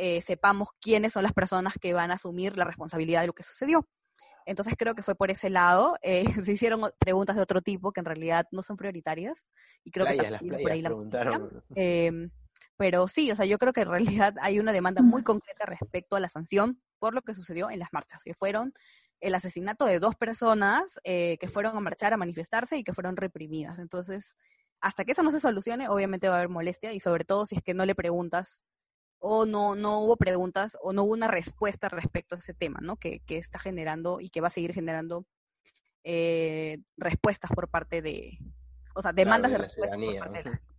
eh, 0.00 0.22
sepamos 0.22 0.70
quiénes 0.80 1.12
son 1.12 1.22
las 1.22 1.32
personas 1.32 1.74
que 1.80 1.92
van 1.92 2.10
a 2.10 2.14
asumir 2.14 2.56
la 2.56 2.64
responsabilidad 2.64 3.20
de 3.20 3.26
lo 3.28 3.32
que 3.32 3.42
sucedió. 3.42 3.86
Entonces 4.46 4.74
creo 4.76 4.94
que 4.94 5.02
fue 5.02 5.14
por 5.14 5.30
ese 5.30 5.50
lado. 5.50 5.96
eh, 6.02 6.24
se 6.42 6.52
hicieron 6.52 6.90
preguntas 6.98 7.36
de 7.36 7.42
otro 7.42 7.60
tipo 7.62 7.92
que 7.92 8.00
en 8.00 8.06
realidad 8.06 8.46
no 8.50 8.62
son 8.62 8.76
prioritarias 8.76 9.50
y 9.84 9.90
creo 9.90 10.06
Playas, 10.06 10.24
que 10.24 10.30
las 10.30 10.40
también 10.40 10.62
por 10.62 10.72
ahí 10.72 10.82
la. 10.82 11.50
Eh, 11.76 12.30
pero 12.76 13.08
sí, 13.08 13.30
o 13.30 13.36
sea, 13.36 13.44
yo 13.44 13.58
creo 13.58 13.74
que 13.74 13.82
en 13.82 13.90
realidad 13.90 14.34
hay 14.40 14.58
una 14.58 14.72
demanda 14.72 15.02
muy 15.02 15.22
concreta 15.22 15.66
respecto 15.66 16.16
a 16.16 16.20
la 16.20 16.30
sanción 16.30 16.80
por 16.98 17.14
lo 17.14 17.20
que 17.20 17.34
sucedió 17.34 17.70
en 17.70 17.78
las 17.78 17.92
marchas, 17.92 18.22
que 18.24 18.32
fueron 18.32 18.72
el 19.20 19.34
asesinato 19.34 19.84
de 19.84 19.98
dos 19.98 20.16
personas 20.16 20.98
eh, 21.04 21.36
que 21.38 21.48
fueron 21.50 21.76
a 21.76 21.80
marchar, 21.80 22.14
a 22.14 22.16
manifestarse 22.16 22.78
y 22.78 22.84
que 22.84 22.94
fueron 22.94 23.16
reprimidas. 23.18 23.78
Entonces, 23.78 24.38
hasta 24.80 25.04
que 25.04 25.12
eso 25.12 25.22
no 25.22 25.30
se 25.30 25.40
solucione, 25.40 25.90
obviamente 25.90 26.28
va 26.28 26.36
a 26.36 26.38
haber 26.38 26.48
molestia 26.48 26.94
y 26.94 27.00
sobre 27.00 27.24
todo 27.24 27.44
si 27.44 27.56
es 27.56 27.62
que 27.62 27.74
no 27.74 27.84
le 27.84 27.94
preguntas 27.94 28.64
o 29.20 29.46
no, 29.46 29.74
no 29.74 30.00
hubo 30.00 30.16
preguntas 30.16 30.76
o 30.82 30.92
no 30.92 31.04
hubo 31.04 31.12
una 31.12 31.28
respuesta 31.28 31.88
respecto 31.88 32.34
a 32.34 32.38
ese 32.38 32.54
tema, 32.54 32.80
¿no? 32.82 32.96
Que, 32.96 33.20
que 33.20 33.36
está 33.36 33.58
generando 33.58 34.18
y 34.20 34.30
que 34.30 34.40
va 34.40 34.48
a 34.48 34.50
seguir 34.50 34.72
generando 34.72 35.26
eh, 36.02 36.78
respuestas 36.96 37.50
por 37.50 37.68
parte 37.68 38.00
de, 38.00 38.38
o 38.94 39.02
sea, 39.02 39.12
demandas 39.12 39.52
de 39.52 39.58
respuestas 39.58 39.98
por 39.98 40.06
parte 40.06 40.38
de 40.38 40.44
la 40.44 40.50
gente. 40.50 40.64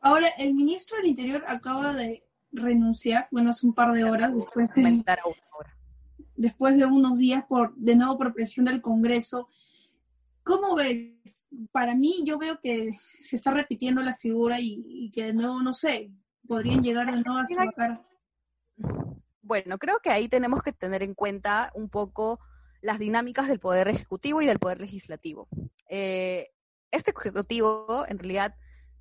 Ahora, 0.00 0.28
el 0.38 0.54
ministro 0.54 0.96
del 0.96 1.06
Interior 1.06 1.44
acaba 1.46 1.94
de 1.94 2.24
renunciar, 2.50 3.28
bueno, 3.30 3.50
hace 3.50 3.66
un 3.66 3.74
par 3.74 3.92
de 3.92 4.02
horas, 4.02 4.34
después 4.34 4.68
de, 4.74 5.04
después 6.34 6.76
de 6.76 6.86
unos 6.86 7.18
días, 7.18 7.44
por 7.44 7.74
de 7.76 7.94
nuevo 7.94 8.18
por 8.18 8.34
presión 8.34 8.66
del 8.66 8.82
Congreso. 8.82 9.48
¿Cómo 10.42 10.74
ves? 10.74 11.46
Para 11.70 11.94
mí, 11.94 12.24
yo 12.24 12.36
veo 12.36 12.58
que 12.58 12.98
se 13.20 13.36
está 13.36 13.52
repitiendo 13.52 14.02
la 14.02 14.16
figura 14.16 14.58
y, 14.58 14.82
y 14.84 15.10
que 15.12 15.26
de 15.26 15.34
nuevo, 15.34 15.62
no 15.62 15.72
sé, 15.72 16.10
podrían 16.46 16.82
llegar 16.82 17.06
de 17.06 17.22
nuevo 17.22 17.38
a 17.38 17.46
sacar. 17.46 18.06
Bueno, 19.42 19.78
creo 19.78 19.98
que 20.02 20.10
ahí 20.10 20.28
tenemos 20.28 20.62
que 20.62 20.72
tener 20.72 21.02
en 21.02 21.14
cuenta 21.14 21.70
un 21.74 21.88
poco 21.88 22.40
las 22.80 22.98
dinámicas 22.98 23.48
del 23.48 23.60
poder 23.60 23.88
ejecutivo 23.88 24.42
y 24.42 24.46
del 24.46 24.58
poder 24.58 24.80
legislativo. 24.80 25.48
Eh, 25.88 26.50
este 26.90 27.12
ejecutivo, 27.12 28.04
en 28.08 28.18
realidad, 28.18 28.54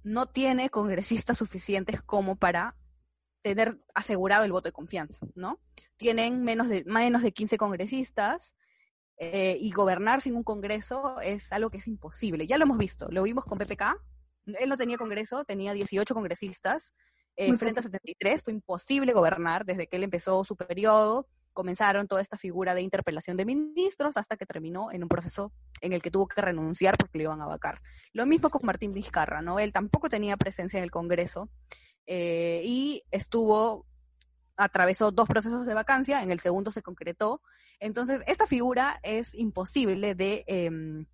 no 0.04 0.28
tiene 0.28 0.70
congresistas 0.70 1.38
suficientes 1.38 2.02
como 2.02 2.36
para 2.38 2.76
tener 3.42 3.80
asegurado 3.94 4.46
el 4.46 4.52
voto 4.52 4.70
de 4.70 4.74
confianza, 4.74 5.26
¿no? 5.36 5.60
Tienen 5.98 6.44
menos 6.44 6.70
de, 6.70 6.84
menos 6.86 7.24
de 7.24 7.32
15 7.32 7.58
congresistas 7.58 8.56
eh, 9.18 9.58
y 9.60 9.72
gobernar 9.72 10.22
sin 10.22 10.36
un 10.36 10.44
congreso 10.44 11.20
es 11.22 11.52
algo 11.52 11.70
que 11.70 11.78
es 11.78 11.88
imposible. 11.88 12.48
Ya 12.48 12.58
lo 12.58 12.66
hemos 12.66 12.78
visto, 12.78 13.08
lo 13.12 13.24
vimos 13.24 13.46
con 13.46 13.58
PPK. 13.58 13.98
Él 14.60 14.70
no 14.70 14.78
tenía 14.78 14.98
congreso, 14.98 15.44
tenía 15.44 15.74
18 15.74 16.14
congresistas 16.14 16.96
eh, 17.50 17.56
frente 17.56 17.80
a 17.80 17.84
73. 17.84 18.44
Fue 18.44 18.54
imposible 18.54 19.14
gobernar 19.14 19.66
desde 19.66 19.88
que 19.88 19.96
él 19.96 20.04
empezó 20.04 20.44
su 20.44 20.56
periodo. 20.56 21.28
Comenzaron 21.54 22.08
toda 22.08 22.22
esta 22.22 22.38
figura 22.38 22.76
de 22.76 22.82
interpelación 22.82 23.36
de 23.36 23.46
ministros 23.46 24.16
hasta 24.16 24.38
que 24.38 24.46
terminó 24.46 24.92
en 24.92 25.04
un 25.04 25.10
proceso 25.10 25.52
en 25.82 25.94
el 25.94 26.02
que 26.02 26.12
tuvo 26.12 26.28
que 26.28 26.40
renunciar 26.40 26.98
porque 26.98 27.18
lo 27.18 27.24
iban 27.26 27.42
a 27.42 27.48
vacar. 27.48 27.82
Lo 28.14 28.26
mismo 28.26 28.50
con 28.50 28.62
Martín 28.64 28.94
Vizcarra, 28.94 29.42
¿no? 29.42 29.60
Él 29.60 29.74
tampoco 29.74 30.08
tenía 30.08 30.38
presencia 30.38 30.78
en 30.78 30.84
el 30.84 30.92
Congreso 30.92 31.50
eh, 32.06 32.62
y 32.64 33.04
estuvo, 33.12 33.86
atravesó 34.56 35.12
dos 35.12 35.28
procesos 35.28 35.66
de 35.66 35.74
vacancia, 35.74 36.22
en 36.22 36.32
el 36.32 36.40
segundo 36.40 36.72
se 36.72 36.84
concretó. 36.84 37.42
Entonces, 37.80 38.22
esta 38.28 38.46
figura 38.46 39.00
es 39.04 39.34
imposible 39.34 40.16
de 40.16 40.44
eh, 40.48 41.06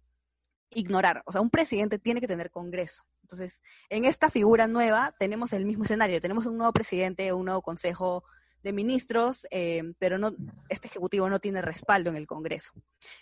ignorar. 0.70 1.24
O 1.26 1.32
sea, 1.32 1.42
un 1.42 1.50
presidente 1.50 2.00
tiene 2.00 2.22
que 2.22 2.28
tener 2.28 2.52
Congreso. 2.52 3.04
Entonces, 3.22 3.62
en 3.90 4.06
esta 4.06 4.30
figura 4.30 4.68
nueva 4.68 5.14
tenemos 5.20 5.54
el 5.54 5.66
mismo 5.66 5.84
escenario. 5.84 6.22
Tenemos 6.22 6.46
un 6.46 6.58
nuevo 6.58 6.74
presidente, 6.74 7.34
un 7.34 7.46
nuevo 7.46 7.62
consejo 7.62 8.24
de 8.64 8.74
ministros, 8.74 9.46
eh, 9.52 9.84
pero 10.00 10.18
no, 10.18 10.34
este 10.70 10.88
ejecutivo 10.88 11.30
no 11.30 11.40
tiene 11.40 11.62
respaldo 11.62 12.10
en 12.10 12.16
el 12.16 12.28
Congreso. 12.28 12.74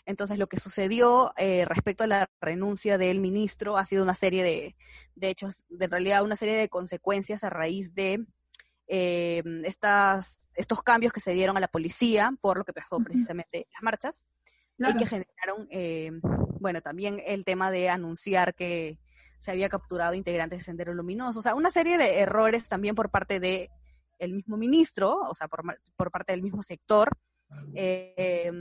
Entonces, 0.06 0.38
lo 0.38 0.48
que 0.48 0.60
sucedió 0.60 1.34
eh, 1.38 1.66
respecto 1.66 2.04
a 2.04 2.08
la 2.08 2.30
renuncia 2.40 2.98
del 2.98 3.20
ministro 3.20 3.78
ha 3.78 3.86
sido 3.86 4.04
una 4.04 4.16
serie 4.16 4.44
de, 4.44 4.76
de 5.16 5.30
hechos, 5.30 5.66
de 5.70 5.86
en 5.86 5.92
realidad 5.92 6.24
una 6.24 6.36
serie 6.36 6.56
de 6.56 6.70
consecuencias 6.70 7.44
a 7.44 7.50
raíz 7.50 7.94
de 7.94 8.26
eh, 8.88 9.44
estas, 9.64 10.48
estos 10.54 10.84
cambios 10.84 11.12
que 11.12 11.20
se 11.20 11.34
dieron 11.34 11.58
a 11.58 11.60
la 11.60 11.68
policía 11.68 12.32
por 12.42 12.58
lo 12.58 12.64
que 12.64 12.74
pasó 12.74 13.00
precisamente 13.00 13.58
en 13.58 13.68
las 13.74 13.82
marchas 13.84 14.28
y 14.78 14.84
Claro. 14.84 14.98
que 14.98 15.06
generaron, 15.06 15.68
eh, 15.72 16.12
bueno, 16.60 16.82
también 16.82 17.22
el 17.26 17.46
tema 17.46 17.72
de 17.72 17.90
anunciar 17.90 18.56
que 18.56 18.98
se 19.40 19.52
había 19.52 19.70
capturado 19.70 20.14
integrantes 20.16 20.60
de 20.60 20.66
Sendero 20.66 20.94
Luminoso, 20.94 21.40
o 21.40 21.42
sea, 21.42 21.56
una 21.56 21.72
serie 21.72 21.98
de 21.98 22.20
errores 22.20 22.68
también 22.68 22.96
por 22.96 23.10
parte 23.10 23.40
de 23.40 23.70
el 24.20 24.34
mismo 24.34 24.58
ministro, 24.58 25.20
o 25.20 25.34
sea, 25.34 25.48
por, 25.48 25.64
por 25.96 26.12
parte 26.12 26.32
del 26.32 26.42
mismo 26.42 26.64
sector, 26.64 27.10
eh, 27.74 28.52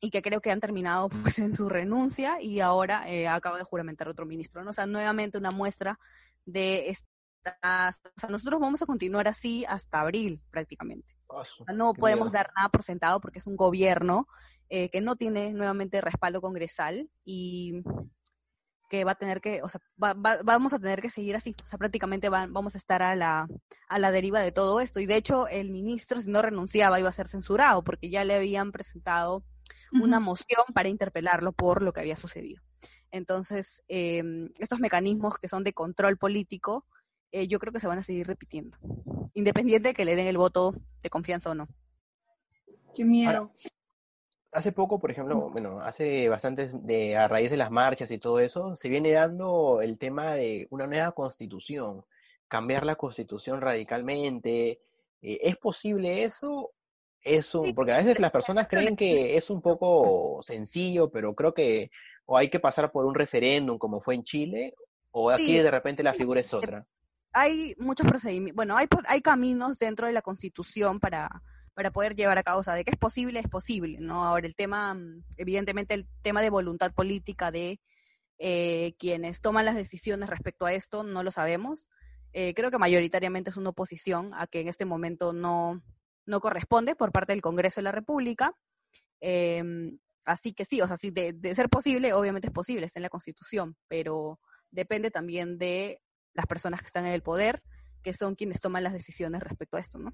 y 0.00 0.10
que 0.10 0.22
creo 0.22 0.40
que 0.40 0.50
han 0.50 0.60
terminado 0.60 1.08
pues 1.36 1.38
en 1.38 1.54
su 1.54 1.68
renuncia 1.68 2.40
y 2.40 2.60
ahora 2.60 3.08
eh, 3.08 3.28
acaba 3.28 3.58
de 3.58 3.64
juramentar 3.64 4.08
otro 4.08 4.26
ministro, 4.26 4.62
¿no? 4.64 4.70
O 4.70 4.74
sea, 4.74 4.86
nuevamente 4.86 5.38
una 5.38 5.50
muestra 5.50 5.98
de 6.46 6.88
o 7.46 8.20
sea, 8.20 8.30
nosotros 8.30 8.60
vamos 8.60 8.82
a 8.82 8.86
continuar 8.86 9.28
así 9.28 9.64
hasta 9.66 10.00
abril 10.00 10.42
prácticamente. 10.50 11.16
O 11.26 11.44
sea, 11.44 11.74
no 11.74 11.94
podemos 11.94 12.32
dar 12.32 12.50
nada 12.56 12.68
por 12.68 12.82
sentado 12.82 13.20
porque 13.20 13.38
es 13.38 13.46
un 13.46 13.56
gobierno 13.56 14.26
eh, 14.68 14.90
que 14.90 15.00
no 15.00 15.16
tiene 15.16 15.52
nuevamente 15.52 16.00
respaldo 16.00 16.40
congresal 16.40 17.08
y 17.24 17.82
que 18.88 19.04
va 19.04 19.12
a 19.12 19.14
tener 19.14 19.40
que, 19.40 19.62
o 19.62 19.68
sea, 19.68 19.80
vamos 19.96 20.72
a 20.72 20.78
tener 20.80 21.00
que 21.00 21.10
seguir 21.10 21.36
así, 21.36 21.54
o 21.62 21.66
sea, 21.66 21.78
prácticamente 21.78 22.28
vamos 22.28 22.74
a 22.74 22.78
estar 22.78 23.02
a 23.02 23.14
la, 23.14 23.46
a 23.88 23.98
la 24.00 24.10
deriva 24.10 24.40
de 24.40 24.50
todo 24.50 24.80
esto. 24.80 24.98
Y 24.98 25.06
de 25.06 25.14
hecho, 25.14 25.46
el 25.46 25.70
ministro, 25.70 26.20
si 26.20 26.28
no 26.28 26.42
renunciaba, 26.42 26.98
iba 26.98 27.08
a 27.08 27.12
ser 27.12 27.28
censurado, 27.28 27.84
porque 27.84 28.10
ya 28.10 28.24
le 28.24 28.34
habían 28.34 28.72
presentado 28.72 29.44
una 29.92 30.18
moción 30.18 30.64
para 30.74 30.88
interpelarlo 30.88 31.52
por 31.52 31.82
lo 31.82 31.92
que 31.92 32.00
había 32.00 32.16
sucedido. 32.16 32.62
Entonces, 33.12 33.82
em, 33.88 34.50
estos 34.58 34.80
mecanismos 34.80 35.38
que 35.38 35.48
son 35.48 35.64
de 35.64 35.72
control 35.72 36.16
político, 36.16 36.84
eh, 37.32 37.48
yo 37.48 37.58
creo 37.58 37.72
que 37.72 37.80
se 37.80 37.88
van 37.88 37.98
a 37.98 38.02
seguir 38.02 38.26
repitiendo, 38.26 38.78
independiente 39.34 39.88
de 39.88 39.94
que 39.94 40.04
le 40.04 40.16
den 40.16 40.26
el 40.26 40.38
voto 40.38 40.74
de 41.02 41.10
confianza 41.10 41.50
o 41.50 41.54
no. 41.54 41.68
Qué 42.94 43.04
miedo 43.04 43.52
hace 44.52 44.72
poco, 44.72 44.98
por 44.98 45.10
ejemplo, 45.10 45.50
bueno, 45.50 45.80
hace 45.80 46.28
bastantes, 46.28 46.72
de, 46.84 47.16
a 47.16 47.28
raíz 47.28 47.50
de 47.50 47.56
las 47.56 47.70
marchas 47.70 48.10
y 48.10 48.18
todo 48.18 48.40
eso, 48.40 48.76
se 48.76 48.88
viene 48.88 49.12
dando 49.12 49.80
el 49.82 49.98
tema 49.98 50.34
de 50.34 50.66
una 50.70 50.86
nueva 50.86 51.12
constitución, 51.12 52.04
cambiar 52.48 52.84
la 52.84 52.96
constitución 52.96 53.60
radicalmente. 53.60 54.80
Eh, 55.22 55.38
¿Es 55.42 55.56
posible 55.56 56.24
eso? 56.24 56.72
eso? 57.22 57.62
Porque 57.74 57.92
a 57.92 57.98
veces 57.98 58.18
las 58.18 58.30
personas 58.30 58.66
creen 58.68 58.96
que 58.96 59.36
es 59.36 59.50
un 59.50 59.60
poco 59.62 60.42
sencillo, 60.42 61.10
pero 61.10 61.34
creo 61.34 61.54
que 61.54 61.90
o 62.26 62.36
hay 62.36 62.48
que 62.48 62.60
pasar 62.60 62.92
por 62.92 63.04
un 63.06 63.14
referéndum 63.14 63.76
como 63.78 64.00
fue 64.00 64.14
en 64.14 64.24
Chile, 64.24 64.74
o 65.10 65.30
aquí 65.30 65.58
de 65.58 65.70
repente 65.70 66.02
la 66.02 66.14
figura 66.14 66.40
es 66.40 66.54
otra. 66.54 66.86
Hay 67.32 67.74
muchos 67.78 68.06
procedimientos, 68.06 68.56
bueno, 68.56 68.76
hay, 68.76 68.86
hay 69.08 69.20
caminos 69.22 69.78
dentro 69.78 70.06
de 70.06 70.12
la 70.12 70.22
constitución 70.22 70.98
para 71.00 71.42
para 71.80 71.92
poder 71.92 72.14
llevar 72.14 72.36
a 72.36 72.42
cabo, 72.42 72.60
o 72.60 72.62
sea, 72.62 72.74
de 72.74 72.84
que 72.84 72.90
es 72.90 72.98
posible, 72.98 73.40
es 73.40 73.48
posible, 73.48 73.98
¿no? 74.00 74.26
Ahora 74.26 74.46
el 74.46 74.54
tema, 74.54 74.92
mm, 74.92 75.24
evidentemente 75.38 75.94
el 75.94 76.06
tema 76.22 76.42
de 76.42 76.50
voluntad 76.50 76.92
política 76.92 77.50
de 77.50 77.80
eh, 78.38 78.94
quienes 78.98 79.40
toman 79.40 79.64
las 79.64 79.76
decisiones 79.76 80.28
respecto 80.28 80.66
a 80.66 80.72
esto, 80.74 81.02
no 81.04 81.22
lo 81.22 81.30
sabemos. 81.30 81.88
Eh, 82.32 82.54
creo 82.54 82.70
que 82.70 82.78
mayoritariamente 82.78 83.50
es 83.50 83.56
una 83.56 83.70
oposición 83.70 84.30
a 84.34 84.46
que 84.46 84.60
en 84.60 84.68
este 84.68 84.84
momento 84.84 85.32
no, 85.32 85.82
no 86.26 86.40
corresponde 86.40 86.96
por 86.96 87.12
parte 87.12 87.32
del 87.32 87.42
Congreso 87.42 87.80
de 87.80 87.84
la 87.84 87.92
República. 87.92 88.54
Em, 89.20 89.98
así 90.24 90.52
que 90.52 90.64
sí, 90.64 90.80
o 90.82 90.86
sea, 90.86 90.96
sí, 90.96 91.10
de, 91.10 91.32
de, 91.32 91.54
ser 91.54 91.68
posible, 91.70 92.12
obviamente 92.12 92.48
es 92.48 92.52
posible, 92.52 92.86
está 92.86 92.98
en 92.98 93.04
la 93.04 93.10
Constitución, 93.10 93.76
pero 93.88 94.38
depende 94.70 95.10
también 95.10 95.58
de 95.58 96.00
las 96.34 96.46
personas 96.46 96.80
que 96.80 96.86
están 96.86 97.06
en 97.06 97.12
el 97.12 97.22
poder, 97.22 97.62
que 98.02 98.12
son 98.12 98.34
quienes 98.34 98.60
toman 98.60 98.84
las 98.84 98.92
decisiones 98.92 99.42
respecto 99.42 99.76
a 99.76 99.80
esto, 99.80 99.98
¿no? 99.98 100.12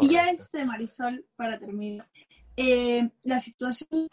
Y 0.00 0.10
ya 0.10 0.30
este, 0.30 0.64
Marisol, 0.64 1.26
para 1.36 1.58
terminar, 1.58 2.08
eh, 2.56 3.10
la 3.22 3.38
situación 3.40 4.08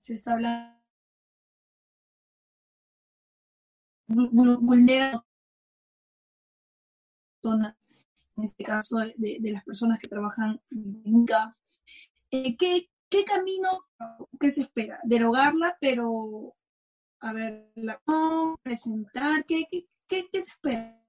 se 0.00 0.14
está 0.14 0.32
hablando 0.32 0.76
vulnera 4.08 5.24
en 8.36 8.44
este 8.44 8.64
caso 8.64 8.98
de, 9.16 9.38
las 9.40 9.64
personas 9.64 9.98
que 9.98 10.08
trabajan 10.08 10.60
en 10.70 11.02
INCA. 11.04 11.56
Eh, 12.30 12.56
¿qué, 12.56 12.90
¿Qué 13.08 13.24
camino, 13.24 13.86
qué 14.38 14.50
se 14.50 14.62
espera? 14.62 14.98
Derogarla, 15.04 15.76
pero, 15.80 16.54
a 17.28 17.32
ver, 17.32 17.70
la 17.74 18.00
presentar, 18.62 19.44
¿qué, 19.46 19.64
qué, 19.70 19.88
qué, 20.06 20.28
qué 20.30 20.40
se 20.42 20.50
espera? 20.50 21.02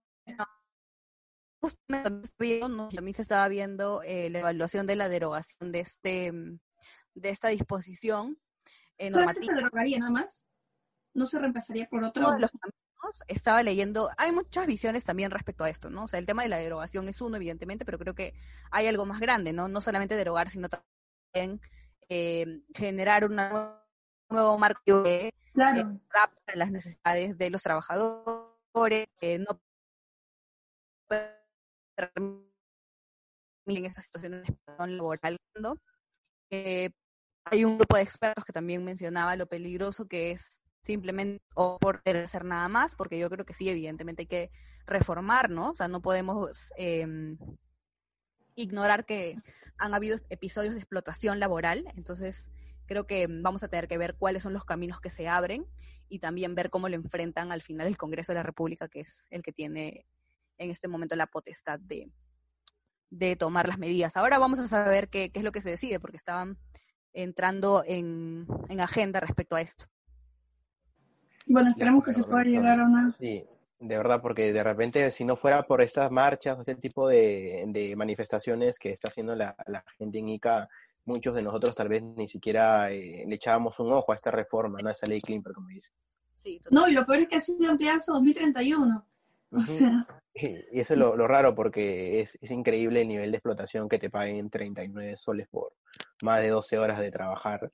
también 2.93 3.13
se 3.13 3.21
estaba 3.21 3.47
viendo 3.47 4.01
eh, 4.03 4.29
la 4.29 4.39
evaluación 4.39 4.87
de 4.87 4.95
la 4.95 5.09
derogación 5.09 5.71
de 5.71 5.79
este 5.79 6.31
de 7.13 7.29
esta 7.29 7.49
disposición 7.49 8.37
eh, 8.97 9.09
normativa. 9.09 9.47
se 9.47 9.53
derogaría 9.53 9.99
nada 9.99 10.11
más? 10.11 10.43
¿No 11.13 11.25
se 11.25 11.39
reemplazaría 11.39 11.87
por 11.89 12.03
otro? 12.03 12.31
De 12.31 12.39
los 12.39 12.51
estaba 13.27 13.63
leyendo, 13.63 14.09
hay 14.17 14.31
muchas 14.31 14.65
visiones 14.65 15.03
también 15.03 15.31
respecto 15.31 15.63
a 15.63 15.69
esto, 15.69 15.89
¿no? 15.89 16.05
O 16.05 16.07
sea, 16.07 16.19
el 16.19 16.25
tema 16.25 16.43
de 16.43 16.49
la 16.49 16.57
derogación 16.57 17.07
es 17.09 17.21
uno, 17.21 17.37
evidentemente, 17.37 17.85
pero 17.85 17.99
creo 17.99 18.15
que 18.15 18.33
hay 18.71 18.87
algo 18.87 19.05
más 19.05 19.19
grande, 19.19 19.53
¿no? 19.53 19.67
No 19.67 19.81
solamente 19.81 20.15
derogar, 20.15 20.49
sino 20.49 20.67
también 20.67 21.61
eh, 22.09 22.61
generar 22.73 23.25
un 23.25 23.39
nuevo 24.29 24.57
marco 24.57 25.03
que 25.03 25.33
claro. 25.53 25.99
adapta 26.09 26.55
las 26.55 26.71
necesidades 26.71 27.37
de 27.37 27.49
los 27.49 27.63
trabajadores, 27.63 29.07
no 29.39 29.61
en 33.75 33.85
esta 33.85 34.01
situación 34.01 34.43
de 34.43 34.57
laboral. 34.77 35.37
Eh, 36.49 36.89
hay 37.45 37.65
un 37.65 37.77
grupo 37.77 37.97
de 37.97 38.03
expertos 38.03 38.45
que 38.45 38.53
también 38.53 38.83
mencionaba 38.83 39.35
lo 39.35 39.47
peligroso 39.47 40.07
que 40.07 40.31
es 40.31 40.61
simplemente 40.83 41.43
o 41.53 41.77
por 41.79 42.01
querer 42.01 42.23
hacer 42.23 42.45
nada 42.45 42.69
más, 42.69 42.95
porque 42.95 43.19
yo 43.19 43.29
creo 43.29 43.45
que 43.45 43.53
sí, 43.53 43.67
evidentemente 43.69 44.23
hay 44.23 44.27
que 44.27 44.51
reformarnos, 44.85 45.71
o 45.71 45.75
sea, 45.75 45.87
no 45.89 46.01
podemos 46.01 46.71
eh, 46.77 47.05
ignorar 48.55 49.05
que 49.05 49.35
han 49.77 49.93
habido 49.93 50.17
episodios 50.29 50.73
de 50.73 50.79
explotación 50.79 51.39
laboral, 51.39 51.85
entonces 51.95 52.51
creo 52.87 53.05
que 53.05 53.27
vamos 53.29 53.63
a 53.63 53.67
tener 53.67 53.87
que 53.87 53.97
ver 53.97 54.15
cuáles 54.15 54.43
son 54.43 54.53
los 54.53 54.65
caminos 54.65 54.99
que 54.99 55.09
se 55.09 55.27
abren 55.27 55.65
y 56.09 56.19
también 56.19 56.55
ver 56.55 56.69
cómo 56.69 56.89
lo 56.89 56.95
enfrentan 56.95 57.51
al 57.51 57.61
final 57.61 57.87
el 57.87 57.97
Congreso 57.97 58.31
de 58.31 58.37
la 58.37 58.43
República, 58.43 58.87
que 58.87 59.01
es 59.01 59.27
el 59.29 59.43
que 59.43 59.51
tiene 59.51 60.05
en 60.57 60.71
este 60.71 60.87
momento 60.87 61.15
la 61.15 61.27
potestad 61.27 61.79
de, 61.79 62.11
de 63.09 63.35
tomar 63.35 63.67
las 63.67 63.77
medidas. 63.77 64.17
Ahora 64.17 64.39
vamos 64.39 64.59
a 64.59 64.67
saber 64.67 65.09
qué, 65.09 65.29
qué 65.31 65.39
es 65.39 65.45
lo 65.45 65.51
que 65.51 65.61
se 65.61 65.69
decide, 65.69 65.99
porque 65.99 66.17
estaban 66.17 66.57
entrando 67.13 67.83
en, 67.85 68.47
en 68.69 68.81
agenda 68.81 69.19
respecto 69.19 69.55
a 69.55 69.61
esto. 69.61 69.85
Bueno, 71.47 71.69
esperemos 71.69 72.03
que 72.03 72.13
se 72.13 72.23
pueda 72.23 72.43
llegar 72.43 72.79
a 72.79 72.85
una... 72.85 73.09
Sí, 73.11 73.45
de 73.79 73.97
verdad, 73.97 74.21
porque 74.21 74.51
de 74.51 74.63
repente, 74.63 75.11
si 75.11 75.23
no 75.23 75.35
fuera 75.35 75.63
por 75.63 75.81
estas 75.81 76.11
marchas, 76.11 76.59
este 76.59 76.75
tipo 76.75 77.07
de, 77.07 77.63
de 77.67 77.95
manifestaciones 77.95 78.79
que 78.79 78.91
está 78.91 79.09
haciendo 79.09 79.35
la, 79.35 79.55
la, 79.67 79.83
gente 79.97 80.19
en 80.19 80.29
ICA, 80.29 80.67
muchos 81.07 81.33
de 81.33 81.41
nosotros 81.41 81.73
tal 81.73 81.87
vez 81.87 82.03
ni 82.03 82.27
siquiera 82.27 82.91
eh, 82.91 83.23
le 83.27 83.35
echábamos 83.35 83.79
un 83.79 83.91
ojo 83.91 84.11
a 84.11 84.15
esta 84.15 84.31
reforma, 84.31 84.79
¿no? 84.81 84.89
A 84.89 84.91
esa 84.91 85.07
ley 85.07 85.21
Klimper, 85.21 85.53
como 85.53 85.69
dice. 85.69 85.91
Sí, 86.33 86.61
no, 86.69 86.87
y 86.87 86.91
lo 86.91 87.05
peor 87.05 87.21
es 87.21 87.29
que 87.29 87.35
ha 87.37 87.39
sido 87.39 87.71
ampliada 87.71 87.97
hasta 87.97 88.13
2031. 88.13 89.07
O 89.51 89.59
sea, 89.61 90.07
y 90.35 90.79
eso 90.79 90.93
es 90.93 90.99
lo, 90.99 91.27
raro 91.27 91.55
porque 91.55 92.21
es, 92.21 92.37
es, 92.41 92.51
increíble 92.51 93.01
el 93.01 93.07
nivel 93.07 93.31
de 93.31 93.37
explotación 93.37 93.89
que 93.89 93.97
te 93.97 94.09
paguen 94.09 94.49
39 94.49 95.17
soles 95.17 95.47
por 95.47 95.73
más 96.21 96.41
de 96.41 96.49
12 96.49 96.77
horas 96.77 96.99
de 96.99 97.11
trabajar. 97.11 97.71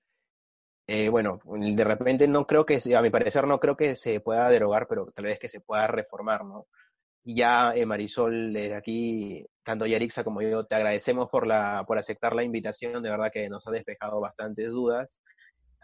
Eh, 0.88 1.10
bueno, 1.10 1.40
de 1.46 1.84
repente 1.84 2.28
no 2.28 2.46
creo 2.46 2.66
que, 2.66 2.80
a 2.96 3.02
mi 3.02 3.10
parecer 3.10 3.48
no 3.48 3.60
creo 3.60 3.78
que 3.78 3.96
se 3.96 4.20
pueda 4.20 4.50
derogar, 4.50 4.88
pero 4.88 5.06
tal 5.08 5.26
vez 5.26 5.40
que 5.40 5.48
se 5.48 5.62
pueda 5.62 5.88
reformar, 5.88 6.44
¿no? 6.44 6.68
Y 7.26 7.36
ya, 7.36 7.74
eh, 7.74 7.86
Marisol, 7.86 8.52
desde 8.52 8.76
aquí, 8.76 9.46
tanto 9.64 9.86
Yarixa 9.86 10.26
como 10.26 10.42
yo, 10.42 10.66
te 10.66 10.76
agradecemos 10.76 11.30
por, 11.30 11.48
la, 11.48 11.86
por 11.88 11.98
aceptar 11.98 12.36
la 12.36 12.44
invitación, 12.44 13.02
de 13.02 13.10
verdad 13.10 13.32
que 13.32 13.50
nos 13.50 13.66
ha 13.66 13.72
despejado 13.72 14.20
bastantes 14.20 14.70
dudas, 14.70 15.22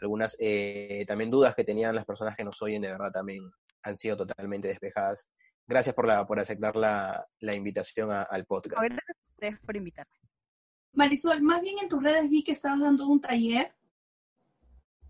algunas 0.02 0.36
eh, 0.40 1.06
también 1.08 1.32
dudas 1.32 1.56
que 1.56 1.64
tenían 1.64 1.96
las 1.96 2.06
personas 2.06 2.36
que 2.36 2.44
nos 2.44 2.62
oyen, 2.62 2.82
de 2.82 2.92
verdad 2.92 3.12
también 3.12 3.50
han 3.84 3.96
sido 3.96 4.18
totalmente 4.18 4.68
despejadas. 4.68 5.32
Gracias 5.66 5.96
por, 5.96 6.08
la, 6.08 6.26
por 6.26 6.40
aceptar 6.40 6.76
la, 6.76 7.26
la 7.40 7.56
invitación 7.56 8.12
al 8.12 8.46
podcast. 8.46 8.82
Gracias 8.82 9.00
a 9.08 9.22
ustedes 9.22 9.60
por 9.60 9.78
invitarme. 9.78 10.18
Marisol, 10.94 11.42
más 11.42 11.62
bien 11.62 11.76
en 11.82 11.88
tus 11.88 12.04
redes 12.04 12.30
vi 12.30 12.44
que 12.44 12.52
estabas 12.52 12.82
dando 12.82 13.08
un 13.08 13.22
taller, 13.22 13.74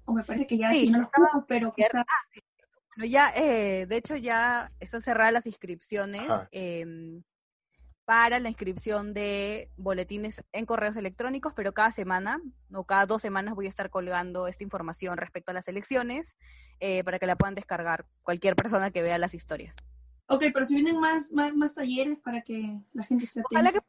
o 0.05 0.13
me 0.13 0.23
parece 0.23 0.45
que 0.45 0.57
ya 0.57 0.71
sí, 0.73 0.89
no 0.89 1.01
lo 1.01 1.09
puedo, 1.09 1.45
pero 1.47 1.73
quizás... 1.73 2.03
Ah, 2.07 2.41
bueno, 2.99 3.13
ya, 3.13 3.29
eh, 3.29 3.85
de 3.85 3.95
hecho 3.95 4.17
ya 4.17 4.67
están 4.81 5.01
cerradas 5.01 5.31
las 5.31 5.45
inscripciones 5.45 6.29
eh, 6.51 6.85
para 8.03 8.39
la 8.39 8.49
inscripción 8.49 9.13
de 9.13 9.69
boletines 9.77 10.43
en 10.51 10.65
correos 10.65 10.97
electrónicos, 10.97 11.53
pero 11.55 11.71
cada 11.71 11.91
semana 11.91 12.41
o 12.73 12.83
cada 12.83 13.05
dos 13.05 13.21
semanas 13.21 13.55
voy 13.55 13.67
a 13.67 13.69
estar 13.69 13.89
colgando 13.89 14.47
esta 14.47 14.65
información 14.65 15.15
respecto 15.15 15.51
a 15.51 15.53
las 15.53 15.69
elecciones 15.69 16.35
eh, 16.81 17.01
para 17.05 17.19
que 17.19 17.25
la 17.25 17.37
puedan 17.37 17.55
descargar 17.55 18.05
cualquier 18.21 18.57
persona 18.57 18.91
que 18.91 19.01
vea 19.01 19.17
las 19.17 19.33
historias. 19.33 19.77
Ok, 20.27 20.45
pero 20.53 20.65
si 20.65 20.75
vienen 20.75 20.99
más, 20.99 21.31
más, 21.31 21.55
más 21.55 21.73
talleres 21.73 22.19
para 22.19 22.41
que 22.41 22.81
la 22.91 23.03
gente 23.03 23.27
se 23.27 23.43
Ojalá 23.49 23.71
que 23.71 23.79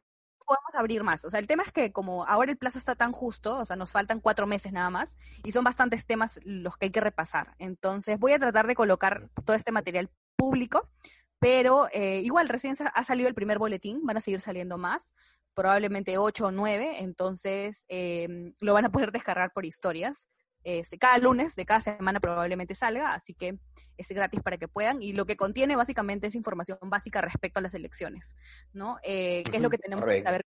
podemos 0.45 0.73
abrir 0.75 1.03
más. 1.03 1.25
O 1.25 1.29
sea, 1.29 1.39
el 1.39 1.47
tema 1.47 1.63
es 1.63 1.71
que 1.71 1.91
como 1.91 2.25
ahora 2.25 2.51
el 2.51 2.57
plazo 2.57 2.77
está 2.77 2.95
tan 2.95 3.11
justo, 3.11 3.59
o 3.59 3.65
sea, 3.65 3.75
nos 3.75 3.91
faltan 3.91 4.19
cuatro 4.19 4.47
meses 4.47 4.71
nada 4.71 4.89
más, 4.89 5.17
y 5.43 5.51
son 5.51 5.63
bastantes 5.63 6.05
temas 6.05 6.39
los 6.43 6.77
que 6.77 6.85
hay 6.85 6.91
que 6.91 7.01
repasar. 7.01 7.55
Entonces, 7.59 8.19
voy 8.19 8.33
a 8.33 8.39
tratar 8.39 8.67
de 8.67 8.75
colocar 8.75 9.29
todo 9.45 9.55
este 9.55 9.71
material 9.71 10.09
público, 10.35 10.89
pero 11.39 11.87
eh, 11.91 12.21
igual 12.23 12.49
recién 12.49 12.75
ha 12.93 13.03
salido 13.03 13.27
el 13.27 13.35
primer 13.35 13.57
boletín, 13.57 14.05
van 14.05 14.17
a 14.17 14.21
seguir 14.21 14.41
saliendo 14.41 14.77
más, 14.77 15.13
probablemente 15.53 16.17
ocho 16.17 16.47
o 16.47 16.51
nueve, 16.51 16.97
entonces 16.99 17.85
em, 17.87 18.53
lo 18.59 18.73
van 18.73 18.85
a 18.85 18.91
poder 18.91 19.11
descargar 19.11 19.51
por 19.51 19.65
historias. 19.65 20.29
Este, 20.63 20.97
cada 20.97 21.17
lunes 21.17 21.55
de 21.55 21.65
cada 21.65 21.81
semana 21.81 22.19
probablemente 22.19 22.75
salga, 22.75 23.15
así 23.15 23.33
que 23.33 23.57
es 23.97 24.07
gratis 24.09 24.41
para 24.41 24.57
que 24.57 24.67
puedan. 24.67 25.01
Y 25.01 25.13
lo 25.13 25.25
que 25.25 25.35
contiene 25.35 25.75
básicamente 25.75 26.27
es 26.27 26.35
información 26.35 26.77
básica 26.83 27.21
respecto 27.21 27.59
a 27.59 27.61
las 27.61 27.73
elecciones, 27.73 28.35
¿no? 28.73 28.97
Eh, 29.03 29.43
¿Qué 29.49 29.57
es 29.57 29.61
lo 29.61 29.69
que 29.69 29.77
tenemos 29.77 30.05
que 30.05 30.23
saber 30.23 30.45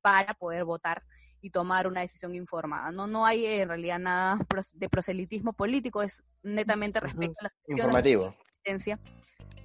para 0.00 0.34
poder 0.34 0.64
votar 0.64 1.02
y 1.40 1.50
tomar 1.50 1.86
una 1.86 2.02
decisión 2.02 2.34
informada? 2.34 2.92
No, 2.92 3.06
no 3.06 3.24
hay 3.24 3.46
en 3.46 3.68
realidad 3.68 3.98
nada 3.98 4.38
de 4.74 4.88
proselitismo 4.88 5.52
político, 5.54 6.02
es 6.02 6.22
netamente 6.42 7.00
respecto 7.00 7.36
a 7.40 7.44
las 7.44 7.52
elecciones. 7.64 7.78
Informativo. 7.78 8.36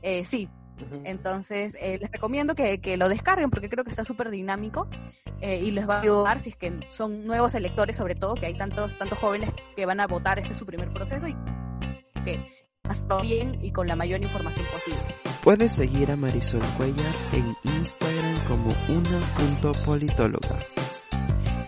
Eh, 0.01 0.25
sí, 0.25 0.49
entonces, 1.03 1.77
eh, 1.79 1.97
les 1.99 2.11
recomiendo 2.11 2.55
que, 2.55 2.97
lo 2.97 3.09
descarguen 3.09 3.49
porque 3.49 3.69
creo 3.69 3.83
que 3.83 3.89
está 3.89 4.03
súper 4.03 4.29
dinámico 4.29 4.87
eh, 5.41 5.61
y 5.63 5.71
les 5.71 5.87
va 5.87 5.97
a 5.97 6.01
ayudar 6.01 6.39
si 6.39 6.49
es 6.49 6.55
que 6.55 6.79
son 6.89 7.25
nuevos 7.25 7.55
electores, 7.55 7.97
sobre 7.97 8.15
todo, 8.15 8.35
que 8.35 8.45
hay 8.45 8.57
tantos, 8.57 8.97
tantos 8.97 9.19
jóvenes 9.19 9.51
que 9.75 9.85
van 9.85 9.99
a 9.99 10.07
votar, 10.07 10.39
este 10.39 10.53
es 10.53 10.59
su 10.59 10.65
primer 10.65 10.91
proceso 10.93 11.27
y 11.27 11.35
que 12.23 12.67
hacerlo 12.83 13.21
bien 13.21 13.57
y 13.63 13.71
con 13.71 13.87
la 13.87 13.95
mayor 13.95 14.21
información 14.21 14.65
posible. 14.71 14.99
Puedes 15.43 15.71
seguir 15.71 16.11
a 16.11 16.15
Marisol 16.15 16.61
Cuellar 16.77 17.13
en 17.33 17.55
Instagram 17.75 18.35
como 18.47 18.73
una.politóloga. 18.89 20.57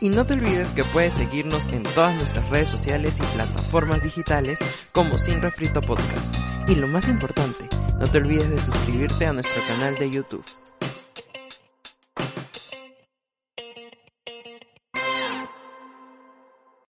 Y 0.02 0.10
no 0.10 0.26
te 0.26 0.34
olvides 0.34 0.70
que 0.72 0.84
puedes 0.86 1.14
seguirnos 1.14 1.68
en 1.68 1.84
todas 1.84 2.16
nuestras 2.16 2.50
redes 2.50 2.70
sociales 2.70 3.18
y 3.20 3.36
plataformas 3.36 4.02
digitales 4.02 4.60
como 4.94 5.18
Sin 5.18 5.42
Refrito 5.42 5.82
Podcast. 5.82 6.49
Y 6.70 6.76
lo 6.76 6.88
más 6.88 7.10
importante, 7.10 7.68
no 7.98 8.06
te 8.06 8.20
olvides 8.20 8.48
de 8.48 8.62
suscribirte 8.62 9.26
a 9.26 9.34
nuestro 9.34 9.60
canal 9.68 9.96
de 9.96 10.12
YouTube. 10.12 10.46